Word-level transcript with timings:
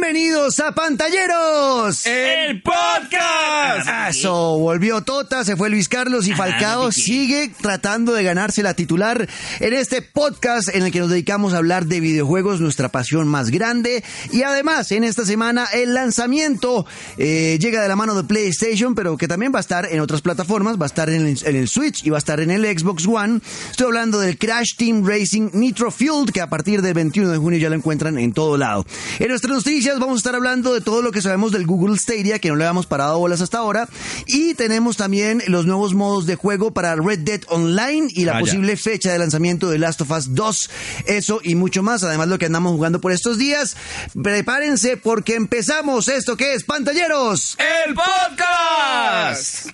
Bienvenidos 0.00 0.60
a 0.60 0.72
Pantalleros. 0.72 2.06
El 2.06 2.62
podcast. 2.62 3.88
Eso, 4.10 4.56
volvió 4.56 5.02
Tota, 5.02 5.44
se 5.44 5.56
fue 5.56 5.70
Luis 5.70 5.88
Carlos 5.88 6.28
y 6.28 6.34
Falcao 6.34 6.92
sigue 6.92 7.50
tratando 7.60 8.12
de 8.12 8.22
ganarse 8.22 8.62
la 8.62 8.74
titular 8.74 9.28
en 9.58 9.72
este 9.72 10.00
podcast 10.00 10.68
en 10.72 10.84
el 10.84 10.92
que 10.92 11.00
nos 11.00 11.10
dedicamos 11.10 11.52
a 11.52 11.56
hablar 11.56 11.86
de 11.86 11.98
videojuegos, 11.98 12.60
nuestra 12.60 12.90
pasión 12.90 13.26
más 13.26 13.50
grande. 13.50 14.04
Y 14.30 14.42
además, 14.42 14.92
en 14.92 15.02
esta 15.02 15.24
semana 15.24 15.66
el 15.74 15.94
lanzamiento 15.94 16.86
eh, 17.16 17.58
llega 17.60 17.82
de 17.82 17.88
la 17.88 17.96
mano 17.96 18.14
de 18.14 18.22
PlayStation, 18.22 18.94
pero 18.94 19.16
que 19.16 19.26
también 19.26 19.52
va 19.52 19.58
a 19.58 19.62
estar 19.62 19.84
en 19.90 19.98
otras 19.98 20.22
plataformas, 20.22 20.78
va 20.80 20.84
a 20.84 20.86
estar 20.86 21.10
en 21.10 21.26
el, 21.26 21.38
en 21.44 21.56
el 21.56 21.68
Switch 21.68 22.06
y 22.06 22.10
va 22.10 22.18
a 22.18 22.20
estar 22.20 22.38
en 22.38 22.52
el 22.52 22.64
Xbox 22.64 23.04
One. 23.04 23.40
Estoy 23.68 23.86
hablando 23.86 24.20
del 24.20 24.38
Crash 24.38 24.76
Team 24.76 25.04
Racing 25.04 25.50
Nitro 25.54 25.90
Fueled, 25.90 26.30
que 26.32 26.40
a 26.40 26.48
partir 26.48 26.82
del 26.82 26.94
21 26.94 27.30
de 27.30 27.38
junio 27.38 27.58
ya 27.58 27.68
lo 27.68 27.74
encuentran 27.74 28.16
en 28.16 28.32
todo 28.32 28.56
lado. 28.56 28.86
En 29.18 29.28
nuestras 29.28 29.64
noticias 29.88 30.00
vamos 30.00 30.16
a 30.16 30.20
estar 30.20 30.34
hablando 30.34 30.74
de 30.74 30.82
todo 30.82 31.00
lo 31.00 31.12
que 31.12 31.22
sabemos 31.22 31.50
del 31.50 31.64
Google 31.64 31.96
Stadia, 31.98 32.38
que 32.38 32.48
no 32.48 32.56
le 32.56 32.64
habíamos 32.64 32.86
parado 32.86 33.18
bolas 33.18 33.40
hasta 33.40 33.58
ahora. 33.58 33.88
Y 34.26 34.52
tenemos 34.52 34.98
también 34.98 35.42
los 35.46 35.64
nuevos 35.64 35.94
modos 35.94 36.26
de 36.26 36.34
juego 36.34 36.72
para 36.72 36.94
Red 36.94 37.20
Dead 37.20 37.40
Online 37.48 38.08
y 38.10 38.26
la 38.26 38.32
Vaya. 38.34 38.44
posible 38.44 38.76
fecha 38.76 39.12
de 39.12 39.18
lanzamiento 39.18 39.70
de 39.70 39.78
Last 39.78 40.02
of 40.02 40.10
Us 40.10 40.34
2. 40.34 40.70
Eso 41.06 41.40
y 41.42 41.54
mucho 41.54 41.82
más, 41.82 42.02
además 42.04 42.28
lo 42.28 42.38
que 42.38 42.46
andamos 42.46 42.72
jugando 42.72 43.00
por 43.00 43.12
estos 43.12 43.38
días. 43.38 43.76
Prepárense 44.22 44.98
porque 44.98 45.36
empezamos 45.36 46.08
esto 46.08 46.36
que 46.36 46.52
es 46.52 46.64
Pantalleros. 46.64 47.56
El 47.86 47.94
podcast. 47.94 49.68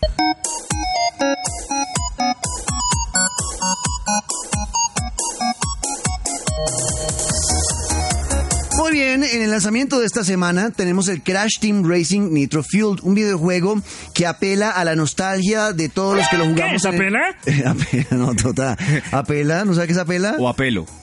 Bien, 8.94 9.24
en 9.24 9.42
el 9.42 9.50
lanzamiento 9.50 9.98
de 9.98 10.06
esta 10.06 10.22
semana 10.22 10.70
tenemos 10.70 11.08
el 11.08 11.20
Crash 11.20 11.58
Team 11.60 11.82
Racing 11.84 12.32
Nitro 12.32 12.62
Fueled, 12.62 13.00
un 13.02 13.14
videojuego 13.16 13.82
que 14.14 14.24
apela 14.24 14.70
a 14.70 14.84
la 14.84 14.94
nostalgia 14.94 15.72
de 15.72 15.88
todos 15.88 16.16
los 16.16 16.28
que 16.28 16.38
lo 16.38 16.44
jugamos. 16.46 16.80
¿Qué? 16.80 16.88
el- 16.88 16.94
¿Apela? 16.94 17.20
apela, 17.70 18.06
no, 18.12 18.34
tota. 18.36 18.76
Apela, 19.10 19.64
¿no 19.64 19.74
sabes 19.74 19.88
qué 19.88 19.92
es 19.94 19.98
apela? 19.98 20.36
O 20.38 20.48
a 20.48 20.54
pelo. 20.54 20.86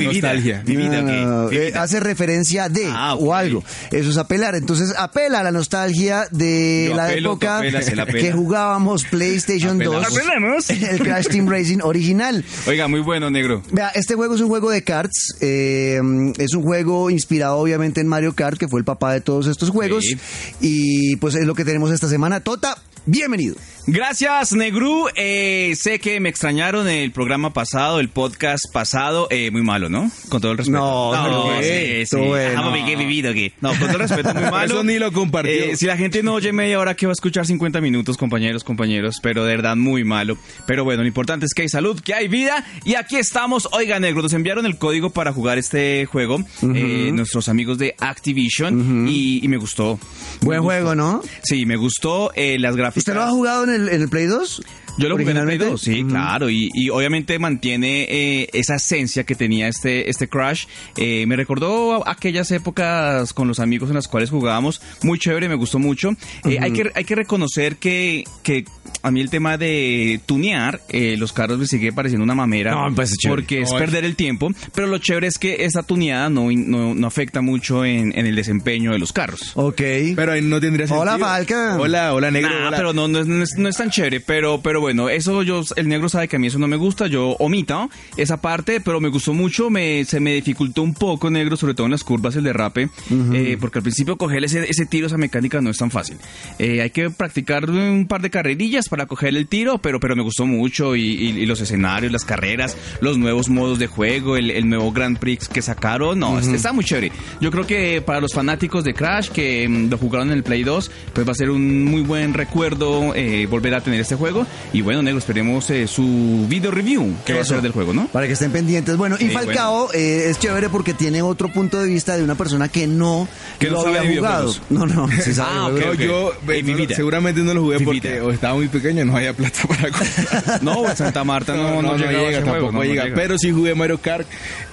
Nostalgia. 0.00 0.62
No, 0.66 1.02
no, 1.02 1.02
no, 1.46 1.50
eh, 1.50 1.72
hace 1.74 1.98
referencia 2.00 2.68
de 2.68 2.86
Ah, 2.86 3.14
ok. 3.14 3.22
o 3.22 3.34
algo. 3.34 3.64
Eso 3.90 4.10
es 4.10 4.16
apelar. 4.16 4.54
Entonces 4.54 4.94
apela 4.96 5.40
a 5.40 5.42
la 5.42 5.50
nostalgia 5.52 6.26
de 6.30 6.86
Yo 6.90 6.94
la 6.96 7.06
apelo, 7.06 7.30
época 7.32 7.58
apelas, 7.58 7.88
apela. 7.88 8.06
que 8.06 8.32
jugábamos 8.32 9.04
PlayStation 9.04 9.76
Apelamos. 9.76 10.08
2. 10.14 10.16
Apelemos. 10.16 10.70
El 10.70 10.98
Crash 11.00 11.26
Team 11.28 11.48
Racing 11.48 11.78
original. 11.82 12.44
Oiga, 12.68 12.86
muy 12.88 13.00
bueno, 13.00 13.30
negro. 13.30 13.62
Vea, 13.72 13.88
este 13.94 14.14
juego 14.14 14.34
es 14.36 14.40
un 14.40 14.48
juego 14.48 14.70
de 14.70 14.82
karts. 14.84 15.34
eh, 15.40 16.00
es 16.38 16.54
un 16.54 16.62
juego 16.62 17.10
inspirado 17.10 17.58
obviamente 17.58 18.00
en 18.00 18.08
Mario 18.08 18.34
Kart, 18.34 18.58
que 18.58 18.68
fue 18.68 18.80
el 18.80 18.84
papá 18.84 19.12
de 19.12 19.20
todos 19.20 19.46
estos 19.46 19.70
juegos. 19.70 20.04
Sí. 20.04 20.16
Y 20.60 21.16
pues 21.16 21.34
es 21.34 21.46
lo 21.46 21.54
que 21.54 21.64
tenemos 21.64 21.90
esta 21.90 22.08
semana. 22.08 22.40
Tota, 22.40 22.76
bienvenido. 23.06 23.56
Gracias, 23.86 24.52
Negru. 24.52 25.08
Eh, 25.16 25.74
sé 25.76 25.98
que 25.98 26.20
me 26.20 26.28
extrañaron 26.28 26.88
el 26.88 27.10
programa 27.12 27.52
pasado, 27.52 27.98
el 27.98 28.08
podcast 28.08 28.64
pasado. 28.72 29.26
Eh, 29.30 29.50
muy 29.50 29.62
malo, 29.62 29.88
¿no? 29.88 30.10
Con 30.28 30.40
todo 30.40 30.52
el 30.52 30.58
respeto. 30.58 30.78
No, 30.78 31.28
no, 31.28 31.62
sí, 31.62 31.79
eh, 32.02 32.06
sí. 32.06 32.16
bueno. 32.16 32.60
Ajá, 32.60 32.68
papi, 32.70 32.84
qué 32.84 32.96
vivido 32.96 33.30
aquí. 33.30 33.52
No, 33.60 33.70
con 33.70 33.88
todo 33.88 33.98
respeto, 33.98 34.32
muy 34.34 34.42
malo. 34.50 34.64
Eso 34.74 34.84
ni 34.84 34.98
lo 34.98 35.12
compartió. 35.12 35.52
Eh, 35.52 35.76
si 35.76 35.86
la 35.86 35.96
gente 35.96 36.22
no 36.22 36.34
oye 36.34 36.52
media 36.52 36.78
hora, 36.78 36.94
que 36.94 37.06
va 37.06 37.12
a 37.12 37.14
escuchar 37.14 37.46
50 37.46 37.80
minutos, 37.80 38.16
compañeros, 38.16 38.64
compañeros. 38.64 39.16
Pero 39.22 39.44
de 39.44 39.56
verdad, 39.56 39.76
muy 39.76 40.04
malo. 40.04 40.36
Pero 40.66 40.84
bueno, 40.84 41.02
lo 41.02 41.08
importante 41.08 41.46
es 41.46 41.54
que 41.54 41.62
hay 41.62 41.68
salud, 41.68 42.00
que 42.00 42.14
hay 42.14 42.28
vida. 42.28 42.64
Y 42.84 42.94
aquí 42.94 43.16
estamos. 43.16 43.68
Oiga, 43.72 43.98
Negro, 44.00 44.22
nos 44.22 44.32
enviaron 44.32 44.66
el 44.66 44.78
código 44.78 45.10
para 45.10 45.32
jugar 45.32 45.58
este 45.58 46.06
juego. 46.06 46.38
eh, 46.62 47.10
nuestros 47.12 47.48
amigos 47.48 47.78
de 47.78 47.94
Activision. 47.98 49.06
y, 49.08 49.44
y 49.44 49.48
me 49.48 49.56
gustó. 49.56 49.98
Buen 50.42 50.62
juego, 50.62 50.94
¿no? 50.94 51.22
Sí, 51.42 51.66
me 51.66 51.76
gustó 51.76 52.32
eh, 52.34 52.58
las 52.58 52.76
gráficas. 52.76 52.98
¿Usted 53.02 53.14
lo 53.14 53.22
ha 53.22 53.30
jugado 53.30 53.64
en 53.64 53.70
el, 53.70 53.88
en 53.88 54.02
el 54.02 54.08
Play 54.08 54.26
2? 54.26 54.62
Yo 54.98 55.08
lo 55.08 55.16
jugué 55.16 55.30
en 55.30 55.36
el 55.38 55.44
Play 55.44 55.56
originalmente? 55.58 55.66
2, 55.66 55.80
sí, 55.80 56.04
claro, 56.04 56.50
y, 56.50 56.70
y 56.74 56.90
obviamente 56.90 57.38
mantiene 57.38 58.06
eh, 58.08 58.48
esa 58.52 58.76
esencia 58.76 59.24
que 59.24 59.34
tenía 59.34 59.68
este, 59.68 60.08
este 60.10 60.28
Crash. 60.28 60.66
Eh, 60.96 61.24
me 61.26 61.36
recordó 61.36 62.04
a- 62.06 62.10
aquellas 62.12 62.50
épocas 62.50 63.32
con 63.32 63.48
los 63.48 63.60
amigos 63.60 63.88
en 63.90 63.94
las 63.96 64.08
cuales 64.08 64.30
jugábamos, 64.30 64.80
muy 65.02 65.18
chévere, 65.18 65.48
me 65.48 65.54
gustó 65.54 65.78
mucho. 65.78 66.10
Eh, 66.44 66.58
hay, 66.60 66.72
que, 66.72 66.90
hay 66.94 67.04
que 67.04 67.14
reconocer 67.14 67.76
que, 67.76 68.24
que 68.42 68.64
a 69.02 69.10
mí 69.10 69.20
el 69.20 69.30
tema 69.30 69.56
de 69.56 70.20
tunear 70.26 70.80
eh, 70.88 71.16
los 71.18 71.32
carros 71.32 71.58
me 71.58 71.66
sigue 71.66 71.92
pareciendo 71.92 72.24
una 72.24 72.34
mamera, 72.34 72.72
No, 72.72 72.94
pues, 72.94 73.12
es 73.12 73.18
chévere. 73.18 73.42
porque 73.42 73.62
es 73.62 73.72
perder 73.72 74.04
el 74.04 74.16
tiempo, 74.16 74.50
pero 74.74 74.86
lo 74.86 74.98
chévere 74.98 75.26
es 75.28 75.38
que 75.38 75.64
esta 75.64 75.82
tuneada 75.82 76.28
no, 76.28 76.50
no, 76.50 76.94
no 76.94 77.06
afecta 77.06 77.40
mucho 77.40 77.84
en, 77.84 78.16
en 78.18 78.26
el 78.26 78.34
desempeño 78.36 78.92
de 78.92 78.98
los 78.98 79.12
carros. 79.12 79.52
Ok. 79.54 79.80
Pero 80.16 80.32
ahí 80.32 80.42
no 80.42 80.60
tendría 80.60 80.86
sentido. 80.86 81.02
Hola, 81.02 81.18
Falca. 81.18 81.76
Hola, 81.78 82.14
hola, 82.14 82.30
negro. 82.30 82.50
Nah, 82.50 82.68
hola. 82.68 82.76
pero 82.76 82.92
no, 82.92 83.08
no 83.08 83.20
es, 83.42 83.56
no 83.56 83.68
es 83.68 83.76
tan 83.76 83.90
chévere, 83.90 84.20
pero, 84.20 84.60
pero 84.62 84.79
bueno, 84.80 85.08
eso 85.08 85.42
yo, 85.42 85.62
el 85.76 85.88
negro 85.88 86.08
sabe 86.08 86.28
que 86.28 86.36
a 86.36 86.38
mí 86.38 86.46
eso 86.48 86.58
no 86.58 86.66
me 86.66 86.76
gusta, 86.76 87.06
yo 87.06 87.30
omito 87.38 87.90
esa 88.16 88.40
parte, 88.40 88.80
pero 88.80 89.00
me 89.00 89.08
gustó 89.08 89.32
mucho, 89.34 89.70
me, 89.70 90.04
se 90.04 90.20
me 90.20 90.34
dificultó 90.34 90.82
un 90.82 90.94
poco, 90.94 91.30
negro, 91.30 91.56
sobre 91.56 91.74
todo 91.74 91.86
en 91.86 91.92
las 91.92 92.04
curvas, 92.04 92.34
el 92.36 92.44
derrape, 92.44 92.88
eh, 93.34 93.56
porque 93.60 93.78
al 93.78 93.82
principio 93.82 94.16
coger 94.16 94.44
ese, 94.44 94.68
ese 94.68 94.86
tiro, 94.86 95.06
esa 95.06 95.16
mecánica 95.16 95.60
no 95.60 95.70
es 95.70 95.76
tan 95.78 95.90
fácil. 95.90 96.16
Eh, 96.58 96.80
hay 96.82 96.90
que 96.90 97.10
practicar 97.10 97.68
un 97.70 98.06
par 98.08 98.22
de 98.22 98.30
carrerillas 98.30 98.88
para 98.88 99.06
coger 99.06 99.36
el 99.36 99.46
tiro, 99.46 99.78
pero, 99.78 100.00
pero 100.00 100.16
me 100.16 100.22
gustó 100.22 100.46
mucho 100.46 100.96
y, 100.96 101.02
y- 101.02 101.40
y 101.40 101.46
los 101.46 101.60
escenarios, 101.60 102.12
las 102.12 102.24
carreras, 102.24 102.76
los 103.00 103.18
nuevos 103.18 103.48
modos 103.48 103.78
de 103.78 103.86
juego, 103.86 104.36
el, 104.36 104.50
el 104.50 104.68
nuevo 104.68 104.90
Grand 104.92 105.18
Prix 105.18 105.48
que 105.48 105.62
sacaron, 105.62 106.18
no, 106.18 106.38
está 106.38 106.72
muy 106.72 106.84
chévere. 106.84 107.12
Yo 107.40 107.50
creo 107.50 107.66
que 107.66 108.00
para 108.02 108.20
los 108.20 108.32
fanáticos 108.34 108.84
de 108.84 108.94
Crash 108.94 109.28
que 109.30 109.68
mm, 109.68 109.88
lo 109.90 109.98
jugaron 109.98 110.28
en 110.30 110.34
el 110.38 110.42
Play 110.42 110.62
2, 110.64 110.90
pues 111.12 111.26
va 111.26 111.32
a 111.32 111.34
ser 111.34 111.50
un 111.50 111.84
muy 111.84 112.02
buen 112.02 112.34
recuerdo 112.34 113.14
eh, 113.14 113.46
volver 113.46 113.74
a 113.74 113.80
tener 113.80 114.00
este 114.00 114.14
juego. 114.16 114.46
Y 114.72 114.82
bueno, 114.82 115.02
negro, 115.02 115.18
esperemos 115.18 115.68
eh, 115.70 115.86
su 115.88 116.46
video 116.48 116.70
review 116.70 117.12
que 117.26 117.34
va 117.34 117.40
a 117.40 117.44
ser 117.44 117.60
del 117.60 117.72
juego, 117.72 117.92
¿no? 117.92 118.06
Para 118.08 118.26
que 118.26 118.34
estén 118.34 118.52
pendientes. 118.52 118.96
Bueno, 118.96 119.16
y 119.18 119.24
Sí, 119.26 119.30
Falcao 119.30 119.92
eh, 119.92 120.26
es 120.30 120.38
chévere 120.38 120.68
porque 120.68 120.94
tiene 120.94 121.22
otro 121.22 121.52
punto 121.52 121.80
de 121.80 121.86
vista 121.88 122.16
de 122.16 122.22
una 122.22 122.36
persona 122.36 122.68
que 122.68 122.86
no 122.86 123.26
Que 123.58 123.68
no 123.70 123.84
lo 123.86 123.98
había 123.98 124.16
jugado. 124.18 124.54
No, 124.70 124.86
no, 124.86 125.08
sí 125.22 125.34
sabe 125.34 125.50
Ah, 125.52 125.70
de 125.70 125.74
ok, 125.74 125.80
No, 125.80 125.86
juegos. 125.86 125.98
yo 125.98 126.26
ok. 126.28 126.34
eh, 126.50 126.58
En 126.60 126.66
mi 126.66 126.72
no, 126.72 126.78
vida. 126.78 126.94
seguramente 126.96 127.40
no 127.42 127.52
lo 127.54 127.62
jugué 127.62 127.78
Mi 127.80 127.84
porque 127.84 128.12
vida. 128.12 128.24
o 128.24 128.30
estaba 128.30 128.54
muy 128.54 128.68
pequeño, 128.68 129.04
no 129.04 129.16
había 129.16 129.32
plata 129.32 129.58
para 129.66 129.90
comprar. 129.90 130.62
No, 130.62 130.88
en 130.88 130.96
Santa 130.96 131.24
Marta 131.24 131.54
no, 131.56 131.82
no, 131.82 131.96
llega, 131.96 132.10
a 132.10 132.22
ese 132.28 132.32
tampoco 132.36 132.50
juego, 132.50 132.72
no, 132.72 132.78
no 132.78 132.84
llega. 132.84 133.04
llega. 133.04 133.16
Pero 133.16 133.38
sí 133.38 133.50
jugué 133.50 133.74
Mario 133.74 133.98
Kart 134.00 134.26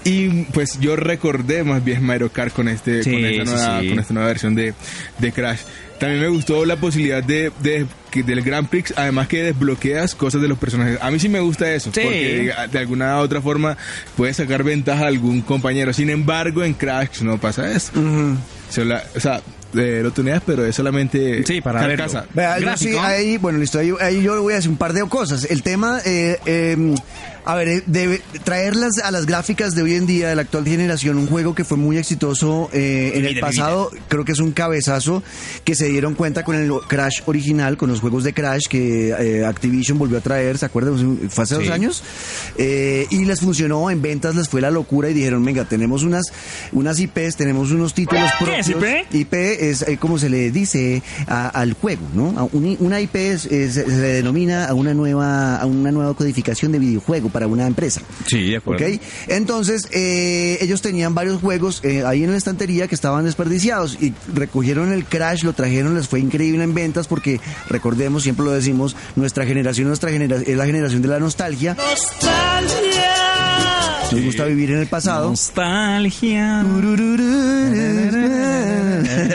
y 0.04 0.44
pues 0.54 0.80
yo 0.80 0.96
recordé 0.96 1.64
más 1.64 1.84
bien 1.84 2.04
Mario 2.04 2.32
Kart 2.32 2.54
con 2.54 2.68
este 2.68 3.04
Sí, 3.04 3.12
con, 3.12 3.26
esta 3.26 3.46
sí, 3.46 3.52
nueva, 3.52 3.82
sí. 3.82 3.90
con 3.90 4.00
esta 4.00 4.14
nueva 4.14 4.28
versión 4.30 4.54
de, 4.56 4.74
de 5.18 5.32
Crash. 5.32 5.60
También 6.00 6.22
me 6.22 6.28
gustó 6.28 6.64
la 6.66 6.76
posibilidad 6.76 7.24
de, 7.24 7.52
de- 7.62 7.86
que 8.12 8.24
del 8.24 8.42
Grand 8.42 8.70
Prix, 8.70 8.94
además 8.96 9.28
que 9.28 9.44
desbloqueas 9.44 10.16
cosas 10.16 10.42
de 10.42 10.48
los 10.48 10.58
personajes. 10.58 10.98
A 11.02 11.10
mí 11.12 11.20
sí 11.20 11.28
me 11.28 11.40
gusta 11.40 11.72
eso, 11.74 11.92
Sí. 11.94 12.02
porque 12.02 12.54
de 12.72 12.80
alguna 12.80 13.18
otra 13.20 13.42
forma 13.42 13.76
puedes 14.16 14.38
sacar 14.38 14.64
ventaja 14.64 15.06
a 15.06 15.08
algún 15.08 15.42
compañero. 15.42 15.92
Sin 15.94 16.10
embargo, 16.10 16.64
en 16.64 16.74
Crash 16.74 17.22
no 17.22 17.38
pasa 17.40 17.72
eso. 17.72 17.92
O 17.96 19.20
sea, 19.20 19.42
eh, 19.76 20.00
lo 20.04 20.12
tuneas, 20.12 20.42
pero 20.46 20.66
es 20.66 20.76
solamente 20.76 21.44
Sí, 21.46 21.62
para 21.62 21.80
carcasa. 21.82 22.26
Vea, 22.34 22.78
sí, 22.78 22.96
ahí, 22.98 23.38
bueno, 23.38 23.58
listo, 23.60 23.80
ahí, 23.80 23.92
ahí 24.00 24.22
yo 24.22 24.42
voy 24.42 24.54
a 24.54 24.58
hacer 24.58 24.70
un 24.70 24.78
par 24.78 24.94
de 24.94 25.02
cosas. 25.10 25.46
El 25.50 25.62
tema, 25.64 26.00
eh, 26.06 26.38
eh, 26.46 26.78
a 27.48 27.56
ver, 27.56 27.68
eh, 27.70 27.84
de 27.88 28.22
traerlas 28.44 28.98
a 29.04 29.10
las 29.12 29.26
gráficas 29.26 29.74
de 29.74 29.82
hoy 29.82 29.94
en 29.94 30.06
día, 30.06 30.30
de 30.30 30.36
la 30.36 30.42
actual 30.42 30.66
generación, 30.66 31.18
un 31.18 31.28
juego 31.28 31.56
que 31.56 31.64
fue 31.64 31.78
muy 31.78 31.98
exitoso 31.98 32.70
eh, 32.74 33.14
en 33.16 33.26
el 33.26 33.40
pasado, 33.40 33.90
creo 34.10 34.26
que 34.26 34.34
es 34.34 34.40
un 34.40 34.52
cabezazo 34.52 35.24
que 35.64 35.74
se 35.76 35.88
dieron 35.88 36.14
cuenta 36.14 36.44
con 36.44 36.56
el 36.56 36.70
Crash 36.88 37.22
original, 37.26 37.78
con 37.78 37.90
los 37.90 38.02
juegos 38.02 38.24
de 38.26 38.34
Crash 38.34 38.68
que 38.68 39.10
eh, 39.10 39.46
Activision 39.46 39.98
volvió 39.98 40.18
a 40.18 40.22
traer, 40.22 40.58
¿se 40.58 40.66
acuerdan? 40.66 41.20
Fue 41.30 41.44
hace 41.46 41.56
dos 41.56 41.70
años. 41.70 42.04
Eh, 42.58 43.08
y 43.12 43.26
les 43.26 43.40
funcionó, 43.40 43.90
en 43.90 44.02
ventas 44.02 44.36
les 44.36 44.50
fue 44.50 44.60
la 44.62 44.70
locura 44.72 45.10
y 45.10 45.14
dijeron, 45.14 45.44
venga, 45.46 45.66
tenemos 45.66 46.04
unas, 46.04 46.26
unas 46.74 47.00
IPs, 47.00 47.36
tenemos 47.38 47.72
unos 47.72 47.94
títulos 47.94 48.30
¿Qué 48.40 48.46
propios. 48.46 48.68
es 48.68 48.76
IP? 48.76 49.16
IP 49.16 49.34
es 49.34 49.82
eh, 49.84 49.98
como 49.98 50.18
se 50.20 50.30
le 50.30 50.52
dice 50.52 51.02
a- 51.28 51.48
al 51.48 51.74
juego, 51.74 52.02
¿no? 52.14 52.38
A 52.38 52.44
un- 52.44 52.76
una 52.82 53.00
IP 53.00 53.16
es- 53.16 53.46
es- 53.46 53.76
se 53.76 53.88
le 53.88 54.08
denomina 54.16 54.66
a 54.66 54.74
una 54.74 54.94
nueva 54.94 55.58
a 55.58 55.66
una 55.66 55.92
nueva 55.92 56.14
codificación 56.14 56.72
de 56.72 56.80
videojuego 56.80 57.30
para 57.38 57.46
una 57.46 57.68
empresa. 57.68 58.02
Sí, 58.26 58.50
de 58.50 58.58
acuerdo. 58.58 58.84
¿Ok? 58.84 59.00
Entonces, 59.28 59.88
eh, 59.92 60.58
ellos 60.60 60.82
tenían 60.82 61.14
varios 61.14 61.40
juegos 61.40 61.82
eh, 61.84 62.04
ahí 62.04 62.24
en 62.24 62.32
la 62.32 62.38
estantería 62.38 62.88
que 62.88 62.96
estaban 62.96 63.26
desperdiciados 63.26 63.96
y 64.02 64.12
recogieron 64.34 64.92
el 64.92 65.06
Crash, 65.06 65.44
lo 65.44 65.54
trajeron, 65.54 65.94
les 65.94 66.08
fue 66.08 66.20
increíble 66.20 66.64
en 66.64 66.74
ventas 66.74 67.08
porque, 67.08 67.40
recordemos, 67.70 68.24
siempre 68.24 68.44
lo 68.44 68.54
decimos, 68.54 68.96
nuestra 69.16 69.46
generación 69.46 69.88
nuestra 69.88 70.10
genera 70.10 70.38
es 70.38 70.58
la 70.58 70.66
generación 70.66 71.04
de 71.04 71.10
la 71.10 71.20
nostalgia. 71.20 71.78
Nos 74.12 74.22
gusta 74.24 74.46
vivir 74.46 74.72
en 74.72 74.80
el 74.80 74.88
pasado. 74.88 75.30
Nostalgia. 75.30 76.64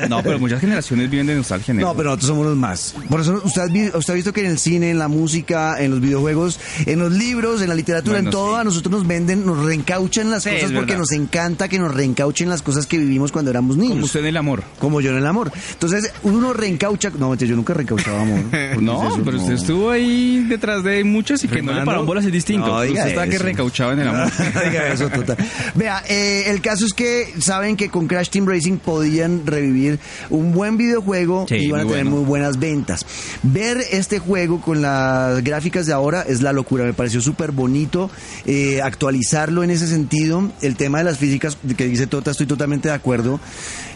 No, 0.09 0.23
pero 0.23 0.39
muchas 0.39 0.61
generaciones 0.61 1.11
viven 1.11 1.27
de 1.27 1.35
nostalgia. 1.35 1.75
negro. 1.75 1.89
No, 1.91 1.97
pero 1.97 2.11
nosotros 2.11 2.29
somos 2.29 2.47
los 2.47 2.57
más. 2.57 2.95
Por 3.09 3.21
eso 3.21 3.41
usted, 3.45 3.95
usted 3.95 4.13
ha 4.13 4.17
visto 4.17 4.33
que 4.33 4.41
en 4.41 4.47
el 4.51 4.59
cine, 4.59 4.91
en 4.91 4.99
la 4.99 5.09
música, 5.09 5.77
en 5.83 5.91
los 5.91 6.01
videojuegos, 6.01 6.59
en 6.87 6.99
los 6.99 7.13
libros, 7.13 7.63
en 7.63 7.69
la 7.69 7.75
literatura, 7.75 8.17
Bueno, 8.17 8.29
en 8.29 8.33
todo, 8.33 8.55
sí. 8.55 8.61
a 8.61 8.65
nosotros 8.65 8.93
nos 8.93 9.07
venden, 9.07 9.45
nos 9.47 9.65
reencauchan 9.65 10.31
las 10.31 10.43
Sí, 10.45 10.51
cosas 10.51 10.73
porque 10.73 10.97
nos 10.97 11.13
encanta 11.13 11.69
que 11.69 11.79
nos 11.79 11.95
reencauchen 11.95 12.49
las 12.49 12.63
cosas 12.63 12.87
que 12.87 12.99
vivimos 12.99 13.31
cuando 13.33 13.51
éramos 13.51 13.77
niños. 13.77 13.93
Como 13.95 14.05
usted 14.07 14.21
en 14.21 14.27
el 14.27 14.37
amor. 14.37 14.63
Como 14.79 15.01
yo 15.01 15.11
en 15.11 15.19
el 15.19 15.27
amor. 15.27 15.53
Entonces, 15.73 16.13
uno 16.23 16.53
reencaucha. 16.53 17.11
No, 17.19 17.35
yo 17.35 17.57
nunca 17.57 17.75
reencauchaba 17.75 18.23
amor. 18.23 18.41
No, 18.83 19.03
es 19.07 19.15
eso, 19.15 19.23
pero 19.25 19.37
no. 19.37 19.43
usted 19.43 19.55
estuvo 19.55 19.91
ahí 19.91 20.45
detrás 20.49 20.83
de 20.83 21.05
muchos 21.05 21.45
y 21.45 21.49
que 21.49 21.63
no 21.63 21.73
le 21.73 21.85
pararon 21.85 22.07
bolas 22.07 22.25
es 22.25 22.33
distinto. 22.33 22.67
No, 22.67 22.77
usted 22.81 23.07
está 23.07 23.29
que 23.29 23.37
eso. 23.37 23.45
recauchaba 23.45 23.93
en 23.93 24.01
el 24.01 24.09
amor. 24.09 24.31
Diga 24.65 24.89
eso, 24.93 25.09
total. 25.09 25.37
Vea, 25.75 26.03
eh, 26.09 26.45
el 26.47 26.61
caso 26.61 26.87
es 26.87 26.93
que 26.93 27.33
saben 27.41 27.77
que 27.77 27.89
con 27.89 28.07
Crash 28.07 28.29
Team 28.31 28.47
Racing 28.47 28.79
podían 28.79 29.47
revivir 29.47 29.99
un 30.31 30.53
buen 30.53 30.77
videojuego 30.77 31.47
Sí, 31.49 31.57
y 31.57 31.71
van 31.71 31.81
a 31.81 31.85
tener 31.85 32.05
bueno. 32.05 32.17
muy 32.19 32.25
buenas 32.25 32.59
ventas. 32.59 33.05
Ver 33.43 33.79
este 33.91 34.19
juego 34.19 34.61
con 34.61 34.83
las 34.83 35.43
gráficas 35.43 35.87
de 35.87 35.93
ahora 35.93 36.23
es 36.23 36.43
la 36.43 36.53
locura. 36.53 36.85
Me 36.85 36.93
pareció 36.95 37.21
súper 37.21 37.53
bonito 37.53 38.11
eh, 38.47 38.81
actualizarlo 38.83 39.63
en 39.63 39.71
ese 39.71 39.87
sentido. 39.87 40.51
El 40.63 40.77
tema 40.77 40.99
de 40.99 41.05
las 41.05 41.19
físicas 41.19 41.57
que 41.77 41.87
dice 41.87 42.07
Tota, 42.07 42.31
estoy 42.31 42.47
totalmente 42.47 42.89
de 42.89 42.95
acuerdo. 42.95 43.41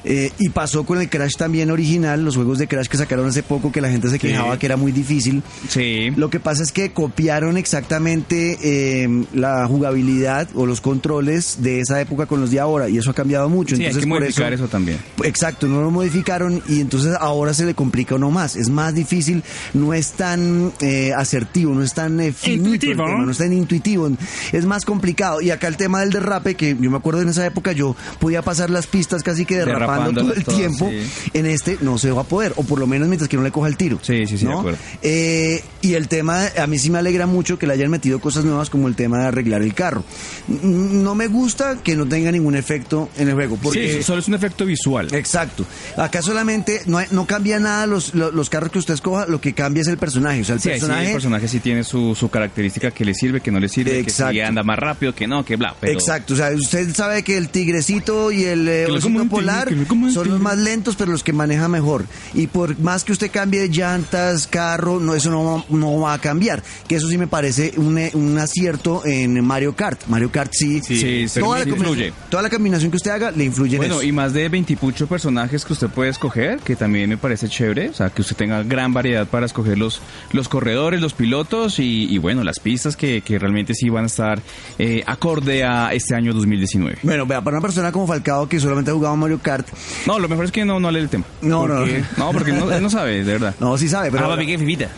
Eh, 0.09 0.31
y 0.39 0.51
pasó 0.51 0.85
con 0.85 1.01
el 1.01 1.09
Crash 1.09 1.35
también 1.37 1.73
original, 1.73 2.25
los 2.25 2.37
juegos 2.37 2.59
de 2.59 2.69
Crash 2.69 2.87
que 2.87 2.97
sacaron 2.97 3.27
hace 3.27 3.43
poco, 3.43 3.73
que 3.73 3.81
la 3.81 3.91
gente 3.91 4.09
se 4.09 4.21
quejaba 4.21 4.57
que 4.57 4.67
era 4.67 4.77
muy 4.77 4.93
difícil. 4.93 5.43
Sí. 5.69 6.13
Lo 6.15 6.31
que 6.31 6.39
pasa 6.39 6.63
es 6.63 6.71
que 6.71 6.93
copiaron 6.93 7.57
exactamente 7.57 8.57
eh, 8.63 9.25
la 9.35 9.67
jugabilidad 9.67 10.49
o 10.55 10.65
los 10.65 10.81
controles 10.81 11.57
de 11.61 11.81
esa 11.81 12.01
época 12.01 12.27
con 12.27 12.41
los 12.41 12.53
de 12.53 12.61
ahora 12.61 12.89
y 12.89 12.99
eso 12.99 13.11
ha 13.11 13.15
cambiado 13.15 13.49
mucho. 13.49 13.75
Sí, 13.75 13.83
hay 13.83 13.89
entonces, 13.89 14.05
que 14.05 14.09
por 14.09 14.21
modificar 14.21 14.53
eso 14.53 14.69
también. 14.69 14.99
Exacto, 15.25 15.67
no 15.67 15.83
lo 15.83 15.91
modificaron 15.91 16.63
y 16.69 16.81
entonces 16.81 17.17
ahora 17.19 17.53
se 17.53 17.67
le 17.67 17.75
complica 17.75 18.15
uno 18.15 18.31
más. 18.31 18.55
Es 18.55 18.71
más 18.71 18.95
difícil, 18.95 19.43
no 19.75 19.93
es 19.93 20.13
tan 20.13 20.73
eh, 20.83 21.15
asertivo, 21.17 21.75
no 21.75 21.83
es 21.83 21.95
tan 21.95 22.21
eh, 22.21 22.33
finito 22.33 22.69
el 22.69 22.75
Intuitivo. 22.75 23.05
tema, 23.05 23.25
no 23.25 23.33
es 23.33 23.39
tan 23.39 23.53
intuitivo, 23.53 24.09
es 24.53 24.65
más 24.67 24.85
complicado. 24.85 25.41
Y 25.41 25.51
acá 25.51 25.67
el 25.67 25.77
tema 25.77 25.99
del 26.01 26.11
derrape, 26.11 26.55
que 26.55 26.77
yo 26.81 26.93
me 26.93 26.99
acuerdo 26.99 27.23
en 27.23 27.29
esa 27.31 27.45
época 27.45 27.73
yo 27.73 27.97
podía 28.21 28.43
pasar 28.43 28.71
las 28.71 28.87
pistas 28.87 29.25
casi 29.25 29.45
que 29.45 29.57
derrapando 29.57 29.96
todo 30.15 30.33
el 30.33 30.45
tiempo. 30.45 30.91
sí. 30.91 31.31
En 31.35 31.47
este 31.47 31.79
no 31.81 31.99
se 31.99 32.11
va 32.11 32.23
a 32.23 32.25
poder, 32.25 32.53
o 32.57 32.63
por 32.65 32.79
lo 32.79 32.87
menos 32.87 33.09
mientras 33.09 33.29
que 33.29 33.37
no 33.37 33.43
le 33.43 33.51
coja 33.51 33.69
el 33.69 33.77
tiro. 33.77 33.99
Sí, 34.03 34.27
sí, 34.27 34.39
sí, 34.39 34.47
de 34.47 34.53
acuerdo. 34.53 34.79
Eh, 35.03 35.63
y 35.83 35.95
el 35.95 36.09
tema, 36.09 36.47
a 36.59 36.67
mí 36.67 36.79
sí 36.79 36.91
me 36.91 36.99
alegra 36.99 37.27
mucho 37.27 37.59
que 37.59 37.67
le 37.67 37.73
hayan 37.75 37.91
metido 37.91 38.21
cosas 38.21 38.45
nuevas 38.45 38.71
como 38.71 38.89
el 38.89 38.97
tema 38.97 39.19
de 39.21 39.27
arreglar 39.27 39.63
el 39.63 39.75
carro. 39.75 40.05
No 40.49 41.15
me 41.15 41.27
gusta 41.29 41.79
que 41.83 41.97
no 41.97 42.07
tenga 42.07 42.31
ningún 42.33 42.57
efecto 42.57 43.09
en 43.17 43.29
el 43.29 43.35
juego. 43.35 43.57
Porque 43.57 43.95
Sí, 43.97 44.03
solo 44.03 44.21
es 44.21 44.29
un 44.29 44.35
efecto 44.35 44.65
visual. 44.65 45.13
Exacto. 45.15 45.65
Acá 45.97 46.23
solamente 46.23 46.83
no, 46.87 46.99
hay- 46.99 47.07
no 47.11 47.27
cambia 47.27 47.59
nada 47.59 47.87
los, 47.87 48.15
los, 48.15 48.33
los 48.35 48.49
carros 48.51 48.71
que 48.71 48.79
usted 48.79 48.95
escoja, 48.95 49.27
lo 49.27 49.41
que 49.41 49.53
cambia 49.55 49.81
es 49.83 49.89
el 49.89 49.99
personaje. 49.99 50.41
O 50.41 50.45
sea, 50.45 50.55
el 50.57 50.61
Sí, 50.61 50.69
ahí 50.71 50.75
sí, 50.77 50.81
personaje. 50.81 51.07
el 51.09 51.13
personaje 51.13 51.49
sí 51.49 51.61
tiene 51.61 51.85
su, 51.85 52.15
su 52.15 52.29
característica 52.29 52.91
que 52.91 53.05
le 53.05 53.15
sirve, 53.15 53.41
que 53.41 53.51
no 53.51 53.61
le 53.61 53.69
sirve, 53.69 53.99
Exacto. 53.99 54.33
que 54.33 54.45
anda 54.45 54.63
más 54.63 54.79
rápido, 54.79 55.15
que 55.15 55.27
no, 55.27 55.45
que 55.45 55.57
bla. 55.57 55.75
Pero 55.81 55.93
Exacto, 55.93 56.35
o 56.35 56.37
sea, 56.37 56.51
usted 56.55 56.95
sabe 56.95 57.23
que 57.23 57.37
el 57.37 57.49
tigrecito 57.49 58.31
y 58.33 58.45
el 58.45 58.69
eh, 58.69 58.87
osito 58.87 59.25
polar 59.29 59.69
son 60.13 60.29
los 60.29 60.41
más 60.41 60.59
lentos, 60.59 60.97
pero 60.97 61.13
los 61.13 61.23
que 61.23 61.33
maneja 61.33 61.69
mejor. 61.69 62.05
Y 62.35 62.47
por 62.47 62.79
más 62.81 63.05
que 63.05 63.13
usted 63.13 63.31
cambie 63.31 63.61
de 63.61 63.69
llantas, 63.69 64.47
carro, 64.47 65.01
no, 65.01 65.15
eso 65.15 65.31
no, 65.31 65.65
no 65.69 66.01
va 66.01 66.15
a 66.15 66.19
cambiar. 66.19 66.63
Que 66.89 66.97
eso 66.97 67.09
sí 67.09 67.19
me 67.19 67.27
parece 67.27 67.73
un, 67.77 67.99
eh, 67.99 68.11
un 68.15 68.39
acierto 68.39 69.03
en 69.05 69.45
Mario 69.45 69.75
Kart. 69.75 70.07
Mario 70.09 70.31
Kart 70.31 70.53
sí, 70.53 70.81
Sí, 70.83 71.29
sí, 71.29 71.41
toda, 71.41 71.61
la 71.65 71.69
influye. 71.69 72.13
toda 72.31 72.43
la 72.43 72.51
combinación 72.51 72.91
que 72.91 72.97
usted 72.97 73.11
haga 73.11 73.31
le 73.31 73.45
influye 73.45 73.77
en 73.77 73.81
Bueno, 73.81 73.95
eso. 73.97 74.03
y 74.05 74.13
más 74.13 74.33
de 74.33 74.49
28 74.49 75.07
personajes 75.07 75.65
que 75.65 75.73
usted 75.73 75.89
puede 75.89 76.11
escoger, 76.11 76.59
que 76.61 76.77
también 76.77 77.09
me 77.09 77.17
parece 77.17 77.49
chévere, 77.49 77.89
o 77.91 77.95
sea, 77.95 78.11
que 78.11 78.23
usted 78.23 78.37
tenga 78.37 78.63
gran 78.63 78.93
variedad 78.93 79.27
para 79.27 79.47
escoger 79.47 79.79
los, 79.79 80.01
los 80.33 80.49
corredores, 80.49 81.01
los 81.01 81.13
pilotos 81.15 81.79
y, 81.79 82.05
y 82.13 82.19
bueno, 82.19 82.45
las 82.45 82.59
pistas 82.61 82.97
que, 82.97 83.23
que 83.23 83.39
realmente 83.39 83.75
sí 83.75 83.89
van 83.89 84.05
a 84.05 84.07
estar 84.07 84.41
eh, 84.79 85.03
acorde 85.07 85.65
a 85.65 85.93
este 85.93 86.15
año 86.15 86.33
2019. 86.33 86.99
Bueno, 87.03 87.27
vea, 87.27 87.43
para 87.43 87.57
una 87.59 87.63
persona 87.63 87.93
como 87.93 88.07
Falcao 88.07 88.49
que 88.49 88.61
solamente 88.61 88.91
ha 88.91 88.95
jugado 88.95 89.17
Mario 89.17 89.39
Kart, 89.43 89.67
No, 90.07 90.19
lo 90.19 90.29
mejor 90.29 90.45
es 90.47 90.53
que 90.53 90.65
no, 90.65 90.79
no 90.81 90.91
lee 90.91 91.01
el 91.01 91.09
tema. 91.09 91.25
No, 91.43 91.67
no. 91.67 91.77
Porque- 91.81 92.05
No, 92.17 92.33
porque 92.33 92.53
no, 92.53 92.71
él 92.73 92.83
no 92.83 92.91
sabe, 92.91 93.25
de 93.25 93.33
verdad. 93.33 93.55
No, 93.61 93.77
sí 93.79 93.89
sabe, 93.89 94.11
pero. 94.11 94.25
Ah. 94.25 94.29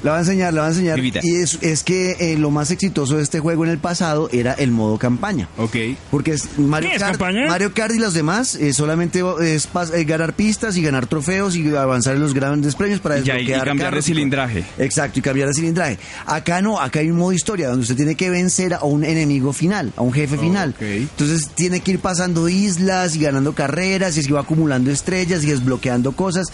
La 0.02 0.10
va 0.12 0.16
a 0.18 0.20
enseñar, 0.20 0.52
la 0.54 0.62
va 0.62 0.66
a 0.66 0.70
enseñar. 0.70 0.96
Vivita. 0.96 1.20
Y 1.22 1.36
es, 1.36 1.58
es 1.62 1.82
que 1.84 2.16
eh, 2.18 2.36
lo 2.38 2.50
más 2.50 2.70
exitoso 2.70 3.16
de 3.16 3.22
este 3.22 3.40
juego 3.40 3.64
en 3.64 3.70
el 3.70 3.78
pasado 3.78 4.28
era 4.32 4.52
el 4.54 4.70
modo 4.70 4.98
campaña. 4.98 5.48
Ok. 5.56 5.76
Porque 6.10 6.32
es 6.32 6.58
Mario, 6.58 6.90
¿Qué 6.90 6.96
es 6.96 7.02
Kart, 7.02 7.12
campaña? 7.18 7.46
Mario 7.48 7.72
Kart 7.72 7.94
y 7.94 7.98
los 7.98 8.14
demás 8.14 8.54
eh, 8.56 8.72
solamente 8.72 9.22
es 9.42 9.72
pas- 9.72 9.92
eh, 9.94 10.04
ganar 10.04 10.34
pistas 10.34 10.76
y 10.76 10.82
ganar 10.82 11.06
trofeos 11.06 11.56
y 11.56 11.74
avanzar 11.74 12.14
en 12.16 12.20
los 12.22 12.34
grandes 12.34 12.74
premios 12.74 13.00
para 13.00 13.18
Y 13.18 13.22
ya- 13.24 13.34
y 13.34 13.38
desbloquear 13.38 13.66
cambiar 13.68 13.94
de 13.94 14.02
cilindraje. 14.02 14.64
Exacto, 14.78 15.18
y 15.18 15.22
cambiar 15.22 15.48
de 15.48 15.54
cilindraje. 15.54 15.98
Acá 16.26 16.60
no, 16.62 16.80
acá 16.80 17.00
hay 17.00 17.10
un 17.10 17.16
modo 17.18 17.32
historia 17.32 17.68
donde 17.68 17.82
usted 17.82 17.96
tiene 17.96 18.14
que 18.14 18.30
vencer 18.30 18.74
a 18.74 18.84
un 18.84 19.04
enemigo 19.04 19.52
final, 19.52 19.92
a 19.96 20.02
un 20.02 20.12
jefe 20.12 20.36
final. 20.38 20.70
ok. 20.76 20.82
Entonces 20.82 21.48
tiene 21.54 21.80
que 21.80 21.92
ir 21.92 21.98
pasando 22.00 22.48
islas 22.48 23.16
y 23.16 23.20
ganando 23.20 23.52
carreras 23.54 24.16
y 24.16 24.20
así 24.20 24.30
va 24.30 24.42
acumulando 24.58 24.90
estrellas 24.90 25.44
y 25.44 25.46
desbloqueando 25.48 26.12
cosas. 26.12 26.48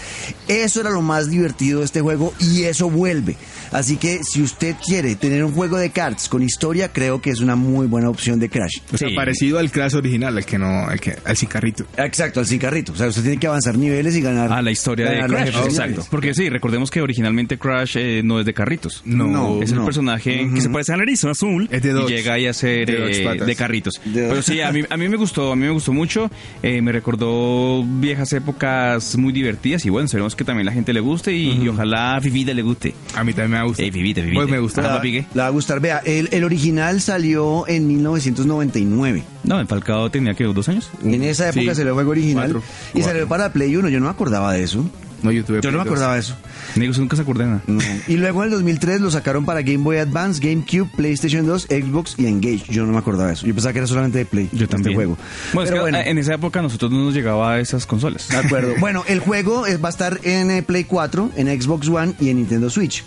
Eso 0.47 0.81
era 0.83 0.91
lo 0.91 1.01
más 1.01 1.31
divertido 1.31 1.79
de 1.81 1.87
este 1.87 2.01
juego 2.03 2.35
y 2.39 2.65
eso 2.65 2.91
vuelve. 2.91 3.37
Así 3.73 3.97
que 3.97 4.21
si 4.23 4.43
usted 4.43 4.77
quiere 4.85 5.17
tener 5.17 5.43
un 5.43 5.53
juego 5.53 5.79
de 5.79 5.91
cards 5.91 6.29
con 6.29 6.43
historia, 6.43 6.93
creo 6.93 7.21
que 7.23 7.31
es 7.31 7.41
una 7.41 7.57
muy 7.57 7.87
buena 7.87 8.11
opción 8.11 8.39
de 8.39 8.49
Crash. 8.51 8.79
O 8.93 8.99
sea, 8.99 9.09
Sí. 9.09 9.15
parecido 9.15 9.59
al 9.59 9.71
Crash 9.71 9.95
original, 9.97 10.37
al 10.37 10.45
que 10.45 10.59
no, 10.59 10.87
al 10.87 11.01
que, 11.01 11.17
al 11.25 11.37
sin 11.37 11.49
carrito. 11.49 11.85
Exacto, 11.97 12.41
al 12.41 12.47
sin 12.47 12.59
carrito. 12.59 12.93
O 12.93 12.97
sea, 12.97 13.09
usted 13.09 13.23
tiene 13.23 13.39
que 13.39 13.47
avanzar 13.47 13.77
niveles 13.79 14.15
y 14.17 14.21
ganar. 14.21 14.53
A 14.53 14.61
la 14.63 14.71
historia 14.71 15.11
de 15.11 15.21
Crash, 15.27 15.47
jefes 15.47 15.65
exacto. 15.67 16.07
Porque 16.11 16.35
sí, 16.35 16.49
recordemos 16.51 16.91
que 16.91 17.01
originalmente 17.01 17.59
Crash 17.59 17.97
eh, 17.97 18.21
no 18.23 18.39
es 18.39 18.47
de 18.47 18.53
carritos. 18.55 19.03
No, 19.07 19.63
es 19.63 19.71
el 19.71 19.79
no. 19.79 19.85
personaje 19.87 20.49
que 20.55 20.61
se 20.61 20.69
parece 20.69 20.93
al 20.93 21.01
erizo 21.01 21.31
azul 21.31 21.69
Es 21.71 21.83
de 21.83 21.91
y 21.95 22.07
llega 22.07 22.35
ahí 22.35 22.47
a 22.47 22.53
ser 22.53 22.87
De 22.87 23.23
eh, 23.25 23.39
de 23.45 23.57
carritos. 23.57 24.01
De. 24.05 24.29
Pero 24.29 24.43
sí, 24.43 24.61
a 24.61 24.71
mí, 24.73 24.83
a 24.89 24.97
mí 24.97 25.09
me 25.09 25.17
gustó, 25.17 25.53
a 25.53 25.57
mí 25.57 25.63
me 25.65 25.71
gustó 25.71 25.93
mucho. 25.93 26.31
eh, 26.63 26.81
me 26.83 26.93
recordó 26.93 27.83
viejas 28.01 28.33
épocas 28.33 29.17
muy 29.17 29.33
divertidas 29.33 29.85
y 29.87 29.91
bueno, 29.91 30.07
esperemos 30.07 30.35
que 30.37 30.45
también 30.45 30.67
la 30.67 30.73
gente 30.73 30.93
le 30.93 31.01
guste 31.01 31.33
y, 31.33 31.51
y 31.63 31.69
ojalá 31.69 32.17
a 32.17 32.21
Vivida 32.21 32.53
le 32.55 32.63
guste. 32.63 32.95
A 33.15 33.25
mí 33.25 33.33
también 33.33 33.61
me 33.61 33.67
gusta. 33.67 33.83
Ey, 33.83 33.91
Vivita, 33.91 34.21
Vivita. 34.21 34.41
Pues 34.41 34.51
me 34.51 34.59
gusta. 34.59 34.83
La, 34.83 35.01
va 35.43 35.47
a 35.47 35.51
gustar. 35.51 35.81
Vea, 35.81 35.99
el, 36.05 36.29
el 36.33 36.45
original 36.45 37.01
salió 37.01 37.67
en 37.69 37.87
1999. 37.87 39.23
No, 39.45 39.61
en 39.61 39.69
Falcao 39.69 40.11
tenía 40.11 40.35
que 40.35 40.45
dos 40.45 40.69
años. 40.69 40.91
En 41.03 41.23
esa 41.23 41.49
época 41.51 41.61
Sí. 41.73 41.77
salió 41.77 41.89
el 41.89 41.95
juego 41.95 42.11
original. 42.11 42.53
Cuatro. 42.53 42.63
Y 42.95 43.03
salió 43.03 43.27
para 43.29 43.53
Play 43.53 43.77
1. 43.77 43.89
Yo 43.89 43.99
no 44.01 44.07
me 44.07 44.11
acordaba 44.13 44.53
de 44.53 44.63
eso. 44.63 44.85
No, 45.25 45.33
yo 45.33 45.45
tuve 45.45 45.61
Yo 45.63 45.71
no 45.71 45.79
me 45.79 45.83
acordaba 45.85 46.15
de 46.15 46.21
eso. 46.21 46.37
Negros 46.77 46.99
nunca 46.99 47.17
se 47.17 47.23
acuerdan. 47.23 47.63
No. 47.67 47.81
Y 48.07 48.17
luego 48.19 48.43
en 48.43 48.51
el 48.51 48.51
2003 48.57 49.01
lo 49.01 49.11
sacaron 49.11 49.45
para 49.45 49.63
Game 49.63 49.79
Boy 49.79 49.97
Advance, 49.97 50.41
GameCube, 50.47 50.89
PlayStation 50.97 51.47
2, 51.47 51.63
Xbox 51.63 52.15
y 52.19 52.27
Engage. 52.27 52.65
Yo 52.69 52.85
no 52.85 52.93
me 52.93 52.99
acordaba 52.99 53.29
de 53.29 53.35
eso. 53.35 53.47
Yo 53.47 53.55
pensaba 53.55 53.73
que 53.73 53.79
era 53.79 53.89
solamente 53.89 54.19
de 54.19 54.27
Play. 54.27 54.49
Yo 54.53 54.69
también. 54.69 54.93
Este 54.93 54.95
juego. 54.95 55.17
Bueno, 55.55 55.65
es 55.65 55.71
Pero 55.71 55.85
que 55.87 55.91
bueno. 55.93 55.99
en 56.11 56.19
esa 56.19 56.35
época 56.35 56.59
a 56.61 56.63
nosotros 56.63 56.91
no 56.93 57.05
nos 57.05 57.15
llegaba 57.15 57.55
a 57.55 57.61
esas 57.61 57.87
consolas. 57.87 58.29
De 58.29 58.37
acuerdo. 58.37 58.75
Bueno, 58.85 59.03
el 59.09 59.19
juego 59.21 59.67
es- 59.67 59.83
va 59.83 59.89
a 59.89 59.91
estar 59.91 60.21
en 60.25 60.51
eh, 60.51 60.63
Play 60.63 60.85
4, 60.85 61.31
en 61.37 61.63
Xbox 61.63 61.89
One 61.89 62.13
y 62.21 62.29
en 62.29 62.37
Nintendo 62.37 62.69
Switch. 62.69 63.03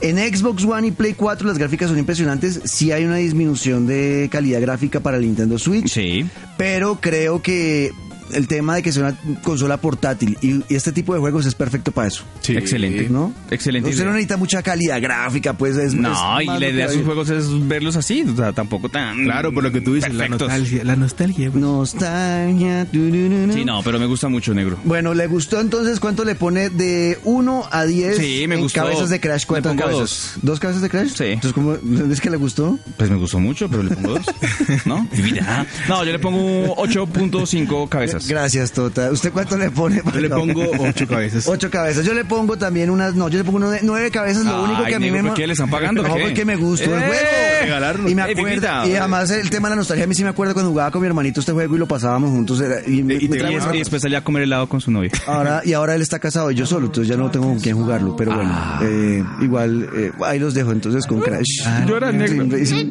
En 0.00 0.18
Xbox 0.18 0.64
One 0.64 0.86
y 0.88 0.90
Play 0.92 1.14
4 1.14 1.48
las 1.48 1.58
gráficas 1.58 1.88
son 1.88 1.98
impresionantes. 1.98 2.60
Sí 2.64 2.92
hay 2.92 3.04
una 3.04 3.16
disminución 3.16 3.86
de 3.88 4.28
calidad 4.30 4.60
gráfica 4.60 5.00
para 5.00 5.16
el 5.16 5.24
Nintendo 5.24 5.58
Switch. 5.58 5.88
Sí. 5.88 6.24
Pero 6.56 7.00
creo 7.00 7.42
que 7.42 7.90
el 8.32 8.48
tema 8.48 8.74
de 8.76 8.82
que 8.82 8.92
sea 8.92 9.02
una 9.02 9.40
consola 9.42 9.76
portátil 9.78 10.36
y, 10.40 10.62
y 10.68 10.74
este 10.76 10.92
tipo 10.92 11.14
de 11.14 11.20
juegos 11.20 11.46
es 11.46 11.54
perfecto 11.54 11.92
para 11.92 12.08
eso. 12.08 12.24
Sí. 12.40 12.56
Excelente. 12.56 13.08
¿No? 13.08 13.32
Excelente. 13.50 13.88
Usted 13.90 14.02
idea. 14.02 14.10
no 14.10 14.14
necesita 14.16 14.36
mucha 14.36 14.62
calidad 14.62 15.00
gráfica, 15.00 15.52
pues 15.54 15.76
es 15.76 15.94
No, 15.94 16.38
es 16.40 16.44
y 16.46 16.46
la 16.58 16.68
idea 16.68 16.88
de 16.88 16.94
sus 16.94 17.04
juegos 17.04 17.30
es 17.30 17.68
verlos 17.68 17.96
así, 17.96 18.22
o 18.22 18.36
sea, 18.36 18.52
tampoco 18.52 18.88
tan. 18.88 19.24
Claro, 19.24 19.52
por 19.52 19.62
lo 19.62 19.72
que 19.72 19.80
tú 19.80 19.94
dices, 19.94 20.12
la 20.14 20.28
nostalgia. 20.28 20.84
La 20.84 20.96
nostalgia. 20.96 21.50
pues. 21.50 21.60
Nostalgia. 21.62 22.86
Sí, 22.92 23.64
no, 23.64 23.82
pero 23.82 23.98
me 23.98 24.06
gusta 24.06 24.28
mucho, 24.28 24.54
negro. 24.54 24.78
Bueno, 24.84 25.14
¿le 25.14 25.26
gustó 25.26 25.60
entonces 25.60 26.00
cuánto 26.00 26.24
le 26.24 26.34
pone 26.34 26.70
de 26.70 27.18
1 27.24 27.68
a 27.70 27.84
10 27.84 28.16
Sí, 28.16 28.44
me 28.48 28.56
en 28.56 28.60
gustó. 28.62 28.80
cabezas 28.82 29.10
de 29.10 29.20
Crash? 29.20 29.46
¿Cuántas 29.46 29.76
cabezas? 29.76 30.32
¿Dos 30.42 30.60
cabezas 30.60 30.82
de 30.82 30.88
Crash? 30.88 31.08
Sí. 31.14 31.24
Entonces, 31.24 31.52
¿cómo 31.52 31.74
es 32.12 32.20
que 32.20 32.30
le 32.30 32.36
gustó? 32.36 32.78
Pues 32.96 33.10
me 33.10 33.16
gustó 33.16 33.38
mucho, 33.38 33.68
pero 33.68 33.82
le 33.82 33.94
pongo 33.94 34.14
dos. 34.14 34.26
¿No? 34.84 35.06
Mira. 35.22 35.66
No, 35.88 36.04
yo 36.04 36.12
le 36.12 36.18
pongo 36.18 36.76
8.5 36.76 37.88
cabezas. 37.88 38.15
Gracias, 38.28 38.72
Tota. 38.72 39.10
¿Usted 39.10 39.32
cuánto 39.32 39.56
le 39.56 39.70
pone? 39.70 40.02
Yo 40.12 40.20
le 40.20 40.28
pongo 40.30 40.62
ocho 40.78 41.06
cabezas. 41.06 41.46
Ocho 41.56 41.70
cabezas. 41.70 42.04
Yo 42.04 42.14
le 42.14 42.24
pongo 42.24 42.56
también 42.56 42.90
unas. 42.90 43.14
No, 43.14 43.28
yo 43.28 43.38
le 43.38 43.44
pongo 43.44 43.58
nueve, 43.60 43.80
nueve 43.82 44.10
cabezas. 44.10 44.44
Lo 44.44 44.56
Ay, 44.56 44.64
único 44.64 44.84
que 44.84 44.94
a 44.94 44.98
mí 44.98 45.06
negro, 45.06 45.22
me. 45.22 45.28
¿por 45.30 45.36
qué 45.36 45.46
le 45.46 45.52
están 45.52 45.70
pagando, 45.70 46.02
No, 46.02 46.08
porque 46.16 46.44
me 46.44 46.56
gustó 46.56 46.94
el 46.96 47.02
¡Eh! 47.02 47.06
juego. 47.06 48.08
Y 48.08 48.14
me 48.14 48.22
acuerdo. 48.22 48.44
Pipita. 48.44 48.86
y 48.86 48.94
además 48.96 49.30
el 49.30 49.50
tema 49.50 49.68
de 49.68 49.70
la 49.72 49.76
nostalgia, 49.76 50.04
a 50.04 50.06
mí 50.08 50.14
sí 50.14 50.22
me 50.22 50.30
acuerdo 50.30 50.54
cuando 50.54 50.70
jugaba 50.70 50.90
con 50.90 51.00
mi 51.02 51.06
hermanito 51.08 51.40
este 51.40 51.52
juego 51.52 51.74
y 51.74 51.78
lo 51.78 51.86
pasábamos 51.86 52.30
juntos. 52.30 52.60
era- 52.60 52.80
y, 52.86 53.02
me- 53.02 53.14
y 53.14 53.28
me 53.28 53.36
Y, 53.38 53.74
y 53.74 53.78
después 53.78 54.02
salía 54.02 54.18
a 54.18 54.24
comer 54.24 54.42
helado 54.44 54.68
con 54.68 54.80
su 54.80 54.90
novia. 54.90 55.10
Ahora, 55.26 55.62
y 55.64 55.72
ahora 55.72 55.94
él 55.94 56.02
está 56.02 56.18
casado 56.18 56.50
y 56.50 56.54
yo 56.54 56.66
solo, 56.66 56.86
entonces 56.86 57.08
ya 57.08 57.16
no 57.16 57.30
tengo 57.30 57.46
con 57.46 57.60
quién 57.60 57.76
jugarlo. 57.76 58.16
Pero 58.16 58.34
bueno, 58.34 58.50
Ah. 58.52 58.80
eh, 58.82 59.22
igual 59.42 59.88
eh, 59.94 60.12
ahí 60.24 60.38
los 60.38 60.54
dejo 60.54 60.72
entonces 60.72 61.06
con 61.06 61.20
Crash. 61.20 61.62
Llora, 61.86 62.12
negro. 62.12 62.46
Sí, 62.64 62.66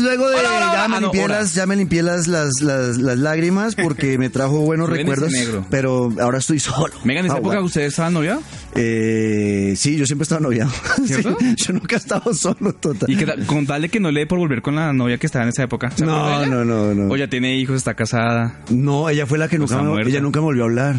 Señores, 0.00 0.18
luego 0.18 0.30
de. 0.30 0.36
Hola, 0.36 0.48
hola, 0.56 0.72
ya, 0.72 0.88
me 0.88 0.96
ah, 0.96 1.00
limpié 1.00 1.28
las, 1.28 1.54
ya 1.54 1.66
me 1.66 1.76
limpié 1.76 2.02
las, 2.02 2.26
las, 2.26 2.60
las, 2.60 2.96
las 2.98 3.18
lágrimas 3.18 3.74
porque 3.74 4.18
me 4.18 4.30
trajo 4.30 4.60
buenos 4.60 4.88
recuerdos. 4.88 5.30
negro. 5.30 5.66
Pero 5.70 6.12
ahora 6.20 6.38
estoy 6.38 6.58
solo. 6.58 6.94
Venga, 7.04 7.20
en 7.20 7.26
esa 7.26 7.34
Ah, 7.34 7.38
época 7.38 7.54
bueno. 7.56 7.66
usted 7.66 7.82
estaba 7.82 8.10
novia. 8.10 8.40
Eh, 8.74 9.74
sí, 9.76 9.96
yo 9.96 10.06
siempre 10.06 10.26
noviado. 10.40 10.70
¿Cierto? 11.04 11.36
Sí, 11.40 11.54
yo 11.56 11.72
nunca 11.72 11.96
he 11.96 11.98
estado 11.98 12.32
solo, 12.34 12.72
total. 12.74 13.10
Y 13.10 13.16
que, 13.16 13.26
con 13.46 13.66
tal 13.66 13.82
de 13.82 13.88
que 13.88 14.00
no 14.00 14.10
le 14.10 14.20
dé 14.20 14.26
por 14.26 14.38
volver 14.38 14.62
con 14.62 14.76
la 14.76 14.92
novia 14.92 15.18
que 15.18 15.26
estaba 15.26 15.42
en 15.44 15.48
esa 15.50 15.64
época. 15.64 15.90
¿Se 15.90 16.04
No, 16.04 16.46
no, 16.46 16.64
no, 16.64 16.94
no. 16.94 17.12
O 17.12 17.16
ya 17.16 17.28
tiene 17.28 17.56
hijos, 17.56 17.76
está 17.76 17.94
casada. 17.94 18.60
No, 18.70 19.08
ella 19.08 19.26
fue 19.26 19.38
la 19.38 19.48
que 19.48 19.58
nunca, 19.58 19.76
me, 19.82 19.88
muerta. 19.88 20.08
ella 20.10 20.20
nunca 20.20 20.40
me 20.40 20.44
volvió 20.44 20.62
a 20.62 20.66
hablar. 20.66 20.96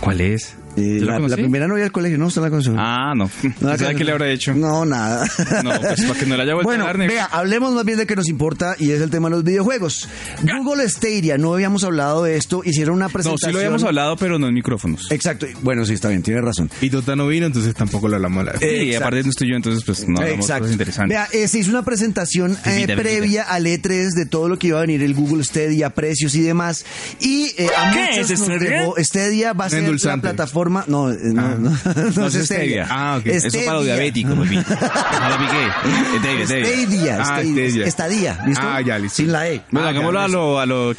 ¿Cuál 0.00 0.20
es? 0.20 0.56
Eh, 0.76 0.98
¿Yo 1.00 1.06
la 1.06 1.18
la, 1.18 1.28
la 1.28 1.36
primera 1.36 1.68
novia 1.68 1.82
del 1.82 1.92
colegio, 1.92 2.16
no, 2.16 2.26
usted 2.26 2.40
la 2.40 2.48
conoció. 2.50 2.74
Ah, 2.78 3.12
no. 3.14 3.30
No, 3.60 3.68
la 3.70 3.76
¿Sabe 3.78 3.90
que- 3.92 3.98
qué 3.98 4.04
le 4.04 4.12
habrá 4.12 4.30
hecho? 4.30 4.54
No, 4.54 4.84
nada. 4.86 5.26
No, 5.62 5.70
pues 5.80 6.00
para 6.02 6.18
que 6.18 6.26
no 6.26 6.36
le 6.36 6.42
haya 6.44 6.54
vuelto 6.54 6.68
Bueno, 6.68 6.86
a 6.86 6.92
vea, 6.94 7.26
hablemos 7.26 7.74
más 7.74 7.84
bien 7.84 7.98
de 7.98 8.06
que 8.06 8.16
nos 8.16 8.28
importa 8.28 8.74
y 8.78 8.90
es 8.90 9.00
el 9.00 9.10
tema 9.10 9.28
de 9.28 9.36
los 9.36 9.44
videojuegos. 9.44 10.08
Google 10.64 10.88
Stadia, 10.88 11.36
no 11.38 11.52
habíamos 11.54 11.84
hablado 11.84 12.24
de 12.24 12.36
esto, 12.36 12.62
hicieron 12.64 12.96
una 12.96 13.06
No, 13.06 13.12
presentación. 13.12 13.50
sí 13.50 13.52
lo 13.52 13.58
habíamos 13.58 13.82
hablado, 13.84 14.16
pero 14.16 14.38
no 14.38 14.46
en 14.48 14.54
micrófonos. 14.54 15.10
Exacto, 15.10 15.46
bueno, 15.62 15.84
sí, 15.84 15.92
está 15.94 16.08
bien, 16.08 16.22
tiene 16.22 16.40
razón. 16.40 16.70
Y 16.80 16.88
Tota 16.90 17.16
no 17.16 17.26
vino, 17.26 17.46
entonces 17.46 17.74
tampoco 17.74 18.08
lo 18.08 18.16
hablamos. 18.16 18.40
a 18.40 18.44
la 18.44 18.52
vez. 18.52 18.60
Sí, 18.60 18.66
exacto. 18.66 18.98
aparte 19.06 19.22
no 19.24 19.30
estoy 19.30 19.50
yo, 19.50 19.56
entonces 19.56 19.84
pues 19.84 20.08
no 20.08 20.20
hablamos 20.20 20.40
Exacto. 20.46 20.60
cosas 20.62 20.72
interesantes. 20.72 21.16
Vea, 21.18 21.28
eh, 21.32 21.48
se 21.48 21.58
hizo 21.58 21.70
una 21.70 21.82
presentación 21.84 22.56
eh, 22.64 22.86
previa 22.96 23.42
al 23.44 23.66
E3 23.66 24.10
de 24.14 24.26
todo 24.26 24.48
lo 24.48 24.58
que 24.58 24.68
iba 24.68 24.78
a 24.78 24.82
venir 24.82 25.02
el 25.02 25.12
Google 25.14 25.44
Stadia, 25.44 25.90
precios 25.90 26.34
y 26.34 26.40
demás. 26.42 26.84
Y 27.20 27.52
eh, 27.58 27.68
a 27.76 27.92
¿Qué 27.92 28.00
muchos 28.12 28.30
es 28.30 28.38
nos 28.40 28.48
Stadia? 28.48 28.70
dejó- 28.82 28.94
Stadia 28.98 29.52
va 29.52 29.66
a 29.66 29.70
ser 29.70 29.80
la 29.80 29.84
Endulzante. 29.86 30.28
No, 30.88 31.10
eh, 31.12 31.18
no, 31.32 31.42
Ah. 31.42 31.54
no, 31.58 31.70
no 32.16 32.26
es. 32.26 32.34
Stevia. 32.46 32.86
Ah, 32.90 33.16
ok. 33.18 33.26
Eso 33.26 33.48
para 33.64 33.76
los 33.78 33.84
diabéticos, 33.84 34.34
papi. 34.34 34.56
No 34.56 34.62
lo 35.30 35.38
piqué. 35.38 36.46
Stevia, 36.46 36.46
stevia. 36.46 37.18
Ah. 37.20 37.40
Estadía, 37.86 38.42
¿listo? 38.46 38.62
Ah, 38.66 38.80
ya, 38.80 38.98
listo. 38.98 39.16
Sin 39.16 39.32
la 39.32 39.48
E. 39.48 39.62
Bueno, 39.70 39.86
Ah, 39.86 39.90
hagámoslo 39.90 40.20
a 40.20 40.28
lo, 40.28 40.60
a 40.60 40.66
lo. 40.66 40.94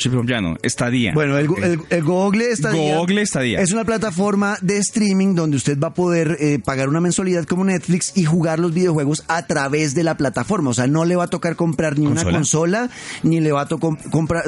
Estadía. 0.64 1.12
Bueno, 1.14 1.38
el, 1.38 1.48
el, 1.64 1.80
el 1.90 2.04
Google 2.04 2.56
Stadia, 2.56 2.98
Google 2.98 3.26
Stadia. 3.26 3.60
es 3.62 3.72
una 3.72 3.84
plataforma 3.86 4.58
de 4.62 4.78
streaming 4.78 5.36
donde 5.36 5.58
usted 5.58 5.78
va 5.80 5.88
a 5.90 5.94
poder 5.94 6.38
eh, 6.40 6.60
pagar 6.64 6.90
una 6.90 7.00
mensualidad 7.02 7.46
como 7.46 7.64
Netflix 7.64 8.12
y 8.16 8.26
jugar 8.26 8.60
los 8.60 8.74
videojuegos 8.74 9.24
a 9.28 9.46
través 9.48 9.94
de 9.96 10.04
la 10.04 10.18
plataforma. 10.18 10.72
O 10.72 10.74
sea, 10.74 10.88
no 10.88 11.06
le 11.06 11.16
va 11.16 11.26
a 11.26 11.28
tocar 11.28 11.56
comprar 11.56 11.98
ni 11.98 12.06
una 12.08 12.24
¿Consola? 12.24 12.90
ni 13.24 13.40
le 13.40 13.52
va 13.52 13.62
a 13.62 13.68
to- 13.68 13.80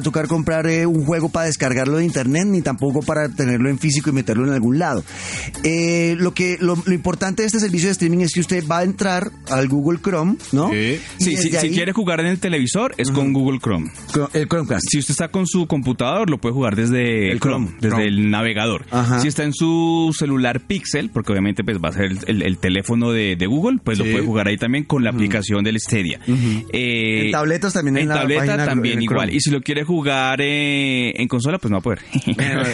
tocar 0.04 0.28
comprar 0.28 0.68
eh, 0.68 0.86
un 0.86 1.06
juego 1.06 1.30
para 1.30 1.46
descargarlo 1.48 1.98
de 1.98 2.06
internet, 2.06 2.46
ni 2.48 2.62
tampoco 2.62 3.02
para 3.02 3.30
tenerlo 3.30 3.70
en 3.70 3.80
físico 3.80 4.10
y 4.10 4.14
meterlo 4.14 4.46
en 4.48 4.54
algún 4.54 4.80
lado. 4.80 5.04
Eh, 5.64 6.16
lo 6.20 6.34
que 6.34 6.58
lo, 6.60 6.76
lo 6.86 6.94
importante 6.94 7.42
de 7.44 7.48
este 7.48 7.60
servicio 7.60 7.88
de 7.88 7.94
streaming 7.94 8.20
es 8.20 8.34
que 8.34 8.40
usted 8.42 8.64
va 8.68 8.80
a 8.80 8.84
entrar 8.84 9.32
al 9.50 9.68
Google 9.68 10.00
Chrome, 10.02 10.36
¿no? 10.52 10.72
Sí. 10.72 11.00
Si, 11.20 11.50
quiere 11.70 11.92
jugar 11.94 12.20
en 12.20 12.28
el 12.28 12.40
televisor 12.40 12.94
es 12.98 13.12
con 13.12 13.34
Google 13.34 13.60
Chrome. 13.60 13.90
Chrome- 14.12 14.30
el 14.34 14.48
Chromecast. 14.48 14.86
Si 14.90 15.00
usted 15.00 15.12
está 15.12 15.30
con 15.30 15.48
su 15.48 15.68
computador, 15.68 16.30
lo 16.30 16.38
puede 16.40 16.54
jugar 16.54 16.76
desde 16.76 17.32
El 17.32 17.40
Chrome, 17.40 17.68
Chrome. 17.68 17.78
desde 17.82 17.90
Chrome. 17.90 18.06
el 18.06 18.30
navegador. 18.30 18.86
Ajá. 18.92 19.20
Si 19.20 19.28
está 19.28 19.44
en 19.44 19.54
su 19.54 20.14
celular 20.18 20.62
Pixel, 20.62 21.10
porque 21.10 21.32
obviamente 21.32 21.64
pues 21.64 21.78
va 21.84 21.90
a 21.90 21.94
ser 21.94 22.06
el, 22.06 22.20
el- 22.28 22.42
el 22.44 22.58
teléfono 22.58 23.12
de, 23.12 23.36
de 23.36 23.46
Google, 23.48 23.80
pues 23.84 23.98
lo 23.98 24.04
puede 24.06 24.22
jugar 24.26 24.48
ahí 24.48 24.58
también 24.58 24.84
con 24.84 25.04
la 25.04 25.10
aplicación 25.12 25.64
del 25.64 25.80
Stadia. 25.80 26.20
Eh, 26.72 27.26
En 27.26 27.32
tabletas 27.32 27.74
también 27.74 27.98
en 27.98 28.04
En 28.04 28.10
la 28.10 28.16
tableta 28.16 28.42
página 28.46 28.64
en 28.64 28.70
también 28.70 29.02
igual. 29.02 29.20
Chrome. 29.28 29.36
Y 29.38 29.40
si 29.40 29.50
lo 29.52 29.62
quiere 29.62 29.84
jugar 29.84 30.40
eh, 30.42 31.14
en 31.16 31.28
consola, 31.28 31.58
pues 31.58 31.72
no 31.72 31.78
va 31.78 31.80
a 31.80 31.84
poder. 31.84 32.00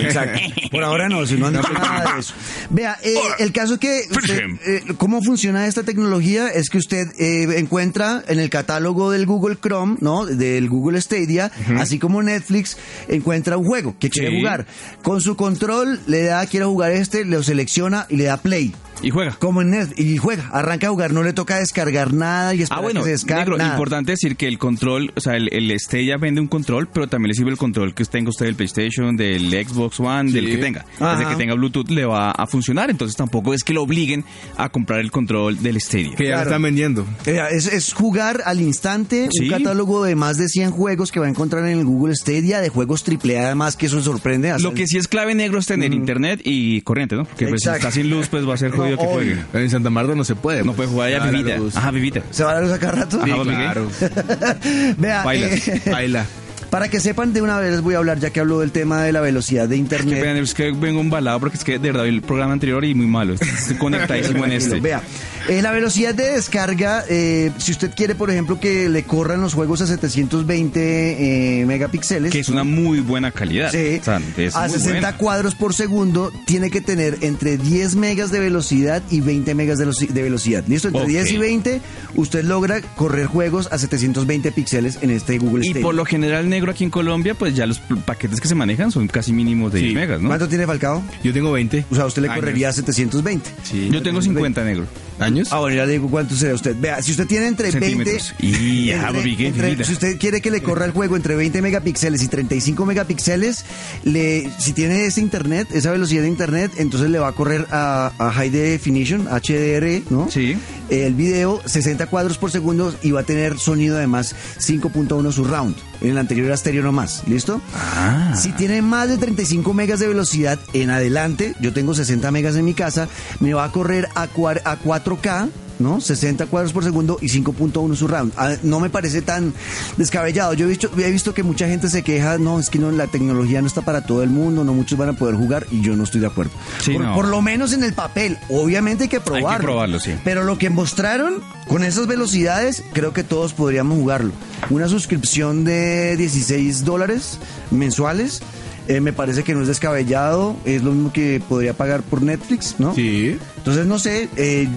Exacto. 0.02 0.40
Por 0.72 0.84
ahora 0.84 1.08
no, 1.10 1.26
si 1.26 1.36
no 1.36 1.52
dicho 1.52 1.72
nada 1.74 2.16
de 2.16 2.21
eso. 2.22 2.34
Vea, 2.70 2.98
eh, 3.04 3.16
el 3.40 3.52
caso 3.52 3.78
que 3.80 4.04
usted, 4.10 4.40
eh, 4.66 4.84
cómo 4.98 5.22
funciona 5.22 5.68
esta 5.68 5.84
tecnología 5.84 6.48
es 6.48 6.70
que 6.70 6.78
usted 6.78 7.08
eh, 7.20 7.58
encuentra 7.58 8.24
en 8.28 8.40
el 8.40 8.50
catálogo 8.50 9.12
del 9.12 9.26
Google 9.26 9.58
Chrome, 9.62 9.98
¿no? 10.00 10.26
Del 10.26 10.70
Google 10.70 11.02
Stadia, 11.02 11.52
así 11.78 12.00
como 12.00 12.24
Netflix, 12.24 12.78
encuentra 13.08 13.58
un 13.58 13.66
juego 13.66 13.96
que 14.00 14.10
quiere 14.10 14.30
Sí. 14.30 14.38
jugar. 14.38 14.66
Con 15.04 15.20
su 15.22 15.36
control 15.36 16.00
le 16.08 16.24
da 16.24 16.46
quiero 16.46 16.70
jugar 16.70 16.92
este, 16.92 17.26
lo 17.26 17.44
selecciona 17.44 18.06
y 18.10 18.16
le 18.16 18.26
da 18.26 18.38
play. 18.38 18.74
Y 19.02 19.10
juega. 19.10 19.32
Como 19.40 19.62
en 19.62 19.72
Netflix, 19.72 20.00
y 20.00 20.18
juega, 20.18 20.48
arranca 20.52 20.88
a 20.88 20.90
jugar, 20.90 21.14
no 21.14 21.24
le 21.24 21.34
toca 21.34 21.58
descargar 21.60 22.14
nada 22.14 22.54
y 22.54 22.60
Ah, 22.62 22.64
esperar 22.64 22.84
bueno, 22.84 23.00
que 23.02 23.06
se 23.06 23.12
descargue 23.12 23.42
negro, 23.46 23.58
nada. 23.58 23.72
importante 23.72 24.12
decir 24.12 24.36
que 24.36 24.48
el 24.48 24.58
control, 24.58 25.12
o 25.16 25.20
sea, 25.22 25.36
el, 25.36 25.50
el 25.54 25.78
Stadia 25.80 26.18
vende 26.18 26.42
un 26.42 26.48
control, 26.48 26.88
pero 26.92 27.08
también 27.08 27.30
le 27.30 27.34
sirve 27.36 27.52
el 27.52 27.58
control 27.58 27.94
que 27.94 28.06
tenga 28.06 28.30
usted 28.30 28.46
del 28.46 28.56
PlayStation, 28.56 29.16
del 29.16 29.50
Xbox 29.52 30.00
One, 30.00 30.32
del 30.32 30.50
que 30.50 30.58
tenga. 30.58 30.86
Ajá. 31.00 31.18
Desde 31.18 31.30
que 31.32 31.36
tenga 31.38 31.54
Bluetooth 31.56 31.90
le 31.90 32.06
va 32.06 32.32
a 32.32 32.48
funcionar, 32.48 32.90
entonces 32.90 33.16
tampoco 33.16 33.54
es 33.54 33.64
que 33.64 33.74
lo 33.74 33.84
obliguen 33.84 34.24
a 34.58 34.70
comprar 34.70 35.00
el 35.00 35.12
control 35.12 35.62
del 35.62 35.80
Stadia. 35.82 36.16
Que 36.16 36.24
ya 36.26 36.30
Claro. 36.32 36.38
lo 36.38 36.44
están 36.50 36.62
vendiendo. 36.62 37.06
Eh, 37.26 37.40
Es, 37.52 37.68
es 37.68 37.94
jugar 37.94 38.42
al 38.46 38.62
instante 38.62 39.30
Sí. 39.32 39.46
un 39.46 39.50
catálogo 39.50 40.04
de 40.04 40.16
más 40.16 40.38
de 40.38 40.48
100 40.48 40.72
juegos 40.72 41.12
que 41.12 41.20
va 41.20 41.26
a 41.26 41.30
encontrar 41.30 41.66
en 41.68 41.80
el 41.80 41.86
Google 41.86 42.16
Stadia, 42.16 42.62
de 42.62 42.70
juegos 42.70 43.04
AAA 43.04 43.46
además, 43.46 43.76
que 43.76 43.86
eso 43.88 44.02
sorprende. 44.02 44.54
Lo 44.60 44.74
que 44.74 44.88
sí 44.88 44.98
es 44.98 45.08
clave 45.08 45.36
negro 45.36 45.60
es 45.60 45.66
tener 45.66 45.94
internet 45.94 46.42
y 46.44 46.82
corriente, 46.82 47.16
¿no? 47.16 47.26
Que 47.38 47.48
pues, 47.48 47.62
si 47.64 47.70
está 47.70 47.92
sin 47.92 48.10
luz, 48.10 48.28
pues 48.28 48.48
va 48.48 48.54
a 48.56 48.58
ser 48.58 48.72
jodido 48.96 49.36
que 49.36 49.42
juegue. 49.52 49.64
En 49.66 49.70
Santa 49.70 49.90
Marta 49.90 50.16
no 50.16 50.24
se 50.24 50.36
puede. 50.36 50.64
No 50.64 50.74
puede 50.74 50.90
jugar 50.90 51.08
allá 51.14 51.26
vivita. 51.32 51.58
Ajá, 51.80 51.92
vivita. 51.92 52.22
¿Se 52.32 52.44
va 52.44 52.52
a 52.52 52.54
la 52.56 52.62
luz 52.62 52.72
a 52.72 52.80
cada 52.80 52.94
rato? 52.94 53.22
Ajá, 53.22 53.44
claro. 53.44 53.88
Vea, 54.98 55.24
Baila. 55.24 55.48
eh, 55.48 55.82
Baila. 55.92 56.26
para 56.70 56.88
que 56.88 57.00
sepan 57.00 57.34
de 57.34 57.42
una 57.42 57.60
vez 57.60 57.72
les 57.72 57.82
voy 57.82 57.96
a 57.96 57.98
hablar, 57.98 58.20
ya 58.20 58.30
que 58.30 58.40
hablo 58.40 58.60
del 58.60 58.72
tema 58.72 59.04
de 59.04 59.12
la 59.12 59.22
velocidad 59.22 59.68
de 59.68 59.76
Qué 59.76 59.82
internet. 59.82 60.22
pena, 60.22 60.40
es 60.40 60.54
que 60.54 60.72
vengo 60.72 61.02
embalado 61.02 61.40
porque 61.40 61.58
es 61.58 61.64
que 61.64 61.74
de 61.80 61.92
verdad 61.92 62.04
vi 62.04 62.10
el 62.10 62.22
programa 62.22 62.54
anterior 62.54 62.84
y 62.86 62.94
muy 62.96 63.08
malo. 63.08 63.34
Estoy 63.34 63.76
conectadísimo 63.78 64.46
en 64.46 64.52
este. 64.54 64.80
Vea, 64.80 65.02
eh, 65.50 65.62
la 65.62 65.72
velocidad 65.72 66.14
de 66.16 66.32
descarga, 66.32 67.04
eh, 67.10 67.52
si 67.58 67.72
usted 67.72 67.92
quiere, 67.96 68.16
por 68.16 68.30
ejemplo, 68.32 68.60
que 68.60 68.90
le 68.90 69.04
corran 69.04 69.42
los 69.42 69.54
juegos 69.54 69.82
a 69.82 69.88
720 69.88 71.62
eh, 71.62 71.66
megapíxeles. 71.66 72.32
Que 72.32 72.40
es 72.40 72.50
una 72.50 72.64
muy 72.64 73.00
buena 73.00 73.32
calidad. 73.32 73.72
Sí, 73.72 73.98
O 74.02 74.04
sea, 74.04 74.22
es 74.38 74.56
a 74.56 74.62
muy 74.62 74.70
60 74.72 74.92
buena. 74.92 75.18
cuadros 75.18 75.56
por 75.56 75.74
segundo 75.74 76.32
tiene 76.46 76.70
que 76.70 76.82
tener 76.82 77.18
entre 77.22 77.58
10 77.58 77.96
megas 77.96 78.32
de 78.32 78.40
velocidad 78.40 79.02
y 79.10 79.22
20 79.22 79.56
megas 79.56 79.78
de, 79.80 79.86
de 79.86 80.22
velocidad. 80.22 80.64
¿Listo? 80.68 80.88
Entre 80.90 81.02
Ok. 81.04 81.08
10 81.10 81.32
y 81.32 81.38
20 81.38 81.82
usted 82.16 82.44
logra 82.44 82.82
correr 82.96 83.26
juegos 83.26 83.68
a 83.72 83.78
720 83.78 84.52
píxeles 84.52 85.00
en 85.02 85.10
este 85.12 85.38
Google 85.38 85.66
Y 85.68 85.74
por 85.76 85.96
lo 85.96 86.06
general 86.06 86.50
negro 86.50 86.72
aquí 86.72 86.84
en 86.84 86.90
Colombia, 86.90 87.34
pues 87.36 87.56
ya 87.56 87.66
los 87.66 87.80
paquetes 88.06 88.40
que 88.42 88.48
se 88.48 88.56
manejan 88.56 88.92
son 88.92 89.08
casi 89.08 89.34
mínimos 89.34 89.72
de 89.74 89.80
Sí. 89.80 89.86
10 89.86 89.96
megas, 89.96 90.22
¿no? 90.22 90.28
¿Cuánto 90.28 90.48
tiene 90.48 90.66
Falcao? 90.68 91.04
Yo 91.24 91.34
tengo 91.34 91.52
20 91.52 91.86
O 91.92 91.96
sea, 91.96 92.06
usted 92.06 92.22
le 92.22 92.28
Años. 92.30 92.40
correría 92.40 92.70
a 92.70 92.74
720. 92.74 93.50
Sí. 93.64 93.90
Yo 93.92 94.02
tengo 94.02 94.22
50 94.22 94.64
negro. 94.64 94.86
Años. 95.20 95.50
Ah, 95.52 95.60
bueno, 95.60 95.76
ya 95.78 95.86
le 95.86 95.94
digo 95.94 96.10
cuánto 96.10 96.36
será 96.36 96.54
usted. 96.56 96.76
Vea, 96.80 97.02
si 97.02 97.12
usted 97.12 97.28
tiene 97.28 97.48
entre 97.48 97.72
20... 97.72 97.80
Centímetros. 97.88 98.34
Y, 98.40 98.90
entre- 98.92 99.22
entre- 99.48 99.86
si 99.86 99.94
usted 99.94 100.18
quiere 100.20 100.42
que 100.42 100.52
le 100.52 100.62
corra 100.62 100.86
el 100.86 100.92
juego 100.92 101.16
entre 101.16 101.36
20 101.36 101.62
megapíxeles 101.62 102.24
y 102.24 102.28
35 102.28 102.86
megapíxeles, 102.86 103.66
le, 104.04 104.50
si 104.58 104.74
tiene 104.74 105.06
ese 105.06 105.22
internet, 105.22 105.68
esa 105.74 105.92
velocidad 105.92 106.22
de 106.24 106.28
internet, 106.30 106.72
entonces 106.78 107.10
le 107.10 107.20
va 107.20 107.28
a 107.30 107.32
correr 107.34 107.68
a, 107.72 108.12
a 108.18 108.32
High 108.32 108.50
Definition, 108.50 109.28
HDR, 109.28 110.02
¿no? 110.12 110.30
Sí. 110.32 110.58
El 110.92 111.16
video 111.16 111.62
60 111.66 112.06
cuadros 112.08 112.38
por 112.38 112.52
segundo 112.52 112.94
y 113.02 113.12
va 113.12 113.22
a 113.22 113.24
tener 113.24 113.58
sonido 113.58 113.96
además 113.96 114.36
5.1 114.60 115.32
surround. 115.32 115.74
En 116.02 116.10
el 116.10 116.18
anterior 116.18 116.52
estéreo 116.52 116.84
nomás, 116.84 117.24
¿listo? 117.28 117.62
Ah. 117.74 118.36
Si 118.36 118.52
tiene 118.52 118.82
más 118.82 119.08
de 119.08 119.18
35 119.18 119.74
megas 119.74 120.02
de 120.02 120.10
velocidad 120.10 120.60
en 120.74 120.90
adelante, 120.90 121.56
yo 121.62 121.72
tengo 121.72 121.94
60 121.94 122.30
megas 122.32 122.58
en 122.58 122.66
mi 122.66 122.74
casa, 122.74 123.08
me 123.40 123.54
va 123.54 123.64
a 123.64 123.72
correr 123.72 124.10
a, 124.16 124.24
a 124.24 124.28
4K, 124.28 125.50
¿no? 125.82 126.02
60 126.02 126.46
cuadros 126.48 126.74
por 126.74 126.84
segundo 126.84 127.18
y 127.22 127.28
5.1 127.28 127.96
surround. 127.96 128.34
Ah, 128.38 128.56
no 128.64 128.80
me 128.80 128.90
parece 128.90 129.22
tan 129.22 129.54
descabellado. 129.98 130.54
Yo 130.54 130.66
he 130.66 130.70
visto, 130.70 130.90
he 130.98 131.12
visto 131.12 131.34
que 131.34 131.44
mucha 131.44 131.68
gente 131.68 131.90
se 131.90 132.04
queja, 132.04 132.38
no, 132.38 132.60
es 132.60 132.70
que 132.70 132.80
no, 132.80 132.92
la 132.92 133.08
tecnología 133.08 133.62
no 133.62 133.68
está 133.68 133.82
para 133.82 134.06
todo 134.06 134.24
el 134.24 134.30
mundo, 134.30 134.64
no 134.64 134.74
muchos 134.74 134.98
van 134.98 135.10
a 135.10 135.14
poder 135.14 135.36
jugar 135.36 135.66
y 135.72 135.82
yo 135.82 135.96
no 135.96 136.04
estoy 136.04 136.22
de 136.22 136.28
acuerdo. 136.28 136.52
Sí, 136.82 136.94
por, 136.94 137.02
no. 137.02 137.14
por 137.16 137.28
lo 137.28 137.42
menos 137.42 137.74
en 137.74 137.84
el 137.84 137.94
papel. 137.94 138.38
Obviamente 138.50 139.04
hay 139.04 139.10
que 139.10 139.20
probarlo. 139.20 139.66
probarlo, 139.68 140.00
sí. 140.00 140.14
Pero 140.24 140.44
lo 140.44 140.58
que 140.58 140.70
mostraron 140.70 141.42
con 141.68 141.84
esas 141.84 142.08
velocidades, 142.08 142.84
creo 142.94 143.14
que 143.14 143.24
todos 143.24 143.54
podríamos 143.54 143.98
jugarlo. 143.98 144.32
Una 144.70 144.88
suscripción 144.88 145.64
de 145.64 146.16
16 146.18 146.86
dólares 146.86 147.40
mensuales. 147.72 148.42
eh, 148.88 149.00
me 149.00 149.14
parece 149.14 149.44
que 149.44 149.54
no 149.54 149.62
es 149.62 149.68
descabellado, 149.68 150.56
es 150.66 150.84
lo 150.84 150.92
mismo 150.92 151.14
que 151.14 151.42
podría 151.48 151.74
pagar 151.74 152.02
por 152.02 152.22
Netflix, 152.22 152.76
¿no? 152.80 152.94
Sí. 152.96 153.38
Entonces, 153.58 153.86
no 153.86 154.00
sé, 154.00 154.28
eh, 154.38 154.68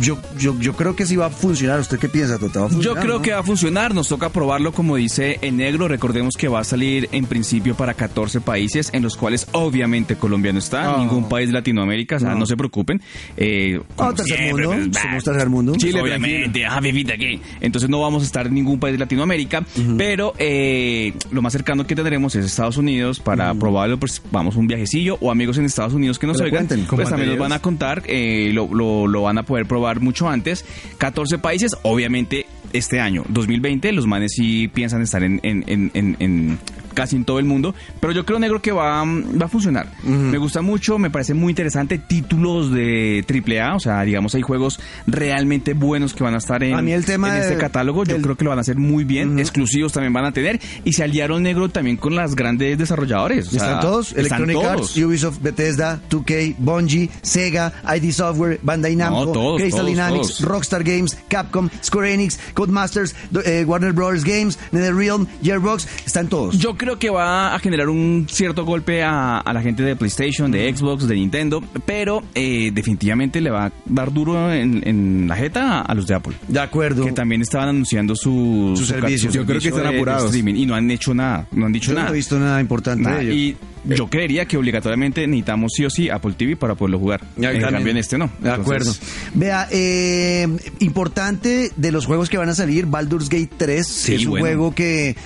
yo, 0.00 0.18
yo, 0.38 0.58
yo 0.60 0.74
creo 0.74 0.94
que 0.96 1.06
sí 1.06 1.16
va 1.16 1.26
a 1.26 1.30
funcionar. 1.30 1.80
¿Usted 1.80 1.98
qué 1.98 2.08
piensa, 2.08 2.38
Tota? 2.38 2.60
¿Va 2.60 2.66
a 2.66 2.80
Yo 2.80 2.94
creo 2.94 3.14
no? 3.16 3.22
que 3.22 3.32
va 3.32 3.40
a 3.40 3.42
funcionar, 3.42 3.94
nos 3.94 4.08
toca 4.08 4.28
probarlo 4.30 4.72
como 4.72 4.96
dice 4.96 5.38
en 5.42 5.56
negro, 5.58 5.88
recordemos 5.88 6.34
que 6.36 6.48
va 6.48 6.60
a 6.60 6.64
salir 6.64 7.08
en 7.12 7.26
principio 7.26 7.74
para 7.74 7.94
14 7.94 8.40
países, 8.40 8.90
en 8.92 9.02
los 9.02 9.16
cuales 9.16 9.46
obviamente 9.52 10.16
Colombia 10.16 10.52
no 10.52 10.58
está, 10.58 10.94
Oh. 10.94 10.98
ningún 10.98 11.28
país 11.28 11.48
de 11.48 11.54
Latinoamérica, 11.54 12.16
o 12.16 12.18
sea, 12.18 12.30
no, 12.30 12.40
No. 12.40 12.46
se 12.46 12.56
preocupen. 12.56 13.00
Eh, 13.36 13.80
como 13.96 14.14
tercer 14.14 14.36
siempre, 14.38 14.66
mundo, 14.66 14.88
pues, 14.92 15.02
somos 15.02 15.24
bah, 15.24 15.32
tercer 15.32 15.48
mundo. 15.48 15.72
Chile, 15.76 16.00
obviamente, 16.02 16.66
ah, 16.66 16.80
vivita 16.80 17.14
aquí. 17.14 17.40
Entonces 17.60 17.88
no 17.90 18.00
vamos 18.00 18.22
a 18.22 18.26
estar 18.26 18.46
en 18.46 18.54
ningún 18.54 18.78
país 18.78 18.92
de 18.94 18.98
Latinoamérica, 18.98 19.64
pero 19.96 20.34
eh, 20.38 21.12
lo 21.30 21.42
más 21.42 21.52
cercano 21.52 21.86
que 21.86 21.94
tendremos 21.94 22.34
es 22.34 22.44
Estados 22.44 22.76
Unidos 22.76 23.20
para 23.20 23.54
probarlo, 23.54 23.98
pues 23.98 24.22
vamos 24.30 24.56
un 24.56 24.66
viajecillo 24.66 25.16
o 25.20 25.30
amigos 25.30 25.58
en 25.58 25.64
Estados 25.64 25.94
Unidos 25.94 26.18
que 26.18 26.26
nos 26.26 26.40
oigan, 26.40 26.66
cuenten. 26.66 26.86
pues 26.86 27.08
también 27.08 27.30
nos 27.30 27.38
van 27.38 27.52
a 27.52 27.60
contar, 27.60 28.02
eh, 28.06 28.50
lo, 28.52 28.68
lo, 28.74 29.06
lo 29.06 29.22
van 29.22 29.38
a 29.38 29.42
poder 29.44 29.66
probar 29.74 30.00
mucho 30.00 30.28
antes. 30.28 30.64
14 30.98 31.38
países, 31.38 31.76
obviamente 31.82 32.46
este 32.74 33.00
año, 33.00 33.24
2020, 33.28 33.92
los 33.92 34.06
manes 34.06 34.32
sí 34.32 34.68
piensan 34.68 35.00
estar 35.02 35.22
en, 35.22 35.40
en, 35.42 35.64
en, 35.66 35.90
en- 35.94 36.16
en 36.18 36.58
casi 36.94 37.16
en 37.16 37.24
todo 37.24 37.40
el 37.40 37.44
mundo, 37.44 37.74
pero 37.98 38.12
yo 38.12 38.24
creo 38.24 38.38
negro 38.38 38.62
que 38.62 38.70
va, 38.70 39.02
va 39.04 39.46
a 39.46 39.48
funcionar. 39.48 39.88
Me 40.04 40.38
gusta 40.38 40.62
mucho, 40.62 40.96
me 40.96 41.10
parece 41.10 41.34
muy 41.34 41.50
interesante 41.50 41.98
títulos 41.98 42.70
de 42.70 43.24
AAA, 43.28 43.74
o 43.74 43.80
sea, 43.80 44.00
digamos 44.02 44.32
hay 44.36 44.42
juegos 44.42 44.78
realmente 45.08 45.74
buenos 45.74 46.14
que 46.14 46.22
van 46.22 46.34
a 46.34 46.38
estar 46.38 46.62
en, 46.62 46.74
A 46.74 46.82
mí 46.82 46.92
el 46.92 47.04
tema 47.04 47.34
en 47.36 47.42
este 47.42 47.54
de- 47.54 47.60
catálogo, 47.60 48.04
yo 48.04 48.12
del- 48.14 48.22
creo 48.22 48.36
que 48.36 48.44
lo 48.44 48.50
van 48.50 48.58
a 48.58 48.60
hacer 48.60 48.76
muy 48.76 49.02
bien, 49.02 49.40
exclusivos 49.40 49.92
también 49.92 50.12
van 50.12 50.24
a 50.24 50.30
tener 50.32 50.60
y 50.84 50.92
se 50.92 51.02
aliaron 51.02 51.42
negro 51.42 51.68
también 51.68 51.96
con 51.96 52.14
las 52.14 52.36
grandes 52.36 52.78
desarrolladores. 52.78 53.48
o 53.48 53.50
sea, 53.50 53.58
están 53.64 53.80
todos, 53.80 54.08
están 54.12 54.20
Electronic 54.42 54.56
todos. 54.56 54.66
Arts, 54.90 54.96
Ubisoft, 54.96 55.42
Bethesda, 55.42 56.00
2K, 56.08 56.54
Bungie, 56.58 57.10
Sega, 57.22 57.72
ID 57.96 58.12
Software, 58.12 58.60
Bandai 58.62 58.94
Namco, 58.94 59.24
No, 59.26 59.32
todos, 59.32 59.60
Crystal 59.60 59.80
todos, 59.80 59.90
Dynamics. 59.92 60.40
Rockstar 60.42 60.84
Games, 60.84 61.18
Capcom, 61.28 61.68
Square 61.82 62.12
Enix, 62.14 62.38
Codemasters, 62.64 63.14
eh, 63.44 63.64
Warner 63.66 63.92
Bros. 63.92 64.24
Games, 64.24 64.58
NetherRealm, 64.72 65.26
Gearbox, 65.42 65.86
están 66.06 66.28
todos. 66.28 66.58
Yo 66.58 66.76
creo 66.76 66.98
que 66.98 67.10
va 67.10 67.54
a 67.54 67.58
generar 67.58 67.88
un 67.88 68.26
cierto 68.30 68.64
golpe 68.64 69.02
a, 69.02 69.38
a 69.38 69.52
la 69.52 69.60
gente 69.62 69.82
de 69.82 69.96
PlayStation, 69.96 70.50
de 70.50 70.74
Xbox, 70.74 71.06
de 71.06 71.14
Nintendo, 71.14 71.62
pero 71.84 72.22
eh, 72.34 72.70
definitivamente 72.72 73.40
le 73.40 73.50
va 73.50 73.66
a 73.66 73.72
dar 73.86 74.12
duro 74.12 74.52
en, 74.52 74.86
en 74.86 75.26
la 75.28 75.36
jeta 75.36 75.80
a, 75.82 75.94
los 75.94 76.06
de 76.06 76.14
Apple. 76.14 76.34
de 76.48 76.60
acuerdo. 76.60 77.04
Que 77.04 77.12
también 77.12 77.42
estaban 77.42 77.68
anunciando 77.68 78.14
su, 78.16 78.74
Su 78.76 78.84
servicio. 78.84 79.30
Yo 79.30 79.44
creo 79.44 79.60
que 79.60 79.68
están 79.68 79.86
apurados. 79.86 80.34
y 80.34 80.66
no 80.66 80.74
han 80.74 80.90
hecho 80.90 81.14
nada, 81.14 81.46
no 81.52 81.66
han 81.66 81.72
dicho 81.72 81.88
Yo 81.88 81.94
no 81.94 82.00
nada. 82.00 82.12
he 82.12 82.16
visto 82.16 82.38
nada 82.38 82.60
importante 82.60 83.02
Nada, 83.04 83.16
de 83.18 83.22
ello. 83.24 83.32
Y 83.32 83.56
yo 83.84 84.06
creería 84.08 84.46
que 84.46 84.56
obligatoriamente 84.56 85.26
necesitamos 85.26 85.72
sí 85.74 85.84
o 85.84 85.90
sí 85.90 86.08
Apple 86.10 86.34
TV 86.36 86.56
para 86.56 86.74
poderlo 86.74 86.98
jugar. 86.98 87.20
Ya, 87.36 87.50
en 87.50 87.60
también. 87.60 87.70
cambio 87.72 87.90
en 87.92 87.96
este 87.98 88.18
no. 88.18 88.30
De 88.40 88.50
acuerdo. 88.50 88.92
Vea, 89.34 89.68
eh, 89.70 90.46
importante 90.80 91.70
de 91.76 91.92
los 91.92 92.06
juegos 92.06 92.28
que 92.28 92.38
van 92.38 92.48
a 92.48 92.54
salir, 92.54 92.86
Baldur's 92.86 93.28
Gate 93.28 93.50
3 93.56 93.86
Sí, 93.86 94.14
es 94.14 94.24
un 94.24 94.30
bueno. 94.30 94.44
juego 94.46 94.74
que 94.74 95.16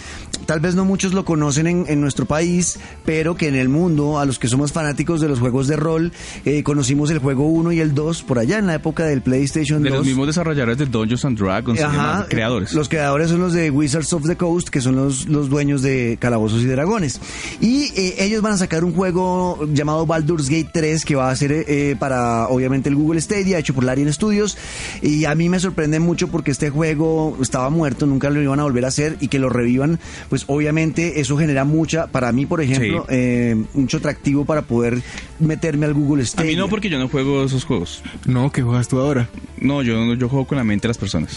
tal 0.48 0.60
vez 0.60 0.74
no 0.74 0.86
muchos 0.86 1.12
lo 1.12 1.26
conocen 1.26 1.66
en, 1.66 1.84
en 1.88 2.00
nuestro 2.00 2.24
país, 2.24 2.78
pero 3.04 3.36
que 3.36 3.48
en 3.48 3.54
el 3.54 3.68
mundo, 3.68 4.18
a 4.18 4.24
los 4.24 4.38
que 4.38 4.48
somos 4.48 4.72
fanáticos 4.72 5.20
de 5.20 5.28
los 5.28 5.40
juegos 5.40 5.68
de 5.68 5.76
rol, 5.76 6.10
eh, 6.46 6.62
conocimos 6.62 7.10
el 7.10 7.18
juego 7.18 7.48
1 7.48 7.72
y 7.72 7.80
el 7.80 7.94
2 7.94 8.22
por 8.22 8.38
allá 8.38 8.56
en 8.56 8.66
la 8.66 8.74
época 8.74 9.04
del 9.04 9.20
PlayStation 9.20 9.82
de 9.82 9.90
2. 9.90 9.98
los 9.98 10.06
mismos 10.06 10.26
desarrolladores 10.26 10.78
de 10.78 10.86
Dungeons 10.86 11.22
and 11.26 11.38
Dragons 11.38 11.78
Ajá, 11.82 11.92
demás, 11.92 12.26
creadores. 12.30 12.72
Los 12.72 12.88
creadores 12.88 13.28
son 13.28 13.40
los 13.40 13.52
de 13.52 13.70
Wizards 13.70 14.10
of 14.14 14.26
the 14.26 14.36
Coast, 14.36 14.70
que 14.70 14.80
son 14.80 14.96
los, 14.96 15.26
los 15.26 15.50
dueños 15.50 15.82
de 15.82 16.16
Calabozos 16.18 16.62
y 16.62 16.64
Dragones. 16.64 17.20
Y 17.60 17.92
eh, 17.94 18.14
ellos 18.20 18.40
van 18.40 18.54
a 18.54 18.56
sacar 18.56 18.84
un 18.84 18.94
juego 18.94 19.68
llamado 19.74 20.06
Baldur's 20.06 20.48
Gate 20.48 20.70
3, 20.72 21.04
que 21.04 21.14
va 21.14 21.30
a 21.30 21.36
ser 21.36 21.52
eh, 21.52 21.94
para, 21.98 22.48
obviamente, 22.48 22.88
el 22.88 22.94
Google 22.94 23.20
Stadia, 23.20 23.58
hecho 23.58 23.74
por 23.74 23.84
Larian 23.84 24.10
Studios. 24.10 24.56
Y 25.02 25.26
a 25.26 25.34
mí 25.34 25.50
me 25.50 25.60
sorprende 25.60 26.00
mucho 26.00 26.28
porque 26.28 26.52
este 26.52 26.70
juego 26.70 27.36
estaba 27.42 27.68
muerto, 27.68 28.06
nunca 28.06 28.30
lo 28.30 28.40
iban 28.40 28.60
a 28.60 28.62
volver 28.62 28.86
a 28.86 28.88
hacer, 28.88 29.18
y 29.20 29.28
que 29.28 29.38
lo 29.38 29.50
revivan, 29.50 30.00
pues 30.30 30.37
obviamente 30.46 31.20
eso 31.20 31.36
genera 31.36 31.64
mucha, 31.64 32.06
para 32.06 32.30
mí, 32.32 32.46
por 32.46 32.60
ejemplo, 32.60 33.00
Sí. 33.08 33.14
eh, 33.14 33.56
mucho 33.74 33.96
atractivo 33.98 34.44
para 34.44 34.62
poder 34.62 35.02
meterme 35.40 35.86
al 35.86 35.94
Google 35.94 36.22
a 36.22 36.26
Stadia. 36.26 36.50
mí 36.50 36.56
no, 36.56 36.68
porque 36.68 36.88
yo 36.88 36.98
no 36.98 37.08
juego 37.08 37.44
esos 37.44 37.64
juegos. 37.64 38.02
No, 38.26 38.50
¿qué 38.52 38.62
juegas 38.62 38.88
tú 38.88 38.98
ahora? 38.98 39.28
No, 39.60 39.82
yo, 39.82 40.14
yo 40.14 40.28
juego 40.28 40.46
con 40.46 40.58
la 40.58 40.64
mente 40.64 40.82
de 40.82 40.88
las 40.88 40.98
personas. 40.98 41.34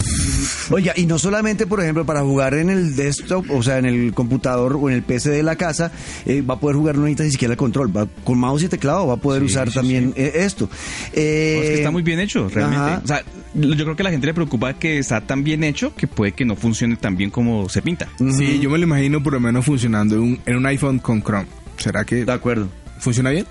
Oiga, 0.70 0.92
y 0.96 1.06
no 1.06 1.18
solamente, 1.18 1.66
por 1.66 1.80
ejemplo, 1.80 2.04
para 2.06 2.22
jugar 2.22 2.54
en 2.54 2.70
el 2.70 2.94
desktop, 2.96 3.50
o 3.50 3.62
sea, 3.62 3.78
en 3.78 3.86
el 3.86 4.12
computador 4.14 4.78
o 4.80 4.88
en 4.88 4.96
el 4.96 5.02
PC 5.02 5.30
de 5.30 5.42
la 5.42 5.56
casa, 5.56 5.90
eh, 6.26 6.42
va 6.42 6.54
a 6.54 6.60
poder 6.60 6.76
jugar, 6.76 6.94
no 6.96 7.02
necesita 7.02 7.24
ni 7.24 7.30
siquiera 7.30 7.52
el 7.52 7.58
control, 7.58 7.94
va, 7.96 8.06
con 8.24 8.38
mouse 8.38 8.62
y 8.62 8.68
teclado 8.68 9.06
va 9.06 9.14
a 9.14 9.16
poder 9.18 9.40
Sí, 9.42 9.46
usar 9.46 9.68
sí, 9.68 9.74
también 9.74 10.12
eh, 10.16 10.32
esto. 10.36 10.68
Eh, 11.12 11.54
No, 11.56 11.62
es 11.62 11.68
que 11.70 11.74
está 11.76 11.90
muy 11.90 12.02
bien 12.02 12.20
hecho, 12.20 12.48
realmente. 12.48 12.84
ajá. 12.84 13.00
O 13.02 13.06
sea, 13.06 13.22
yo 13.54 13.84
creo 13.84 13.96
que 13.96 14.02
a 14.02 14.04
la 14.04 14.10
gente 14.10 14.26
le 14.26 14.34
preocupa 14.34 14.72
que 14.74 14.98
está 14.98 15.20
tan 15.20 15.44
bien 15.44 15.62
hecho 15.64 15.94
que 15.94 16.06
puede 16.06 16.32
que 16.32 16.44
no 16.44 16.56
funcione 16.56 16.96
tan 16.96 17.16
bien 17.16 17.30
como 17.30 17.68
se 17.68 17.82
pinta. 17.82 18.08
Sí, 18.36 18.58
yo 18.60 18.70
me 18.70 18.78
lo 18.78 18.84
imagino 18.84 19.22
por 19.22 19.32
lo 19.34 19.40
menos 19.40 19.64
funcionando 19.64 20.14
en 20.16 20.20
un, 20.22 20.40
en 20.46 20.56
un 20.56 20.66
iPhone 20.66 20.98
con 21.00 21.22
Chrome. 21.22 21.46
¿Será 21.76 22.04
que 22.04 22.24
De 22.24 22.32
acuerdo. 22.32 22.68
funciona 22.98 23.30
bien? 23.30 23.46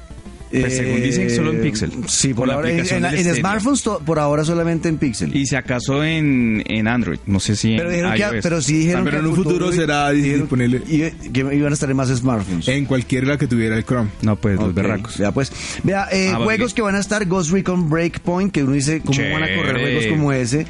Pues 0.52 0.76
según 0.76 1.02
dicen, 1.02 1.30
solo 1.30 1.52
en 1.52 1.62
Pixel. 1.62 1.92
Sí, 2.08 2.34
por 2.34 2.48
la 2.48 2.56
ahora, 2.56 2.70
en, 2.72 2.80
en- 2.86 3.06
en 3.06 3.36
smartphones 3.36 3.84
to- 3.84 4.02
por 4.06 4.20
ahora 4.20 4.44
solamente 4.44 4.90
en 4.90 4.98
Pixel. 4.98 5.36
Y 5.36 5.46
si 5.46 5.56
acaso 5.56 6.04
en, 6.04 6.62
en 6.68 6.88
Android, 6.88 7.20
no 7.26 7.40
sé 7.40 7.56
si 7.56 7.78
pero, 7.78 7.90
en 7.90 8.12
dijeron 8.12 8.32
que, 8.34 8.42
pero 8.42 8.62
sí 8.62 8.74
dijeron 8.80 9.06
pero 9.06 9.18
que 9.18 9.24
en 9.24 9.30
un 9.30 9.36
futuro 9.36 9.72
será 9.72 10.12
disponible. 10.12 10.82
y- 10.88 11.10
que 11.30 11.40
iban 11.40 11.72
a 11.72 11.74
estar 11.74 11.90
en 11.90 11.96
más 11.98 12.10
smartphones. 12.10 12.68
En 12.68 12.86
cualquiera 12.86 13.38
que 13.38 13.48
tuviera 13.48 13.78
el 13.78 13.86
Chrome. 13.86 14.10
No, 14.22 14.36
pues 14.36 14.60
los 14.60 14.74
berracos. 14.74 15.18
Vea, 15.18 15.32
pues. 15.32 15.52
Vea, 15.84 16.08
eh, 16.12 16.32
Ah, 16.34 16.40
juegos 16.44 16.74
que 16.74 16.82
van 16.82 16.96
a 16.96 17.00
estar 17.00 17.26
Ghost 17.26 17.52
Recon 17.52 17.90
Breakpoint, 17.90 18.52
que 18.52 18.64
uno 18.64 18.74
dice, 18.74 19.02
¿cómo 19.06 19.20
van 19.32 19.44
a 19.44 19.56
correr 19.56 19.80
juegos 19.82 20.06
como 20.08 20.32
ese? 20.34 20.66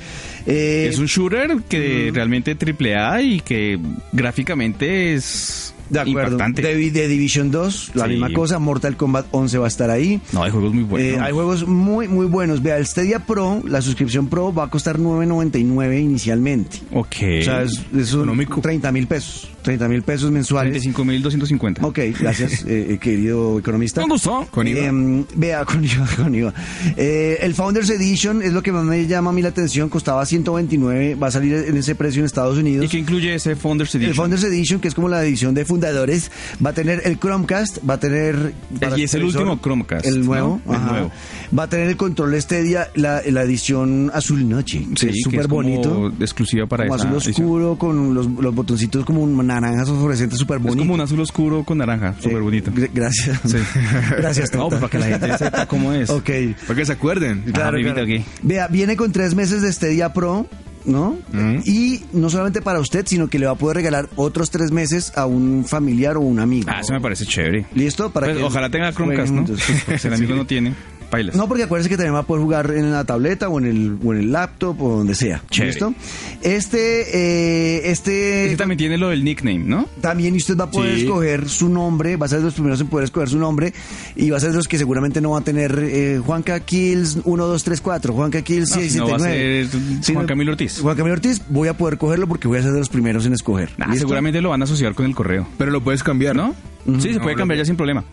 Eh, 0.45 0.87
Es 0.89 0.99
un 0.99 1.05
shooter 1.07 1.57
que 1.69 2.11
realmente 2.13 2.55
triple 2.55 2.95
A 2.95 3.21
y 3.21 3.39
que 3.41 3.79
gráficamente 4.11 5.13
es 5.13 5.73
De 5.91 5.99
acuerdo. 5.99 6.31
impactante. 6.33 6.61
De, 6.61 6.91
de 6.91 7.07
Division 7.07 7.51
2, 7.51 7.91
la 7.95 8.05
Sí. 8.05 8.11
misma 8.11 8.33
cosa. 8.33 8.57
Mortal 8.59 8.97
Kombat 8.97 9.27
11 9.31 9.57
va 9.59 9.65
a 9.65 9.67
estar 9.67 9.89
ahí. 9.89 10.19
No, 10.31 10.41
hay 10.43 10.49
juegos 10.51 10.73
muy 10.73 10.83
buenos. 10.83 11.13
Eh, 11.13 11.19
hay 11.21 11.31
juegos 11.33 11.67
muy, 11.67 12.07
muy 12.07 12.25
buenos. 12.25 12.63
Vea, 12.63 12.77
el 12.77 12.87
Stadia 12.87 13.19
Pro, 13.19 13.61
la 13.67 13.81
suscripción 13.81 14.27
Pro 14.27 14.53
va 14.53 14.63
a 14.63 14.69
costar 14.69 14.97
9.99 14.97 15.99
inicialmente. 16.01 16.77
Ok. 16.93 17.15
O 17.41 17.43
sea, 17.43 17.61
es, 17.63 17.81
es 17.95 18.13
un 18.13 18.21
Económico. 18.21 18.61
30 18.61 18.91
mil 18.91 19.05
pesos. 19.07 19.50
30 19.61 19.87
mil 19.87 20.01
pesos 20.03 20.31
mensuales. 20.31 20.83
35.250. 20.83 21.77
Ok, 21.83 21.99
gracias, 22.19 22.63
eh, 22.67 22.93
eh, 22.93 22.97
querido 22.99 23.59
economista. 23.59 24.01
Me 24.01 24.07
gustó. 24.07 24.47
Con 24.51 24.67
IVA. 24.67 24.79
Eh, 24.81 25.25
vea, 25.35 25.65
con 25.65 25.83
IVA. 25.83 26.07
Con 26.15 26.35
IVA. 26.35 26.53
Eh, 26.97 27.37
el 27.41 27.53
Founders 27.53 27.89
Edition 27.89 28.41
es 28.41 28.53
lo 28.53 28.61
que 28.63 28.71
más 28.71 28.83
me 28.83 29.05
llama 29.07 29.29
a 29.29 29.33
mí 29.33 29.41
la 29.41 29.49
atención. 29.49 29.89
Costaba 29.89 30.25
129, 30.25 31.15
va 31.15 31.27
a 31.27 31.31
salir 31.31 31.53
en 31.53 31.77
ese 31.77 31.95
precio 31.95 32.21
en 32.21 32.25
Estados 32.25 32.57
Unidos. 32.57 32.85
¿Y 32.85 32.89
qué 32.89 32.97
incluye 32.99 33.33
ese 33.35 33.55
Founders 33.55 33.93
Edition? 33.95 34.09
El 34.11 34.15
Founders 34.15 34.43
Edition, 34.43 34.79
que 34.79 34.87
es 34.87 34.93
como 34.95 35.09
la 35.09 35.23
edición 35.23 35.53
de 35.53 35.65
fundadores, 35.65 36.31
va 36.63 36.71
a 36.71 36.73
tener 36.73 37.01
el 37.05 37.19
Chromecast, 37.19 37.77
va 37.87 37.95
a 37.95 37.99
tener... 37.99 38.53
Y 38.97 39.03
es 39.03 39.13
el 39.13 39.23
último 39.23 39.59
Chromecast, 39.61 40.05
El 40.05 40.25
nuevo, 40.25 40.61
¿no? 40.65 40.73
El 40.73 40.85
nuevo. 40.85 41.11
Va 41.57 41.63
a 41.63 41.67
tener 41.69 41.87
el 41.87 41.97
control 41.97 42.39
Stadia, 42.41 42.89
la, 42.95 43.21
la 43.29 43.43
edición 43.43 44.11
azul 44.13 44.47
noche, 44.47 44.85
que 44.95 44.99
Sí, 44.99 45.07
es 45.09 45.21
súper 45.23 45.47
bonito. 45.47 46.11
exclusiva 46.19 46.65
para 46.67 46.85
Como 46.85 46.95
esa 46.95 47.07
azul 47.07 47.17
edición. 47.17 47.45
oscuro, 47.47 47.77
con 47.77 48.13
los, 48.13 48.27
los 48.27 48.55
botoncitos 48.55 49.05
como 49.05 49.21
un 49.21 49.33
naranja 49.59 49.85
fosforescente, 49.85 50.35
súper 50.35 50.57
Es 50.57 50.63
bonito. 50.63 50.79
como 50.83 50.93
un 50.93 51.01
azul 51.01 51.19
oscuro 51.19 51.63
con 51.63 51.79
naranja, 51.79 52.13
súper 52.19 52.37
Eh, 52.37 52.41
bonito. 52.41 52.71
gr- 52.71 52.89
Gracias. 52.93 53.39
Sí. 53.45 53.57
Gracias, 54.17 54.53
No, 54.53 54.69
pues 54.69 54.79
para 54.79 54.89
que 54.91 54.99
la 54.99 55.05
gente 55.07 55.37
sepa 55.37 55.65
cómo 55.65 55.91
es. 55.93 56.09
Ok. 56.21 56.29
Para 56.67 56.79
que 56.79 56.85
se 56.85 56.91
acuerden. 56.93 57.41
Claro, 57.53 57.77
claro. 57.81 58.01
aquí. 58.03 58.23
Vea, 58.43 58.67
viene 58.67 58.95
con 58.95 59.11
tres 59.11 59.35
meses 59.35 59.61
de 59.61 59.71
Stadia 59.73 60.13
Pro, 60.13 60.47
¿no? 60.85 61.17
Y 61.65 62.03
no 62.13 62.29
solamente 62.29 62.61
para 62.61 62.79
usted, 62.79 63.05
sino 63.07 63.27
que 63.27 63.37
le 63.39 63.45
va 63.45 63.51
a 63.53 63.55
poder 63.55 63.77
regalar 63.77 64.07
otros 64.15 64.49
tres 64.51 64.71
meses 64.71 65.11
a 65.15 65.25
un 65.25 65.65
familiar 65.67 66.17
o 66.17 66.21
un 66.21 66.39
amigo. 66.39 66.69
Ah, 66.73 66.79
eso 66.81 66.93
me 66.93 67.01
parece 67.01 67.25
chévere. 67.25 67.65
¿Listo? 67.75 68.11
Para 68.11 68.27
Pues, 68.27 68.37
que 68.37 68.43
ojalá 68.43 68.69
tenga 68.69 68.91
Chromecast, 68.91 69.31
¿no? 69.31 69.45
juntos. 69.45 69.61
El 70.05 70.13
amigo 70.13 70.35
no 70.35 70.45
tiene, 70.45 70.73
bailes. 71.11 71.35
No, 71.35 71.47
porque 71.47 71.63
acuérdese 71.63 71.89
que 71.89 71.97
también 71.97 72.15
va 72.15 72.19
a 72.19 72.23
poder 72.23 72.41
jugar 72.43 72.71
en 72.71 72.91
la 72.91 73.03
tableta 73.03 73.49
o 73.49 73.59
en 73.59 73.65
el, 73.65 73.97
o 74.03 74.13
en 74.13 74.19
el 74.21 74.31
laptop 74.31 74.81
o 74.81 74.97
donde 74.97 75.13
sea. 75.13 75.43
Chévere. 75.51 75.71
¿Listo? 75.73 75.93
Este, 76.41 77.77
eh, 77.77 77.91
este... 77.91 78.47
Ese 78.47 78.57
también 78.57 78.77
tiene 78.77 78.97
lo 78.97 79.09
del 79.09 79.23
nickname, 79.23 79.59
¿no? 79.59 79.87
También 80.01 80.35
usted 80.35 80.57
va 80.57 80.65
a 80.65 80.71
poder 80.71 80.95
Sí. 80.95 81.01
escoger 81.03 81.47
su 81.49 81.69
nombre, 81.69 82.17
va 82.17 82.25
a 82.25 82.29
ser 82.29 82.39
de 82.39 82.45
los 82.45 82.53
primeros 82.55 82.81
en 82.81 82.87
poder 82.87 83.05
escoger 83.05 83.29
su 83.29 83.37
nombre 83.37 83.73
y 84.15 84.29
va 84.29 84.37
a 84.37 84.39
ser 84.39 84.51
de 84.51 84.57
los 84.57 84.67
que 84.67 84.77
seguramente 84.77 85.21
no 85.21 85.31
va 85.31 85.39
a 85.39 85.43
tener 85.43 85.77
eh, 85.83 86.19
Juanca 86.25 86.59
Kills 86.61 87.15
1234, 87.17 88.13
Juanca 88.13 88.41
Kills 88.41 88.69
No, 88.75 88.81
si 88.81 88.97
no 88.97 89.07
va 89.09 89.15
a 89.15 89.19
679. 89.19 89.67
ser 89.67 90.03
Sí, 90.03 90.13
Juan 90.13 90.25
no- 90.25 90.27
Camilo 90.29 90.51
Ortiz. 90.53 90.79
Juan 90.81 90.97
Camilo 90.97 91.13
Ortiz, 91.13 91.41
voy 91.49 91.67
a 91.67 91.77
poder 91.77 91.97
cogerlo 91.97 92.27
porque 92.27 92.47
voy 92.47 92.57
a 92.59 92.63
ser 92.63 92.71
de 92.71 92.79
los 92.79 92.89
primeros 92.89 93.25
en 93.25 93.33
escoger. 93.33 93.69
Ah, 93.79 93.85
¿Listo? 93.87 93.99
seguramente 94.01 94.41
lo 94.41 94.49
van 94.49 94.61
a 94.61 94.65
asociar 94.65 94.93
con 94.95 95.05
el 95.05 95.15
correo, 95.15 95.47
Pero 95.57 95.71
lo 95.71 95.81
puedes 95.81 96.03
cambiar, 96.03 96.35
¿no? 96.35 96.55
Sí, 96.99 97.13
se 97.13 97.19
puede 97.19 97.35
cambiar 97.35 97.59
ya 97.59 97.65
sin 97.65 97.75
problema. 97.75 98.03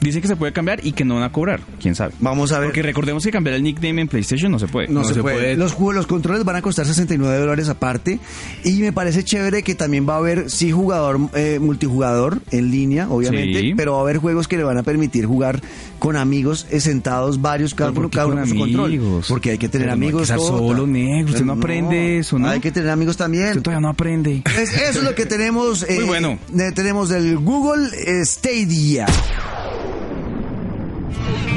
Dicen 0.00 0.20
que 0.20 0.28
se 0.28 0.36
puede 0.36 0.52
cambiar 0.52 0.84
y 0.84 0.92
que 0.92 1.04
no 1.04 1.14
van 1.14 1.22
a 1.22 1.32
cobrar, 1.32 1.60
quién 1.80 1.94
sabe. 1.94 2.12
Vamos 2.20 2.52
a 2.52 2.58
ver. 2.58 2.68
Porque 2.68 2.82
recordemos 2.82 3.24
que 3.24 3.30
cambiar 3.30 3.56
el 3.56 3.62
nickname 3.62 4.02
en 4.02 4.08
PlayStation 4.08 4.50
no 4.52 4.58
se 4.58 4.66
puede. 4.68 4.88
No, 4.88 5.00
No 5.00 5.04
se, 5.04 5.14
se 5.14 5.22
puede. 5.22 5.36
puede. 5.36 5.56
Los, 5.56 5.72
juegos, 5.72 5.94
los 5.94 6.06
controles 6.06 6.44
van 6.44 6.56
a 6.56 6.62
costar 6.62 6.84
69 6.84 7.38
dólares 7.38 7.68
aparte. 7.68 8.18
Y 8.64 8.72
me 8.82 8.92
parece 8.92 9.24
chévere 9.24 9.62
que 9.62 9.74
también 9.74 10.06
va 10.08 10.14
a 10.14 10.18
haber, 10.18 10.50
sí, 10.50 10.72
jugador, 10.72 11.18
eh, 11.34 11.58
multijugador 11.60 12.40
en 12.50 12.70
línea, 12.70 13.08
obviamente. 13.08 13.60
Sí. 13.60 13.74
Pero 13.76 13.92
va 13.92 13.98
a 13.98 14.02
haber 14.02 14.18
juegos 14.18 14.46
que 14.48 14.56
le 14.56 14.64
van 14.64 14.76
a 14.78 14.82
permitir 14.82 15.24
jugar 15.26 15.60
con 15.98 16.16
amigos 16.16 16.66
eh, 16.70 16.80
sentados, 16.80 17.40
varios, 17.40 17.72
cada 17.74 17.90
¿Pero 17.90 18.00
uno, 18.02 18.10
cada 18.10 18.26
uno 18.26 18.36
con 18.36 18.48
con 18.48 18.48
su 18.58 18.58
control. 18.64 18.86
amigos? 18.86 19.26
Porque 19.28 19.50
hay 19.52 19.58
que 19.58 19.68
tener 19.68 19.86
Pero 19.86 19.96
no 19.96 20.02
hay 20.02 20.08
que 20.08 20.14
amigos. 20.16 20.22
estar 20.22 20.38
solo, 20.40 20.86
negro. 20.86 21.30
Usted 21.32 21.44
no 21.44 21.52
aprende 21.54 22.18
eso, 22.18 22.38
¿no? 22.38 22.48
Hay 22.48 22.60
que 22.60 22.72
tener 22.72 22.90
amigos 22.90 23.16
también. 23.16 23.48
Usted 23.48 23.62
todavía 23.62 23.80
no 23.80 23.88
aprende. 23.88 24.42
Es- 24.58 24.74
eso 24.74 24.98
es 24.98 25.02
lo 25.04 25.14
que 25.14 25.24
tenemos. 25.24 25.82
eh, 25.84 25.94
Muy 25.96 26.04
bueno. 26.04 26.38
eh, 26.58 26.72
tenemos 26.74 27.08
del 27.08 27.38
Google 27.38 27.88
Stadia. 28.24 29.06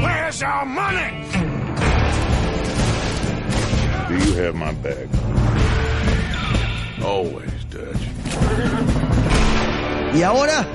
Where's 0.00 0.40
your 0.40 0.64
money? 0.64 1.24
Do 4.08 4.14
you 4.14 4.32
have 4.42 4.54
my 4.54 4.72
back? 4.74 5.08
Always, 7.04 7.64
Dutch. 7.64 8.02
Y 10.14 10.22
ahora 10.22 10.66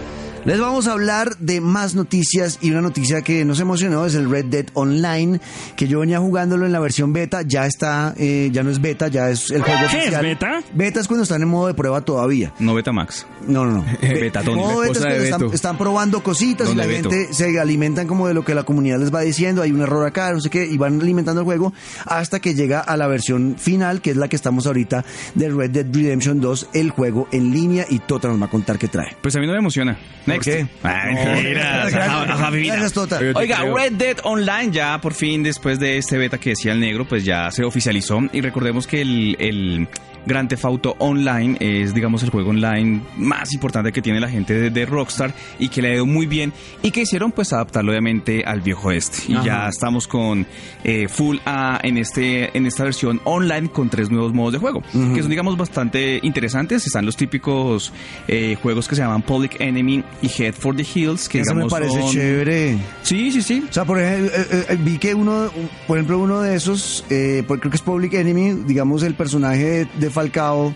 Les 0.45 0.59
vamos 0.59 0.87
a 0.87 0.91
hablar 0.91 1.37
de 1.37 1.61
más 1.61 1.95
noticias 1.95 2.59
y 2.61 2.71
una 2.71 2.81
noticia 2.81 3.21
que 3.21 3.45
nos 3.45 3.61
emocionó 3.61 4.05
es 4.05 4.13
el 4.15 4.29
Red 4.29 4.45
Dead 4.47 4.65
Online, 4.73 5.39
que 5.77 5.87
yo 5.87 6.01
venía 6.01 6.19
jugándolo 6.19 6.65
en 6.65 6.73
la 6.73 6.81
versión 6.81 7.13
beta, 7.13 7.43
ya 7.43 7.65
está, 7.65 8.13
eh, 8.17 8.49
ya 8.51 8.61
no 8.61 8.69
es 8.69 8.81
beta, 8.81 9.07
ya 9.07 9.29
es 9.29 9.51
el 9.51 9.61
juego 9.61 9.79
¿Qué 9.89 10.03
es 10.03 10.21
beta? 10.21 10.61
Beta 10.73 10.99
es 10.99 11.07
cuando 11.07 11.23
están 11.23 11.41
en 11.43 11.47
modo 11.47 11.67
de 11.67 11.73
prueba 11.73 12.01
todavía. 12.01 12.53
No 12.59 12.75
Betamax. 12.75 13.25
No, 13.47 13.63
no, 13.63 13.71
no. 13.71 13.85
Betatón. 14.01 14.55
Modo 14.55 14.79
beta 14.81 15.15
es 15.15 15.29
cuando 15.29 15.53
están, 15.53 15.77
probando 15.77 16.21
cositas 16.21 16.67
y 16.67 16.75
¿Dónde 16.75 16.83
la 16.83 16.87
Beto? 16.87 17.09
gente 17.09 17.33
se 17.33 17.57
alimentan 17.57 18.05
como 18.05 18.27
de 18.27 18.33
lo 18.33 18.43
que 18.43 18.53
la 18.53 18.63
comunidad 18.63 18.99
les 18.99 19.15
va 19.15 19.21
diciendo, 19.21 19.61
hay 19.61 19.71
un 19.71 19.79
error 19.79 20.05
acá, 20.05 20.33
no 20.33 20.41
sé 20.41 20.49
qué, 20.49 20.65
y 20.65 20.75
van 20.77 20.99
alimentando 20.99 21.39
el 21.39 21.45
juego 21.45 21.71
hasta 22.05 22.41
que 22.41 22.53
llega 22.53 22.81
a 22.81 22.97
la 22.97 23.07
versión 23.07 23.55
final, 23.57 24.01
que 24.01 24.11
es 24.11 24.17
la 24.17 24.27
que 24.27 24.35
estamos 24.35 24.67
ahorita 24.67 25.05
de 25.35 25.49
Red 25.49 25.69
Dead 25.71 25.85
Redemption 25.89 26.41
2, 26.41 26.69
el 26.73 26.89
juego 26.89 27.29
en 27.31 27.51
línea 27.51 27.85
y 27.89 27.99
Tota 27.99 28.27
nos 28.27 28.41
va 28.41 28.47
a 28.47 28.49
contar 28.49 28.77
qué 28.77 28.89
trae. 28.89 29.15
Pues 29.21 29.37
a 29.37 29.39
mí 29.39 29.47
no 29.47 29.53
me 29.53 29.59
emociona. 29.59 29.97
Next. 30.33 30.45
qué? 30.49 30.67
Ay, 30.83 31.15
No. 31.15 31.41
mira, 31.41 31.83
ajá, 31.87 32.23
ajá, 32.33 32.51
mira. 32.51 32.73
Gracias, 32.73 32.93
Tota. 32.93 33.21
Yo 33.21 33.33
te 33.33 33.39
Oiga, 33.39 33.57
creo. 33.59 33.77
Red 33.77 33.91
Dead 33.93 34.17
Online 34.23 34.71
ya 34.71 34.99
por 35.01 35.13
fin 35.13 35.43
después 35.43 35.79
de 35.79 35.97
este 35.97 36.17
beta 36.17 36.37
que 36.37 36.51
decía 36.51 36.71
el 36.73 36.79
negro, 36.79 37.05
pues 37.07 37.23
ya 37.25 37.49
se 37.51 37.63
oficializó 37.63 38.19
y 38.31 38.41
recordemos 38.41 38.87
que 38.87 39.01
el, 39.01 39.35
el 39.39 39.87
Grand 40.25 40.47
Theft 40.49 40.65
Auto 40.65 40.95
Online 40.99 41.57
es 41.59 41.93
digamos 41.93 42.23
el 42.23 42.29
juego 42.29 42.49
online 42.51 43.01
más 43.17 43.53
importante 43.53 43.91
que 43.91 44.01
tiene 44.01 44.19
la 44.19 44.29
gente 44.29 44.53
de, 44.53 44.69
de 44.69 44.85
Rockstar 44.85 45.33
y 45.59 45.69
que 45.69 45.81
le 45.81 45.91
ha 45.91 45.95
ido 45.95 46.05
muy 46.05 46.25
bien 46.25 46.53
y 46.81 46.91
que 46.91 47.01
hicieron 47.01 47.31
pues 47.31 47.53
adaptarlo 47.53 47.91
obviamente 47.91 48.43
al 48.45 48.61
viejo 48.61 48.91
este 48.91 49.31
y 49.31 49.35
Ajá. 49.35 49.45
ya 49.45 49.67
estamos 49.69 50.07
con 50.07 50.45
eh, 50.83 51.07
Full 51.07 51.37
A 51.45 51.79
en 51.83 51.97
este 51.97 52.55
en 52.57 52.65
esta 52.65 52.83
versión 52.83 53.21
online 53.23 53.69
con 53.69 53.89
tres 53.89 54.09
nuevos 54.11 54.33
modos 54.33 54.53
de 54.53 54.59
juego 54.59 54.81
que 54.81 55.21
son 55.21 55.29
digamos 55.29 55.57
bastante 55.57 56.19
interesantes 56.23 56.85
están 56.85 57.05
los 57.05 57.15
típicos 57.17 57.91
eh, 58.27 58.57
juegos 58.61 58.87
que 58.87 58.95
se 58.95 59.01
llaman 59.01 59.21
Public 59.21 59.59
Enemy 59.59 60.03
y 60.21 60.27
Head 60.41 60.53
for 60.53 60.75
the 60.75 60.85
Hills 60.93 61.27
que 61.29 61.39
Eso 61.41 61.53
me 61.53 61.63
digamos 61.63 61.71
parece 61.73 62.01
son- 62.01 62.11
chévere. 62.11 62.77
Sí, 63.01 63.31
sí, 63.31 63.41
sí. 63.41 63.63
O 63.69 63.73
sea, 63.73 63.85
por 63.85 63.99
ejemplo, 63.99 64.31
eh, 64.35 64.65
eh, 64.69 64.77
vi 64.79 64.97
que 64.97 65.13
uno, 65.13 65.49
por 65.87 65.97
ejemplo, 65.97 66.19
uno 66.19 66.41
de 66.41 66.55
esos, 66.55 67.05
eh, 67.09 67.43
creo 67.47 67.59
que 67.69 67.75
es 67.75 67.81
Public 67.81 68.13
Enemy, 68.13 68.63
digamos, 68.67 69.03
el 69.03 69.13
personaje 69.15 69.87
de 69.99 70.09
Falcao, 70.13 70.73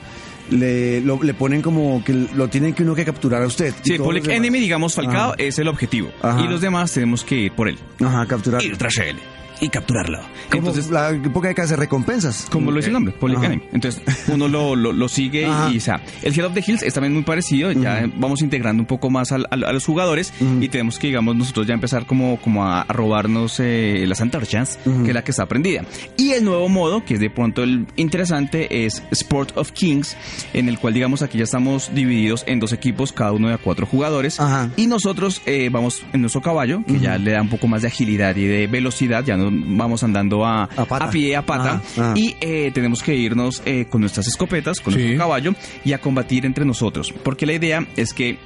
le, 0.49 1.01
lo- 1.01 1.21
le 1.23 1.33
ponen 1.33 1.61
como 1.61 2.03
que 2.03 2.13
lo 2.13 2.47
tienen 2.49 2.73
que 2.73 2.83
uno 2.83 2.95
que 2.95 3.05
capturar 3.05 3.41
a 3.43 3.47
usted. 3.47 3.73
Sí, 3.83 3.97
Public. 3.97 4.27
Enemy, 4.27 4.59
digamos, 4.59 4.93
Falcao 4.95 5.29
Ajá. 5.31 5.35
es 5.37 5.57
el 5.59 5.67
objetivo. 5.67 6.09
Ajá. 6.21 6.41
Y 6.41 6.47
los 6.47 6.61
demás 6.61 6.91
tenemos 6.91 7.23
que 7.23 7.35
ir 7.35 7.51
por 7.51 7.67
él. 7.69 7.77
Ajá, 8.03 8.25
capturar. 8.25 8.61
Ir 8.63 8.77
tras 8.77 8.97
él. 8.97 9.17
Y 9.59 9.69
capturarlo. 9.69 10.19
Como 10.51 10.69
Entonces, 10.69 10.91
la 10.91 11.09
época 11.09 11.47
de 11.49 11.55
que 11.55 11.61
hace 11.61 11.75
recompensas. 11.75 12.47
como 12.51 12.69
lo 12.71 12.77
dice 12.77 12.87
el 12.89 12.93
nombre. 12.93 13.13
Enemy. 13.21 13.61
Entonces, 13.73 14.01
uno 14.27 14.47
lo, 14.47 14.75
lo, 14.75 14.93
lo 14.93 15.09
sigue 15.09 15.45
Ajá. 15.45 15.71
y, 15.71 15.77
o 15.77 15.81
sea, 15.81 16.01
el 16.21 16.37
Head 16.37 16.45
of 16.45 16.53
the 16.53 16.63
Hills 16.65 16.83
es 16.83 16.93
también 16.93 17.13
muy 17.13 17.23
parecido. 17.23 17.71
Ya 17.71 18.07
vamos 18.15 18.41
integrando 18.41 18.81
un 18.81 18.87
poco 18.87 19.09
más 19.09 19.31
al- 19.31 19.47
al- 19.49 19.63
a, 19.63 19.71
los 19.73 19.85
jugadores 19.85 20.33
y 20.61 20.67
tenemos 20.69 20.99
que, 20.99 21.07
digamos, 21.07 21.35
nosotros 21.35 21.65
ya 21.67 21.73
empezar 21.73 22.05
como, 22.05 22.37
como 22.39 22.65
a, 22.65 22.81
a 22.81 22.93
robarnos 22.93 23.59
eh, 23.59 24.05
las 24.07 24.21
antorchas, 24.21 24.77
que 24.83 25.09
es 25.09 25.13
la 25.13 25.23
que 25.23 25.31
está 25.31 25.43
aprendida. 25.43 25.83
Y 26.17 26.31
el 26.31 26.45
nuevo 26.45 26.69
modo, 26.69 27.03
que 27.03 27.15
es 27.15 27.19
de 27.19 27.29
pronto 27.29 27.63
el 27.63 27.87
interesante, 27.95 28.85
es 28.85 29.03
Sport 29.11 29.57
of 29.57 29.71
Kings, 29.71 30.15
en 30.53 30.69
el 30.69 30.79
cual, 30.79 30.93
digamos, 30.93 31.21
aquí 31.21 31.37
ya 31.39 31.43
estamos 31.45 31.91
divididos 31.93 32.43
en 32.47 32.59
dos 32.59 32.73
equipos, 32.73 33.11
cada 33.11 33.31
uno 33.31 33.47
de 33.49 33.55
a 33.55 33.57
cuatro 33.57 33.85
jugadores. 33.85 34.39
Ajá. 34.39 34.69
Y 34.75 34.87
nosotros 34.87 35.41
eh, 35.45 35.69
vamos 35.71 36.03
en 36.13 36.21
nuestro 36.21 36.41
caballo, 36.41 36.83
que 36.87 36.99
ya 36.99 37.17
le 37.17 37.31
da 37.31 37.41
un 37.41 37.49
poco 37.49 37.67
más 37.67 37.81
de 37.81 37.87
agilidad 37.89 38.35
y 38.35 38.45
de 38.45 38.67
velocidad, 38.67 39.23
ya 39.25 39.35
no 39.37 39.46
vamos 39.51 40.03
andando 40.03 40.45
a, 40.45 40.63
A 40.63 40.85
pata. 40.85 41.09
pie, 41.09 41.35
a 41.35 41.41
pata. 41.45 41.75
Ajá, 41.75 41.81
ajá. 42.11 42.13
Y 42.15 42.35
eh, 42.41 42.71
tenemos 42.73 43.01
que 43.03 43.15
irnos 43.15 43.61
eh, 43.65 43.85
con 43.89 44.01
nuestras 44.01 44.27
escopetas, 44.27 44.79
con 44.79 44.93
Sí. 44.93 44.99
nuestro 44.99 45.19
caballo, 45.19 45.53
y 45.85 45.93
a 45.93 45.99
combatir 45.99 46.45
entre 46.45 46.65
nosotros. 46.65 47.13
Porque 47.23 47.45
la 47.45 47.53
idea 47.53 47.85
es 47.95 48.13
que 48.13 48.37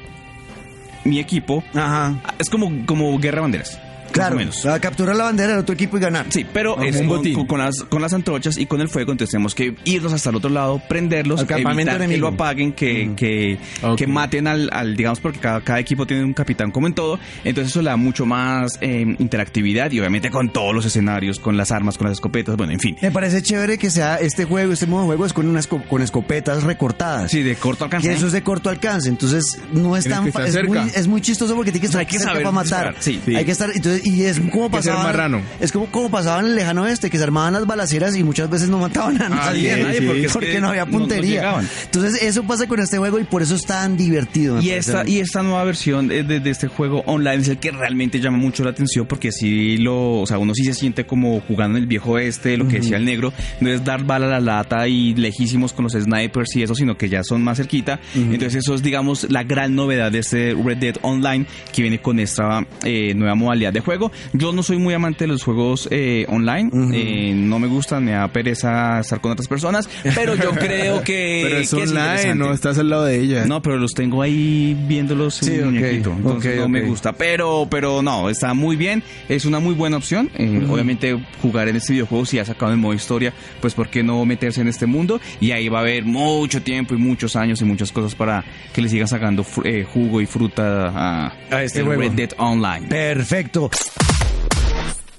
mi 1.03 1.19
equipo 1.19 1.63
Ajá. 1.73 2.15
es 2.39 2.49
como, 2.49 2.71
como 2.85 3.17
guerra 3.19 3.37
de 3.37 3.41
banderas. 3.41 3.79
Claro, 4.11 4.35
menos. 4.35 4.65
a 4.65 4.79
capturar 4.79 5.15
la 5.15 5.25
bandera 5.25 5.49
del 5.51 5.59
otro 5.59 5.73
equipo 5.73 5.97
y 5.97 5.99
ganar. 5.99 6.25
Sí, 6.29 6.45
pero 6.51 6.75
Como 6.75 6.85
es 6.85 6.95
un 6.97 7.07
botín. 7.07 7.33
con- 7.33 7.47
con 7.47 7.59
las, 7.59 7.83
con 7.83 8.01
las 8.01 8.13
antorchas 8.13 8.57
y 8.57 8.65
con 8.65 8.81
el 8.81 8.89
fuego, 8.89 9.11
entonces 9.11 9.31
tenemos 9.31 9.55
que 9.55 9.75
irnos 9.85 10.13
hasta 10.13 10.29
el 10.29 10.35
otro 10.35 10.49
lado, 10.49 10.81
prenderlos, 10.87 11.41
Al 11.41 11.47
campamento 11.47 11.91
evitar 11.91 11.97
que 11.99 12.03
enemigo. 12.05 12.29
lo 12.29 12.33
apaguen, 12.35 12.73
que, 12.73 13.11
que, 13.15 13.57
Ok. 13.83 13.97
que 13.97 14.07
maten 14.07 14.47
al, 14.47 14.69
al, 14.71 14.95
digamos, 14.95 15.19
porque 15.19 15.39
cada, 15.39 15.61
cada 15.61 15.79
equipo 15.79 16.05
tiene 16.05 16.23
un 16.23 16.33
capitán 16.33 16.71
como 16.71 16.87
en 16.87 16.93
todo, 16.93 17.19
entonces 17.43 17.71
eso 17.71 17.81
le 17.81 17.89
da 17.89 17.95
mucho 17.97 18.25
más 18.25 18.77
eh, 18.81 19.15
interactividad 19.19 19.91
y 19.91 19.99
obviamente 19.99 20.29
con 20.29 20.51
todos 20.51 20.73
los 20.75 20.85
escenarios, 20.85 21.39
con 21.39 21.57
las 21.57 21.71
armas, 21.71 21.97
con 21.97 22.07
las 22.07 22.17
escopetas, 22.17 22.55
bueno, 22.57 22.73
en 22.73 22.79
fin. 22.79 22.95
Me 23.01 23.11
parece 23.11 23.41
chévere 23.41 23.77
que 23.77 23.89
sea 23.89 24.17
este 24.17 24.45
juego, 24.45 24.73
este 24.73 24.87
modo 24.87 25.01
de 25.01 25.07
juego 25.07 25.25
es 25.25 25.33
con 25.33 25.47
unas 25.47 25.67
co- 25.67 25.81
con 25.89 26.01
escopetas 26.01 26.63
recortadas. 26.63 27.31
Sí, 27.31 27.41
de 27.43 27.55
corto 27.55 27.85
alcance. 27.85 28.07
Que 28.07 28.13
eso 28.15 28.27
es 28.27 28.33
de 28.33 28.43
corto 28.43 28.69
alcance, 28.69 29.09
entonces 29.09 29.59
no 29.73 29.95
es 29.97 30.03
Tienes 30.03 30.17
tan 30.19 30.25
que 30.25 30.31
fa- 30.31 30.45
estar 30.45 30.63
es 30.63 30.69
muy, 30.69 30.77
cerca. 30.77 30.99
es 30.99 31.07
muy 31.07 31.21
chistoso 31.21 31.55
porque 31.55 31.71
tiene 31.71 31.81
que 31.81 31.85
estar 31.87 31.99
Hay 31.99 32.05
que 32.05 32.17
cerca 32.19 32.25
saber 32.31 32.43
para 32.43 32.51
matar. 32.53 32.63
disparar, 32.93 32.95
sí. 32.99 33.21
Sí. 33.25 33.35
Hay 33.35 33.45
que 33.45 33.51
estar 33.51 33.69
entonces 33.73 34.00
y 34.03 34.23
es 34.23 34.39
como 34.39 34.69
que 34.69 34.81
ser 34.81 34.91
pasaba 34.93 35.03
marrano. 35.03 35.41
es 35.59 35.71
como 35.71 35.87
como 35.87 36.09
pasaba 36.09 36.39
en 36.41 36.47
el 36.47 36.55
lejano 36.55 36.83
oeste 36.83 37.09
que 37.09 37.17
se 37.17 37.23
armaban 37.23 37.53
las 37.53 37.65
balaceras 37.65 38.15
y 38.15 38.23
muchas 38.23 38.49
veces 38.49 38.69
no 38.69 38.77
mataban 38.79 39.21
a 39.21 39.29
nadie, 39.29 39.75
sí, 39.75 39.81
nadie, 39.83 39.99
sí. 39.99 40.05
porque, 40.05 40.25
Es 40.25 40.53
que 40.53 40.61
no 40.61 40.69
había 40.69 40.85
no- 40.85 40.91
no 40.91 40.97
puntería. 40.99 41.29
llegaban. 41.41 41.67
entonces 41.85 42.21
eso 42.21 42.43
pasa 42.43 42.67
con 42.67 42.79
este 42.79 42.97
juego 42.97 43.19
y 43.19 43.23
por 43.23 43.41
eso 43.41 43.55
es 43.55 43.65
tan 43.65 43.97
divertido. 43.97 44.61
Y 44.61 44.71
esta, 44.71 45.07
y 45.07 45.19
esta 45.19 45.43
nueva 45.43 45.63
versión 45.63 46.07
de, 46.07 46.23
de- 46.23 46.49
este 46.49 46.67
juego 46.67 47.01
online 47.05 47.41
es 47.43 47.47
el 47.47 47.57
que 47.59 47.71
realmente 47.71 48.19
llama 48.19 48.37
mucho 48.37 48.63
la 48.63 48.71
atención 48.71 49.05
porque 49.05 49.31
si 49.31 49.77
lo, 49.77 50.19
o 50.21 50.27
sea, 50.27 50.37
uno 50.37 50.53
sí 50.53 50.63
se 50.65 50.73
siente 50.73 51.05
como 51.05 51.39
jugando 51.41 51.77
en 51.77 51.83
el 51.83 51.87
viejo 51.87 52.17
este, 52.19 52.57
lo 52.57 52.67
que 52.67 52.77
decía 52.79 52.97
el 52.97 53.05
negro, 53.05 53.31
no 53.59 53.69
es 53.69 53.83
dar 53.83 54.03
bala 54.03 54.25
a 54.27 54.29
la 54.29 54.39
lata 54.39 54.87
y 54.87 55.13
lejísimos 55.15 55.73
con 55.73 55.83
los 55.83 55.93
snipers 55.93 56.55
y 56.55 56.63
eso, 56.63 56.75
sino 56.75 56.97
que 56.97 57.09
ya 57.09 57.23
son 57.23 57.41
más 57.43 57.57
cerquita. 57.57 57.99
Entonces 58.15 58.55
eso 58.55 58.73
es, 58.75 58.81
digamos, 58.83 59.27
la 59.29 59.43
gran 59.43 59.75
novedad 59.75 60.11
de 60.11 60.19
este 60.19 60.53
Red 60.53 60.77
Dead 60.77 60.95
Online 61.01 61.45
que 61.71 61.81
viene 61.81 62.01
con 62.01 62.19
esta 62.19 62.65
eh, 62.83 63.13
nueva 63.15 63.35
modalidad 63.35 63.71
de 63.73 63.79
juego. 63.79 63.90
Yo 64.33 64.51
no 64.53 64.63
soy 64.63 64.77
muy 64.77 64.93
amante 64.93 65.23
de 65.25 65.27
los 65.29 65.43
juegos 65.43 65.87
eh, 65.91 66.25
online, 66.29 66.69
eh, 66.93 67.33
no 67.35 67.59
me 67.59 67.67
gustan, 67.67 68.05
me 68.05 68.11
da 68.11 68.27
pereza 68.27 68.99
estar 68.99 69.21
con 69.21 69.31
otras 69.31 69.47
personas, 69.47 69.89
pero 70.15 70.35
yo 70.35 70.51
creo 70.55 71.01
que... 71.03 71.41
Pero 71.43 71.57
es 71.57 71.69
que 71.69 71.75
online, 71.77 71.99
interesante. 72.03 72.35
no 72.35 72.53
estás 72.53 72.77
al 72.77 72.89
lado 72.89 73.05
de 73.05 73.19
ella. 73.19 73.45
No, 73.45 73.61
pero 73.61 73.77
los 73.77 73.91
tengo 73.93 74.21
ahí 74.21 74.75
viéndolos 74.87 75.35
Sí, 75.35 75.53
en 75.55 75.59
ok, 75.61 75.65
un 75.67 75.73
muñequito. 75.75 76.11
Entonces 76.17 76.53
ok, 76.55 76.61
no 76.61 76.69
me 76.69 76.81
ok. 76.81 76.87
gusta. 76.87 77.13
Pero, 77.13 77.67
pero 77.69 78.01
no, 78.01 78.29
está 78.29 78.53
muy 78.53 78.75
bien. 78.75 79.03
Es 79.29 79.45
una 79.45 79.59
muy 79.59 79.73
buena 79.75 79.97
opción. 79.97 80.29
Eh, 80.37 80.65
Obviamente, 80.69 81.17
jugar 81.41 81.67
en 81.67 81.75
este 81.75 81.93
videojuego, 81.93 82.25
si 82.25 82.39
ha 82.39 82.45
sacado 82.45 82.71
el 82.71 82.77
modo 82.77 82.93
historia, 82.93 83.33
pues 83.59 83.73
¿por 83.73 83.89
qué 83.89 84.03
no 84.03 84.23
meterse 84.25 84.61
en 84.61 84.67
este 84.67 84.85
mundo? 84.85 85.19
Y 85.39 85.51
ahí 85.51 85.67
va 85.69 85.79
a 85.79 85.81
haber 85.81 86.05
mucho 86.05 86.61
tiempo 86.61 86.93
y 86.93 86.97
muchos 86.97 87.35
años 87.35 87.61
y 87.61 87.65
muchas 87.65 87.91
cosas 87.91 88.15
para 88.15 88.43
que 88.73 88.81
le 88.81 88.89
sigan 88.89 89.07
sacando 89.07 89.45
eh, 89.63 89.85
jugo 89.91 90.21
y 90.21 90.25
fruta 90.25 90.87
a, 90.89 91.33
A 91.49 91.63
este 91.63 91.81
juego. 91.83 92.01
Red 92.01 92.11
Dead 92.11 92.31
Online. 92.37 92.87
Perfecto. 92.87 93.69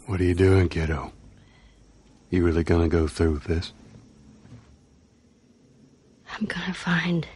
What 0.07 0.21
are 0.21 0.25
you 0.25 0.35
doing, 0.35 0.69
kiddo? 0.69 1.13
You 2.31 2.45
really 2.45 2.65
gonna 2.65 2.89
go 2.89 3.07
through 3.07 3.33
with 3.33 3.45
this? 3.45 3.73
I'm 6.35 6.47
gonna 6.47 6.75
find. 6.75 7.27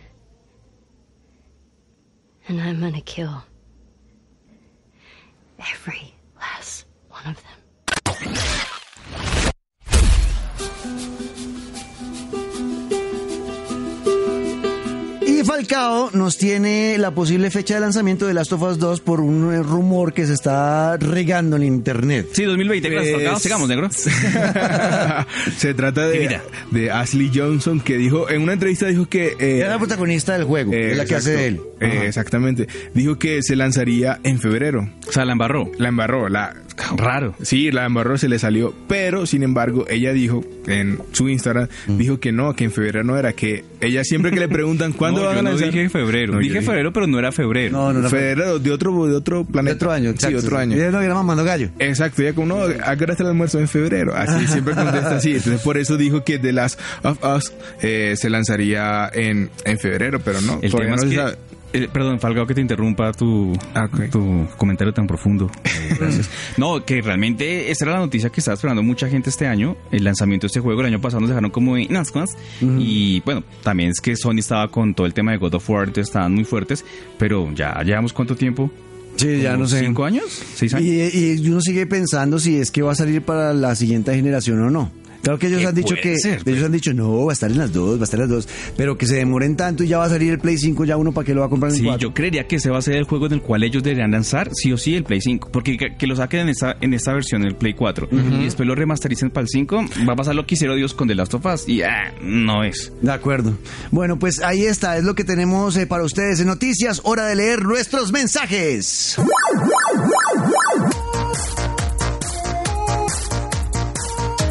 And 2.48 2.60
I'm 2.60 2.80
gonna 2.80 3.00
kill. 3.00 3.42
Every 5.58 6.14
last 6.38 6.86
one 7.08 7.26
of 7.26 7.42
them. 7.42 7.56
Falcao 15.46 16.10
nos 16.12 16.36
tiene 16.38 16.96
la 16.98 17.12
posible 17.12 17.50
fecha 17.50 17.74
de 17.74 17.80
lanzamiento 17.80 18.26
de 18.26 18.34
Last 18.34 18.52
of 18.52 18.62
Us 18.62 18.78
2 18.78 19.00
por 19.00 19.20
un 19.20 19.54
eh, 19.54 19.62
rumor 19.62 20.12
que 20.12 20.26
se 20.26 20.32
está 20.34 20.96
regando 20.96 21.56
en 21.56 21.62
internet. 21.62 22.26
Sí, 22.32 22.42
2020, 22.44 22.90
Pues-. 22.90 23.42
Sigamos, 23.42 23.68
negro. 23.68 23.88
Se 25.56 25.74
trata 25.74 26.06
de, 26.08 26.40
de 26.70 26.90
Ashley 26.90 27.30
Johnson 27.34 27.80
que 27.80 27.96
dijo, 27.96 28.28
en 28.28 28.42
una 28.42 28.52
entrevista 28.54 28.86
dijo 28.86 29.06
que... 29.08 29.36
eh, 29.38 29.60
Es 29.62 29.68
la 29.68 29.78
protagonista 29.78 30.32
del 30.34 30.44
juego, 30.44 30.72
eh, 30.72 30.92
es 30.92 30.96
la 30.98 31.04
que 31.04 31.14
hace 31.14 31.32
de 31.32 31.46
él. 31.46 31.60
eh, 31.80 32.04
exactamente. 32.06 32.66
Dijo 32.94 33.18
que 33.18 33.42
se 33.42 33.56
lanzaría 33.56 34.18
en 34.24 34.38
febrero. 34.40 34.88
O 35.08 35.12
sea, 35.12 35.24
la 35.24 35.32
embarró. 35.32 35.70
La 35.78 35.88
embarró, 35.88 36.28
la... 36.28 36.54
Raro. 36.96 37.34
Sí, 37.42 37.70
la 37.70 37.86
embarró, 37.86 38.18
se 38.18 38.28
le 38.28 38.38
salió. 38.38 38.74
Pero, 38.88 39.24
sin 39.26 39.42
embargo, 39.42 39.86
ella 39.88 40.12
dijo 40.12 40.44
en 40.66 40.98
su 41.12 41.28
Instagram, 41.28 41.68
Mm. 41.86 41.96
dijo 41.96 42.20
que 42.20 42.32
no, 42.32 42.54
que 42.54 42.64
en 42.64 42.70
febrero 42.72 43.02
no 43.04 43.16
era, 43.16 43.32
que 43.32 43.64
ella 43.80 44.04
siempre 44.04 44.30
que 44.30 44.40
le 44.40 44.48
preguntan 44.48 44.92
cuándo 44.96 45.20
no, 45.20 45.26
van 45.26 45.34
yo 45.36 45.40
a 45.40 45.42
no 45.42 45.50
lanzar... 45.50 45.68
dije 45.70 45.88
febrero. 45.88 46.34
No, 46.34 46.38
dije 46.40 46.60
febrero, 46.60 46.92
pero 46.92 47.06
no 47.06 47.18
era 47.18 47.32
febrero. 47.32 47.72
No, 47.72 47.92
no, 47.92 48.00
no. 48.00 48.10
Febrero 48.10 48.58
de 48.58 48.70
otro, 48.70 49.06
de 49.06 49.14
otro 49.16 49.44
De 49.44 49.52
planeta. 49.52 49.76
otro 49.76 49.92
año, 49.92 50.10
Sí, 50.10 50.14
exacto. 50.16 50.38
otro 50.38 50.58
año. 50.58 50.76
Ella 50.76 50.90
no 50.90 51.00
era 51.00 51.14
mamando 51.14 51.44
gallo. 51.44 51.70
Exacto, 51.78 52.22
ella 52.22 52.34
como, 52.34 52.46
no, 52.48 52.62
¿a 52.64 52.96
qué 52.96 53.04
hora 53.04 53.12
está 53.12 53.22
el 53.22 53.30
almuerzo? 53.30 53.58
En 53.58 53.68
febrero. 53.68 54.14
Así, 54.14 54.46
siempre 54.52 54.74
contesta 54.74 55.16
así. 55.16 55.34
Entonces, 55.34 55.60
por 55.62 55.78
eso 55.78 55.96
dijo 55.96 56.24
que 56.24 56.38
The 56.38 56.52
Last 56.52 56.78
of 57.02 57.18
Us 57.24 57.52
eh, 57.82 58.14
se 58.16 58.28
lanzaría 58.28 59.10
en, 59.12 59.50
en 59.64 59.78
febrero, 59.78 60.20
pero 60.24 60.40
no. 60.42 60.58
El 60.62 60.70
tema 60.72 60.88
no 60.88 60.94
es 60.96 61.00
se 61.02 61.08
que 61.08 61.16
sabe. 61.16 61.36
Eh, 61.84 61.88
perdón, 61.92 62.20
Falgao, 62.20 62.46
que 62.46 62.54
te 62.54 62.60
interrumpa 62.60 63.12
tu, 63.12 63.56
Ah, 63.74 63.88
tu 64.10 64.46
comentario 64.56 64.92
tan 64.92 65.06
profundo. 65.06 65.50
Gracias. 65.98 66.28
no, 66.56 66.84
que 66.84 67.00
realmente 67.02 67.70
esta 67.70 67.84
era 67.84 67.94
la 67.94 68.00
noticia 68.00 68.30
que 68.30 68.40
estaba 68.40 68.54
esperando 68.54 68.82
mucha 68.82 69.08
gente 69.08 69.30
este 69.30 69.46
año. 69.46 69.76
El 69.90 70.04
lanzamiento 70.04 70.44
de 70.44 70.48
este 70.48 70.60
juego 70.60 70.80
el 70.80 70.86
año 70.86 71.00
pasado 71.00 71.20
nos 71.20 71.28
dejaron 71.30 71.50
como 71.50 71.76
en 71.76 71.96
ascuas. 71.96 72.30
Y 72.60 73.20
bueno, 73.20 73.44
también 73.62 73.90
es 73.90 74.00
que 74.00 74.16
Sony 74.16 74.38
estaba 74.38 74.68
con 74.68 74.94
todo 74.94 75.06
el 75.06 75.14
tema 75.14 75.32
de 75.32 75.38
God 75.38 75.54
of 75.54 75.70
War, 75.70 75.88
entonces 75.88 76.08
estaban 76.08 76.34
muy 76.34 76.44
fuertes. 76.44 76.84
Pero 77.18 77.52
ya 77.54 77.82
llevamos 77.82 78.12
cuánto 78.12 78.36
tiempo? 78.36 78.70
Sí, 79.16 79.40
ya 79.40 79.52
¿Como 79.52 79.62
no 79.64 79.68
sé. 79.68 79.80
¿Cinco 79.80 80.04
años? 80.04 80.24
¿Seis 80.54 80.74
años? 80.74 80.86
Y, 80.86 81.40
y 81.42 81.48
uno 81.48 81.60
sigue 81.60 81.86
pensando 81.86 82.38
si 82.38 82.56
es 82.56 82.70
que 82.70 82.82
va 82.82 82.92
a 82.92 82.94
salir 82.94 83.22
para 83.22 83.54
la 83.54 83.74
siguiente 83.74 84.14
generación 84.14 84.60
o 84.62 84.70
no. 84.70 84.90
Claro 85.26 85.40
que 85.40 85.48
ellos 85.48 85.64
han 85.64 85.74
dicho 85.74 85.96
que 86.00 86.16
ser, 86.18 86.42
ellos 86.46 86.64
han 86.64 86.70
dicho 86.70 86.94
no, 86.94 87.24
va 87.24 87.32
a 87.32 87.34
estar 87.34 87.50
en 87.50 87.58
las 87.58 87.72
dos, 87.72 87.96
va 87.98 88.02
a 88.02 88.04
estar 88.04 88.20
en 88.20 88.28
las 88.28 88.46
dos, 88.46 88.48
pero 88.76 88.96
que 88.96 89.06
se 89.06 89.16
demoren 89.16 89.56
tanto 89.56 89.82
y 89.82 89.88
ya 89.88 89.98
va 89.98 90.04
a 90.04 90.08
salir 90.08 90.30
el 90.30 90.38
Play 90.38 90.56
5, 90.56 90.84
ya 90.84 90.96
uno 90.96 91.10
para 91.10 91.24
qué 91.24 91.34
lo 91.34 91.40
va 91.40 91.46
a 91.46 91.50
comprar 91.50 91.72
en 91.72 91.78
Sí, 91.78 91.82
4. 91.82 91.98
yo 92.00 92.14
creería 92.14 92.46
que 92.46 92.54
ese 92.56 92.70
va 92.70 92.78
a 92.78 92.82
ser 92.82 92.94
el 92.94 93.04
juego 93.04 93.26
en 93.26 93.32
el 93.32 93.42
cual 93.42 93.64
ellos 93.64 93.82
deberían 93.82 94.12
lanzar 94.12 94.50
sí 94.54 94.72
o 94.72 94.78
sí 94.78 94.94
el 94.94 95.02
Play 95.02 95.20
5. 95.20 95.50
Porque 95.50 95.76
que, 95.76 95.96
que 95.96 96.06
lo 96.06 96.14
saquen 96.14 96.42
en 96.42 96.48
esta, 96.50 96.76
en 96.80 96.94
esta 96.94 97.12
versión, 97.12 97.44
el 97.44 97.56
Play 97.56 97.74
4, 97.74 98.08
y 98.40 98.44
después 98.44 98.68
lo 98.68 98.76
remastericen 98.76 99.30
para 99.30 99.42
el 99.42 99.48
5, 99.48 99.84
va 100.08 100.12
a 100.12 100.16
pasar 100.16 100.36
lo 100.36 100.46
que 100.46 100.54
hicieron 100.54 100.76
Dios 100.76 100.94
con 100.94 101.08
The 101.08 101.16
Last 101.16 101.34
of 101.34 101.44
Us. 101.44 101.68
Y 101.68 101.82
ah, 101.82 102.14
no 102.22 102.62
es. 102.62 102.92
De 103.02 103.10
acuerdo. 103.10 103.58
Bueno, 103.90 104.20
pues 104.20 104.40
ahí 104.40 104.64
está, 104.64 104.96
es 104.96 105.02
lo 105.02 105.16
que 105.16 105.24
tenemos 105.24 105.76
eh, 105.76 105.88
para 105.88 106.04
ustedes 106.04 106.38
en 106.38 106.46
noticias, 106.46 107.00
hora 107.02 107.26
de 107.26 107.34
leer 107.34 107.64
nuestros 107.64 108.12
mensajes. 108.12 109.16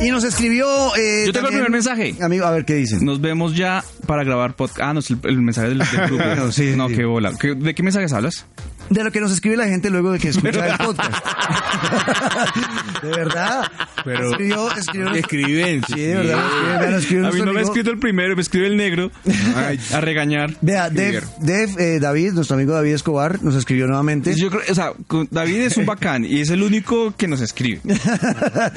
Y 0.01 0.11
nos 0.11 0.23
escribió. 0.23 0.95
eh, 0.95 1.23
Yo 1.25 1.33
tengo 1.33 1.47
el 1.47 1.53
primer 1.53 1.71
mensaje. 1.71 2.15
Amigo, 2.21 2.45
a 2.45 2.51
ver 2.51 2.65
qué 2.65 2.75
dicen. 2.75 3.03
Nos 3.05 3.21
vemos 3.21 3.55
ya 3.55 3.83
para 4.05 4.23
grabar 4.23 4.55
podcast. 4.55 4.81
Ah, 4.81 4.93
no, 4.93 4.99
es 4.99 5.09
el, 5.09 5.19
el 5.23 5.41
mensaje 5.41 5.69
del, 5.69 5.79
del 5.79 5.87
grupo. 6.07 6.23
No, 6.35 6.51
sí, 6.51 6.73
no, 6.75 6.89
sí. 6.89 6.95
qué 6.95 7.05
bola. 7.05 7.31
¿Qué- 7.39 7.55
¿De 7.55 7.73
qué 7.73 7.81
mensajes 7.81 8.13
hablas? 8.13 8.45
De 8.89 9.03
lo 9.03 9.11
que 9.11 9.19
nos 9.21 9.31
escribe 9.31 9.57
la 9.57 9.67
gente 9.67 9.89
luego 9.89 10.11
de 10.11 10.19
que 10.19 10.29
escucha 10.29 10.67
el 10.67 10.77
podcast. 10.85 11.25
de 13.01 13.09
verdad. 13.09 13.71
Pero- 14.03 14.29
escribió, 14.31 14.71
escribió. 14.75 15.13
Escriben. 15.13 15.81
Sí, 15.87 15.99
de 16.01 16.15
verdad. 16.15 16.37
nos 16.37 16.43
escribe, 16.45 16.79
vea, 16.79 16.91
nos 16.91 17.01
escribe 17.03 17.27
A 17.27 17.31
mí 17.31 17.39
no 17.41 17.53
me 17.53 17.59
ha 17.59 17.63
escrito 17.63 17.89
el 17.91 17.97
primero, 17.99 18.35
me 18.35 18.41
escribe 18.41 18.67
el 18.67 18.77
negro 18.77 19.11
Ay, 19.55 19.79
a 19.93 20.01
regañar. 20.01 20.53
Vea, 20.61 20.89
Dev, 20.89 21.23
Dev, 21.39 21.69
eh, 21.79 21.99
David, 21.99 22.33
nuestro 22.33 22.55
amigo 22.55 22.73
David 22.73 22.93
Escobar, 22.93 23.41
nos 23.43 23.55
escribió 23.55 23.87
nuevamente. 23.87 24.35
Yo 24.35 24.49
creo, 24.49 24.61
o 24.69 24.75
sea, 24.75 24.91
David 25.31 25.61
es 25.61 25.77
un 25.77 25.85
bacán 25.85 26.23
y 26.25 26.41
es 26.41 26.49
el 26.49 26.61
único 26.61 27.15
que 27.17 27.27
nos 27.27 27.41
escribe. 27.41 27.81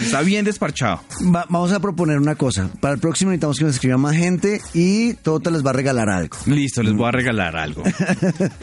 Está 0.00 0.22
bien 0.22 0.44
desparchado. 0.44 1.02
Va- 1.34 1.46
vamos 1.48 1.72
a 1.72 1.80
proponer 1.80 2.18
una 2.18 2.34
cosa. 2.36 2.70
Para 2.80 2.94
el 2.94 3.00
próximo 3.00 3.30
necesitamos 3.30 3.58
que 3.58 3.64
nos 3.64 3.74
escriba 3.74 3.98
más 3.98 4.16
gente 4.16 4.60
y 4.74 5.14
Tota 5.14 5.50
les 5.50 5.64
va 5.64 5.70
a 5.70 5.74
regalar 5.74 6.08
algo. 6.08 6.36
Listo, 6.46 6.82
les 6.82 6.94
voy 6.94 7.08
a 7.08 7.12
regalar 7.12 7.56
algo. 7.56 7.82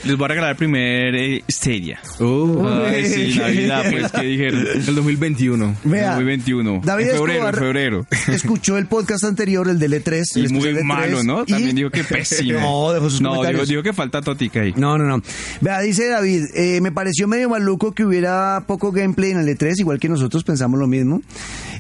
Les 0.03 0.15
voy 0.17 0.25
a 0.25 0.27
regalar 0.29 0.51
el 0.51 0.57
primer 0.57 1.15
eh, 1.37 1.43
Stadia. 1.49 1.99
Uh, 2.19 2.65
Ay, 2.67 3.05
sí, 3.07 3.37
Navidad, 3.39 3.83
pues, 3.91 4.11
¿qué 4.11 4.21
dijeron? 4.25 4.65
el 4.75 4.85
2021. 4.95 5.75
Vea, 5.83 6.11
2021. 6.15 6.81
David 6.83 7.05
en 7.05 7.11
febrero, 7.17 7.33
Escobar 7.33 7.53
en 7.55 7.59
febrero. 7.61 8.07
escuchó 8.27 8.77
el 8.77 8.87
podcast 8.87 9.23
anterior, 9.23 9.67
el 9.69 9.79
del 9.79 9.93
E3. 9.93 10.23
Y 10.35 10.39
el 10.45 10.49
muy 10.51 10.59
especial 10.69 10.75
E3, 10.77 10.83
malo, 10.85 11.23
¿no? 11.23 11.43
y- 11.45 11.51
También 11.51 11.75
dijo 11.75 11.89
que 11.89 12.03
pésimo. 12.03 12.59
No, 12.65 12.91
dejó 12.93 13.09
sus 13.09 13.21
No, 13.21 13.43
dijo 13.65 13.83
que 13.83 13.93
falta 13.93 14.21
Totica 14.21 14.61
ahí. 14.61 14.73
No, 14.77 14.97
no, 14.97 15.05
no. 15.05 15.21
Vea, 15.61 15.79
dice 15.81 16.07
David, 16.07 16.45
eh, 16.55 16.79
me 16.81 16.91
pareció 16.91 17.27
medio 17.27 17.49
maluco 17.49 17.93
que 17.93 18.03
hubiera 18.05 18.63
poco 18.67 18.91
gameplay 18.91 19.31
en 19.31 19.39
el 19.39 19.47
E3, 19.47 19.73
igual 19.79 19.99
que 19.99 20.09
nosotros 20.09 20.43
pensamos 20.43 20.79
lo 20.79 20.87
mismo. 20.87 21.21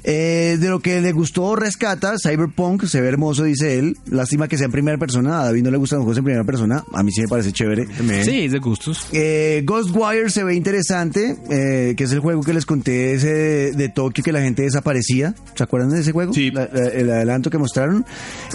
Eh, 0.03 0.57
de 0.59 0.69
lo 0.69 0.79
que 0.81 1.01
le 1.01 1.11
gustó 1.11 1.55
rescata, 1.55 2.15
Cyberpunk, 2.21 2.85
se 2.85 3.01
ve 3.01 3.07
hermoso, 3.07 3.43
dice 3.43 3.79
él. 3.79 3.97
Lástima 4.09 4.47
que 4.47 4.57
sea 4.57 4.65
en 4.65 4.71
primera 4.71 4.97
persona, 4.97 5.41
a 5.41 5.45
David 5.45 5.63
no 5.63 5.71
le 5.71 5.77
gustan 5.77 5.97
los 5.99 6.03
juegos 6.05 6.17
en 6.19 6.23
primera 6.25 6.43
persona, 6.43 6.83
a 6.93 7.01
mí 7.03 7.11
sí 7.11 7.21
me 7.21 7.27
parece 7.27 7.51
chévere. 7.51 7.87
Sí, 8.23 8.45
es 8.45 8.51
de 8.51 8.59
gustos. 8.59 9.07
Eh, 9.11 9.44
Ghostwire 9.65 10.29
se 10.29 10.43
ve 10.43 10.55
interesante, 10.55 11.35
eh, 11.49 11.93
que 11.95 12.03
es 12.05 12.11
el 12.11 12.19
juego 12.19 12.41
que 12.41 12.53
les 12.53 12.65
conté 12.65 13.13
ese 13.13 13.33
de, 13.33 13.71
de 13.73 13.89
Tokio 13.89 14.23
que 14.23 14.31
la 14.31 14.41
gente 14.41 14.63
desaparecía. 14.63 15.33
¿Se 15.55 15.63
acuerdan 15.63 15.89
de 15.91 16.01
ese 16.01 16.11
juego? 16.11 16.33
Sí. 16.33 16.51
La- 16.51 16.69
la- 16.71 16.87
el 16.89 17.09
adelanto 17.11 17.49
que 17.49 17.57
mostraron. 17.57 18.05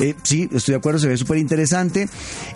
Eh, 0.00 0.14
sí, 0.22 0.48
estoy 0.53 0.72
de 0.72 0.79
acuerdo, 0.79 0.98
se 0.98 1.09
ve 1.09 1.16
súper 1.16 1.38
interesante. 1.38 2.09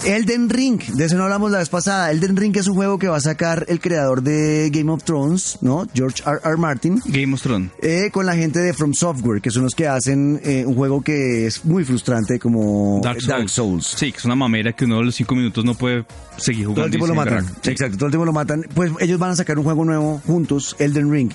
Elden 0.04 0.48
Ring, 0.50 0.80
de 0.94 1.04
eso 1.04 1.16
no 1.16 1.24
hablamos 1.24 1.50
la 1.50 1.58
vez 1.58 1.68
pasada. 1.68 2.10
Elden 2.10 2.36
Ring 2.36 2.56
es 2.56 2.68
un 2.68 2.74
juego 2.74 2.98
que 2.98 3.08
va 3.08 3.16
a 3.16 3.20
sacar 3.20 3.64
el 3.68 3.80
creador 3.80 4.22
de 4.22 4.70
Game 4.72 4.90
of 4.90 5.04
Thrones, 5.04 5.58
¿no? 5.60 5.86
George 5.94 6.22
R. 6.26 6.38
R. 6.44 6.56
Martin. 6.56 7.00
Game 7.06 7.34
of 7.34 7.42
Thrones. 7.42 7.70
eh, 7.82 8.10
con 8.12 8.26
la 8.26 8.34
gente 8.36 8.60
de 8.60 8.72
From 8.74 8.94
Software, 8.94 9.40
que 9.40 9.50
son 9.50 9.62
los 9.64 9.74
que 9.74 9.86
hacen 9.88 10.40
eh, 10.44 10.64
un 10.66 10.74
juego 10.74 11.02
que 11.02 11.46
es 11.46 11.64
muy 11.64 11.84
frustrante 11.84 12.38
como 12.38 13.00
Dark 13.02 13.48
Souls. 13.48 13.94
Sí, 13.96 14.12
que 14.12 14.18
es 14.18 14.24
una 14.24 14.34
mamera 14.36 14.72
que 14.72 14.84
uno 14.84 14.98
de 14.98 15.04
los 15.04 15.14
cinco 15.14 15.34
minutos 15.34 15.64
no 15.64 15.74
puede 15.74 16.04
seguir 16.36 16.66
jugando. 16.66 16.74
Todo 16.82 16.84
el 16.86 16.90
tiempo 16.90 17.06
lo 17.06 17.14
matan. 17.14 17.46
Sí. 17.62 17.70
Exacto, 17.70 17.96
todo 17.96 18.06
el 18.06 18.12
tiempo 18.12 18.23
lo 18.24 18.32
matan. 18.32 18.66
Pues 18.74 18.92
ellos 19.00 19.18
van 19.18 19.30
a 19.30 19.36
sacar 19.36 19.58
un 19.58 19.64
juego 19.64 19.84
nuevo 19.84 20.20
juntos, 20.26 20.76
Elden 20.78 21.10
Ring. 21.10 21.32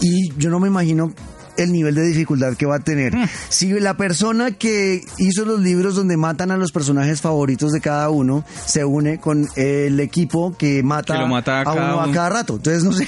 Y 0.00 0.32
yo 0.38 0.50
no 0.50 0.60
me 0.60 0.68
imagino 0.68 1.12
el 1.56 1.72
nivel 1.72 1.94
de 1.94 2.06
dificultad 2.06 2.54
que 2.56 2.66
va 2.66 2.76
a 2.76 2.80
tener. 2.80 3.14
Mm. 3.16 3.28
Si 3.48 3.68
la 3.80 3.96
persona 3.96 4.52
que 4.52 5.02
hizo 5.18 5.44
los 5.44 5.60
libros 5.60 5.94
donde 5.94 6.16
matan 6.16 6.50
a 6.50 6.56
los 6.56 6.72
personajes 6.72 7.20
favoritos 7.20 7.72
de 7.72 7.80
cada 7.80 8.10
uno 8.10 8.44
se 8.66 8.84
une 8.84 9.18
con 9.18 9.46
el 9.56 9.98
equipo 10.00 10.56
que 10.56 10.82
mata, 10.82 11.14
Que 11.14 11.20
lo 11.20 11.28
mata 11.28 11.62
a 11.62 11.72
uno 11.72 12.00
a 12.02 12.12
cada 12.12 12.28
rato. 12.28 12.56
Entonces, 12.56 12.84
no 12.84 12.92
sé, 12.92 13.06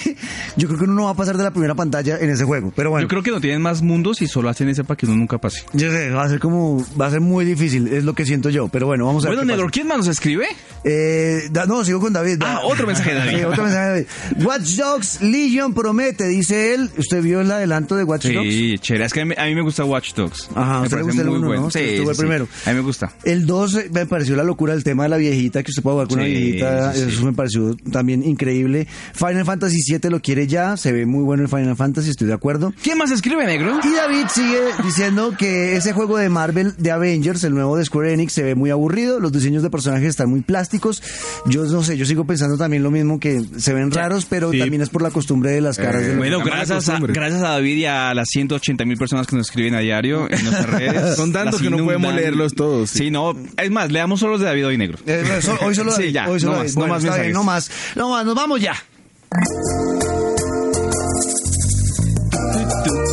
yo 0.57 0.69
creo 0.69 0.79
que 0.79 0.85
uno 0.85 0.95
no 0.95 1.05
va 1.05 1.11
a 1.11 1.15
pasar 1.15 1.37
de 1.37 1.45
la 1.45 1.51
primera 1.51 1.75
pantalla 1.75 2.19
en 2.19 2.31
ese 2.31 2.45
juego. 2.45 2.73
Pero 2.75 2.91
bueno. 2.91 3.05
Yo 3.05 3.09
creo 3.09 3.23
que 3.23 3.31
no 3.31 3.41
tienen 3.41 3.61
más 3.63 3.83
mundos 3.83 4.23
y 4.23 4.27
solo 4.29 4.49
hacen 4.49 4.69
ese 4.69 4.85
para 4.85 4.97
que 4.97 5.07
uno 5.07 5.17
nunca 5.17 5.39
pase. 5.39 5.65
Yo 5.73 5.91
sé, 5.91 6.11
va 6.11 6.25
a 6.25 6.29
ser 6.29 6.39
como, 6.41 6.85
va 7.01 7.07
a 7.07 7.11
ser 7.11 7.21
muy 7.21 7.45
difícil, 7.45 7.89
es 7.89 8.05
lo 8.05 8.15
que 8.15 8.25
siento 8.25 8.51
yo. 8.51 8.69
Pero 8.69 8.87
bueno, 8.87 9.07
vamos 9.07 9.25
a 9.25 9.29
ver. 9.29 9.37
Bueno, 9.39 9.53
Negro. 9.53 9.69
¿quién 9.71 9.87
más 9.87 9.99
nos 9.99 10.09
escribe? 10.09 10.47
Eh, 10.85 11.49
da- 11.51 11.67
no, 11.67 11.85
sigo 11.85 12.01
con 12.01 12.13
David. 12.13 12.39
Ah, 12.45 12.61
otro 12.65 12.87
mensaje 12.87 13.11
de 13.15 13.19
David. 13.19 13.37
Sí, 13.39 13.45
otro 13.45 13.65
mensaje 13.65 13.85
de 13.87 13.91
David. 13.91 14.45
Watch 14.47 14.69
Dogs 14.77 15.21
Legion 15.23 15.75
promete, 15.75 16.27
dice 16.29 16.75
él. 16.75 16.91
¿Usted 16.97 17.23
vio 17.23 17.41
el 17.41 17.51
adelanto 17.51 17.97
de 17.97 18.05
Watch 18.05 18.27
Dogs? 18.38 18.48
Sí, 18.55 18.79
chévere. 18.79 19.05
Es 19.07 19.12
que 19.12 19.20
a 19.20 19.24
mí, 19.24 19.35
a 19.37 19.44
mí 19.46 19.55
me 19.55 19.62
gusta 19.62 19.85
Watch 19.85 20.14
Dogs. 20.14 20.48
Ajá, 20.55 20.81
me 20.83 20.88
parece 20.90 21.03
gusta 21.07 21.22
el 21.22 21.29
muy 21.29 21.38
uno, 21.38 21.46
bueno. 21.48 21.62
¿no? 21.64 21.70
Sí, 21.70 21.79
estuvo 21.81 22.05
sí, 22.07 22.11
el 22.11 22.14
sí. 22.16 22.20
primero. 22.22 22.48
A 22.66 22.70
mí 22.70 22.77
me 22.77 22.83
gusta. 22.83 23.12
El 23.24 23.46
2 23.46 23.74
eh, 23.77 23.90
me 23.92 24.07
pareció 24.07 24.37
la 24.37 24.44
locura 24.44 24.74
el 24.74 24.85
tema 24.85 25.05
de 25.05 25.09
la 25.11 25.16
viejita, 25.16 25.62
que 25.62 25.70
usted 25.70 25.83
puede 25.83 25.94
jugar 25.94 26.09
con 26.09 26.18
una 26.18 26.27
viejita. 26.29 26.92
sí, 26.92 27.01
sí. 27.03 27.09
Eso 27.09 27.24
me 27.24 27.33
pareció 27.33 27.77
también 27.92 28.24
increíble. 28.24 28.87
Final 29.14 29.44
Fantasy 29.44 29.81
7 29.81 30.11
lo 30.11 30.20
quiere 30.20 30.46
ya. 30.46 30.77
Se 30.77 30.92
ve 30.92 31.07
muy 31.07 31.22
bueno 31.24 31.42
el 31.42 31.48
Final 31.48 31.77
Fantasy, 31.77 32.11
estoy 32.11 32.27
de 32.29 32.35
acuerdo. 32.35 32.72
¿Quién 32.83 32.98
más 32.98 33.11
escribe, 33.11 33.44
Negro? 33.46 33.79
Y 33.85 33.92
David 33.94 34.27
sigue 34.33 34.61
diciendo 34.85 35.35
que 35.38 35.77
ese 35.77 35.92
juego 35.92 36.16
de 36.18 36.29
Marvel 36.29 36.74
de 36.79 36.90
Avengers, 36.90 37.44
el 37.44 37.55
nuevo 37.55 37.77
de 37.77 37.85
Square 37.85 38.12
Enix, 38.12 38.33
se 38.33 38.42
ve 38.42 38.55
muy 38.55 38.70
aburrido. 38.70 39.20
Los 39.20 39.33
diseños 39.33 39.62
de 39.62 39.70
personajes 39.70 40.09
están 40.09 40.31
muy 40.31 40.40
plásticos. 40.42 41.03
Yo 41.46 41.64
no 41.64 41.83
sé, 41.83 41.96
yo 41.96 42.05
sigo 42.07 42.24
pensando 42.27 42.57
también 42.57 42.83
lo 42.83 42.90
mismo 42.90 43.18
que 43.20 43.40
se 43.59 43.72
ven 43.74 43.90
raros, 43.90 44.24
pero 44.29 44.51
Sí. 44.53 44.59
también 44.59 44.83
es 44.83 44.88
por 44.90 45.03
la 45.03 45.11
costumbre 45.11 45.51
de 45.51 45.61
las 45.61 45.77
caras 45.77 46.03
de 46.03 46.09
los- 46.09 46.16
Bueno, 46.18 46.38
La 46.38 46.44
gracias 46.44 46.88
a, 46.88 46.98
gracias 47.01 47.42
a 47.42 47.48
David 47.51 47.77
y 47.77 47.85
a 47.87 48.14
las 48.29 48.33
180 48.33 48.85
mil 48.85 48.97
personas 48.97 49.27
que 49.27 49.37
nos 49.37 49.49
escriben 49.49 49.75
a 49.75 49.79
diario 49.81 50.27
en 50.31 50.45
nuestras 50.45 50.67
redes. 50.71 51.17
Son 51.17 51.33
tantos 51.33 51.61
que 51.62 51.71
no 51.71 51.79
podemos 51.85 52.14
leerlos 52.14 52.55
todos, 52.55 52.91
Sí. 52.91 52.99
sí. 53.05 53.11
no. 53.11 53.35
Es 53.57 53.71
más, 53.71 53.91
leamos 53.91 54.21
solo 54.21 54.33
los 54.33 54.41
de 54.41 54.47
David 54.47 54.67
hoy 54.67 54.79
negro. 54.79 54.99
Eh, 55.07 55.41
so- 55.43 55.57
hoy 55.62 55.75
solo 55.75 55.91
Sí, 55.97 56.03
David, 56.03 56.12
ya, 56.14 56.29
hoy 56.29 56.41
solo 56.41 56.53
no 56.53 56.59
David. 56.59 56.69
más, 56.71 56.77
no 56.77 56.87
más 56.88 57.05
está 57.05 57.17
bien, 57.23 57.27
mensajes. 57.27 57.35
no 57.35 57.45
más, 57.45 57.71
no 57.97 58.11
más, 58.11 58.27
nos 58.27 58.35
vamos 58.35 58.61
ya. 58.61 58.75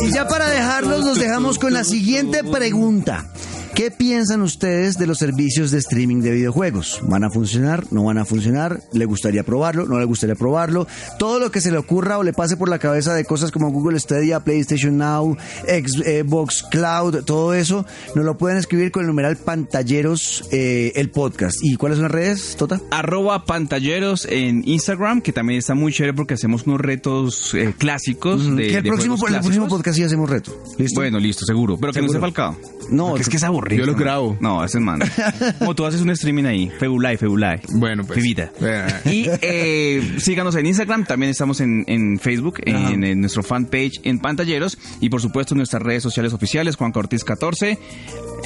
Y 0.06 0.12
ya 0.12 0.28
para 0.28 0.48
dejarlos, 0.48 1.04
nos 1.04 1.18
dejamos 1.18 1.58
con 1.58 1.72
la 1.72 1.84
siguiente 1.84 2.44
pregunta. 2.44 3.32
¿Qué 3.76 3.90
piensan 3.90 4.40
ustedes 4.40 4.96
de 4.96 5.06
los 5.06 5.18
servicios 5.18 5.70
de 5.70 5.76
streaming 5.76 6.22
de 6.22 6.30
videojuegos? 6.30 6.98
¿Van 7.02 7.24
a 7.24 7.30
funcionar? 7.30 7.84
¿No 7.92 8.04
van 8.04 8.16
a 8.16 8.24
funcionar? 8.24 8.80
¿Le 8.94 9.04
gustaría 9.04 9.42
probarlo? 9.44 9.84
¿No 9.84 9.98
le 9.98 10.06
gustaría 10.06 10.34
probarlo? 10.34 10.86
Todo 11.18 11.38
lo 11.38 11.50
que 11.50 11.60
se 11.60 11.70
le 11.70 11.76
ocurra 11.76 12.16
o 12.16 12.22
le 12.22 12.32
pase 12.32 12.56
por 12.56 12.70
la 12.70 12.78
cabeza 12.78 13.12
de 13.12 13.26
cosas 13.26 13.50
como 13.50 13.70
Google 13.70 14.00
Stadia, 14.00 14.40
PlayStation 14.40 14.96
Now, 14.96 15.36
Xbox 15.66 16.62
Cloud, 16.70 17.24
todo 17.24 17.52
eso, 17.52 17.84
nos 18.14 18.24
lo 18.24 18.38
pueden 18.38 18.56
escribir 18.56 18.90
con 18.90 19.02
el 19.02 19.08
numeral 19.08 19.36
pantalleros 19.36 20.44
eh, 20.52 20.92
el 20.96 21.10
podcast. 21.10 21.58
¿Y 21.62 21.76
cuáles 21.76 21.96
son 21.96 22.04
las 22.04 22.12
redes, 22.12 22.56
Tota? 22.56 22.80
Arroba 22.90 23.44
pantalleros 23.44 24.26
en 24.30 24.66
Instagram, 24.66 25.20
que 25.20 25.34
también 25.34 25.58
está 25.58 25.74
muy 25.74 25.92
chévere 25.92 26.14
porque 26.14 26.32
hacemos 26.32 26.66
unos 26.66 26.80
retos 26.80 27.52
eh, 27.52 27.74
clásicos. 27.76 28.56
de, 28.56 28.68
que 28.68 28.76
el 28.78 28.84
de 28.84 28.88
próximo, 28.88 29.16
el 29.28 29.40
próximo 29.40 29.68
podcast 29.68 29.98
sí 29.98 30.02
hacemos 30.02 30.30
reto. 30.30 30.58
¿Listo? 30.78 30.98
Bueno, 31.00 31.18
listo, 31.18 31.44
seguro. 31.44 31.76
Pero 31.78 31.92
que 31.92 32.00
no 32.00 32.08
Seguro. 32.08 32.12
sea 32.12 32.20
Falcao. 32.20 32.76
No, 32.88 33.08
Porque 33.08 33.22
es 33.22 33.28
que 33.28 33.36
es 33.36 33.42
aburrido. 33.42 33.65
Yo 33.70 33.86
lo 33.86 33.94
grabo. 33.94 34.36
No, 34.40 34.64
ese 34.64 34.78
es 34.78 34.84
man. 34.84 35.00
Como 35.58 35.74
tú 35.74 35.84
haces 35.86 36.00
un 36.00 36.10
streaming 36.10 36.44
ahí. 36.44 36.70
Febulai, 36.78 37.16
Febulai. 37.16 37.60
Bueno, 37.72 38.04
pues. 38.04 38.20
Fibita. 38.20 38.50
Eh. 38.60 38.86
Y 39.06 39.26
eh, 39.42 40.16
síganos 40.18 40.54
en 40.56 40.66
Instagram, 40.66 41.04
también 41.04 41.30
estamos 41.30 41.60
en, 41.60 41.84
en 41.86 42.18
Facebook, 42.18 42.60
en, 42.64 43.04
en 43.04 43.20
nuestro 43.20 43.42
fanpage 43.42 44.00
en 44.04 44.18
Pantalleros 44.18 44.78
y 45.00 45.08
por 45.08 45.20
supuesto 45.20 45.54
en 45.54 45.58
nuestras 45.58 45.82
redes 45.82 46.02
sociales 46.02 46.32
oficiales, 46.32 46.76
Juan 46.76 46.92
Cortés 46.92 47.24
14. 47.24 47.78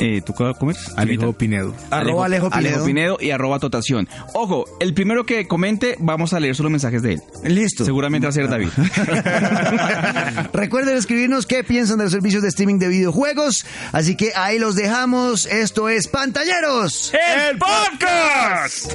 Eh, 0.00 0.22
¿Tú 0.24 0.32
cómo 0.34 0.70
es? 0.70 0.78
Alejo. 0.96 1.32
Pinedo. 1.32 1.74
Arroba 1.90 2.26
Alejo 2.26 2.50
Pinedo. 2.84 3.18
y 3.20 3.30
arroba 3.30 3.58
Totación. 3.58 4.08
Ojo, 4.34 4.64
el 4.80 4.94
primero 4.94 5.24
que 5.24 5.46
comente, 5.46 5.96
vamos 5.98 6.32
a 6.32 6.40
leer 6.40 6.56
solo 6.56 6.70
mensajes 6.70 7.02
de 7.02 7.14
él. 7.14 7.22
Listo. 7.44 7.84
Seguramente 7.84 8.26
va 8.26 8.30
a 8.30 8.32
ser 8.32 8.48
David. 8.48 8.68
Recuerden 10.52 10.96
escribirnos 10.96 11.46
qué 11.46 11.64
piensan 11.64 11.98
de 11.98 12.04
los 12.04 12.12
servicios 12.12 12.42
de 12.42 12.48
streaming 12.48 12.78
de 12.78 12.88
videojuegos. 12.88 13.64
Así 13.92 14.16
que 14.16 14.32
ahí 14.34 14.58
los 14.58 14.74
dejamos. 14.74 15.46
Esto 15.46 15.88
es 15.88 16.08
Pantalleros. 16.08 17.12
¡El 17.14 17.58
podcast! 17.58 18.92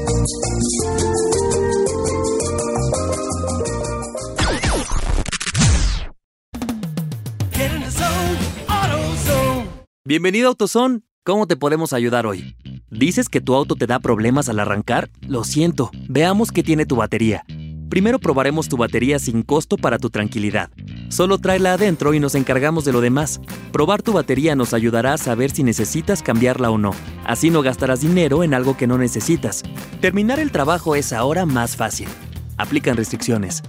Bienvenido 10.08 10.46
a 10.46 10.50
AutoZone. 10.50 11.02
¿Cómo 11.24 11.48
te 11.48 11.56
podemos 11.56 11.92
ayudar 11.92 12.28
hoy? 12.28 12.56
¿Dices 12.92 13.28
que 13.28 13.42
tu 13.42 13.56
auto 13.56 13.76
te 13.76 13.88
da 13.88 13.98
problemas 13.98 14.50
al 14.50 14.60
arrancar? 14.60 15.10
Lo 15.28 15.44
siento. 15.44 15.90
Veamos 16.08 16.52
qué 16.52 16.62
tiene 16.62 16.86
tu 16.86 16.96
batería. 16.96 17.44
Primero 17.90 18.20
probaremos 18.20 18.70
tu 18.70 18.78
batería 18.78 19.18
sin 19.18 19.42
costo 19.42 19.78
para 19.78 19.98
tu 19.98 20.12
tranquilidad. 20.12 20.70
Solo 21.10 21.40
tráela 21.40 21.74
adentro 21.74 22.14
y 22.14 22.20
nos 22.20 22.36
encargamos 22.36 22.86
de 22.86 22.92
lo 22.92 23.02
demás. 23.02 23.42
Probar 23.72 24.04
tu 24.04 24.14
batería 24.14 24.56
nos 24.56 24.76
ayudará 24.76 25.14
a 25.14 25.18
saber 25.18 25.50
si 25.50 25.64
necesitas 25.64 26.22
cambiarla 26.22 26.70
o 26.70 26.78
no. 26.78 26.92
Así 27.26 27.50
no 27.50 27.64
gastarás 27.64 28.02
dinero 28.02 28.44
en 28.44 28.54
algo 28.54 28.78
que 28.78 28.86
no 28.86 29.00
necesitas. 29.00 29.64
Terminar 30.02 30.40
el 30.40 30.52
trabajo 30.52 30.96
es 30.96 31.14
ahora 31.14 31.48
más 31.48 31.76
fácil. 31.76 32.10
Aplican 32.58 32.96
restricciones. 32.96 33.64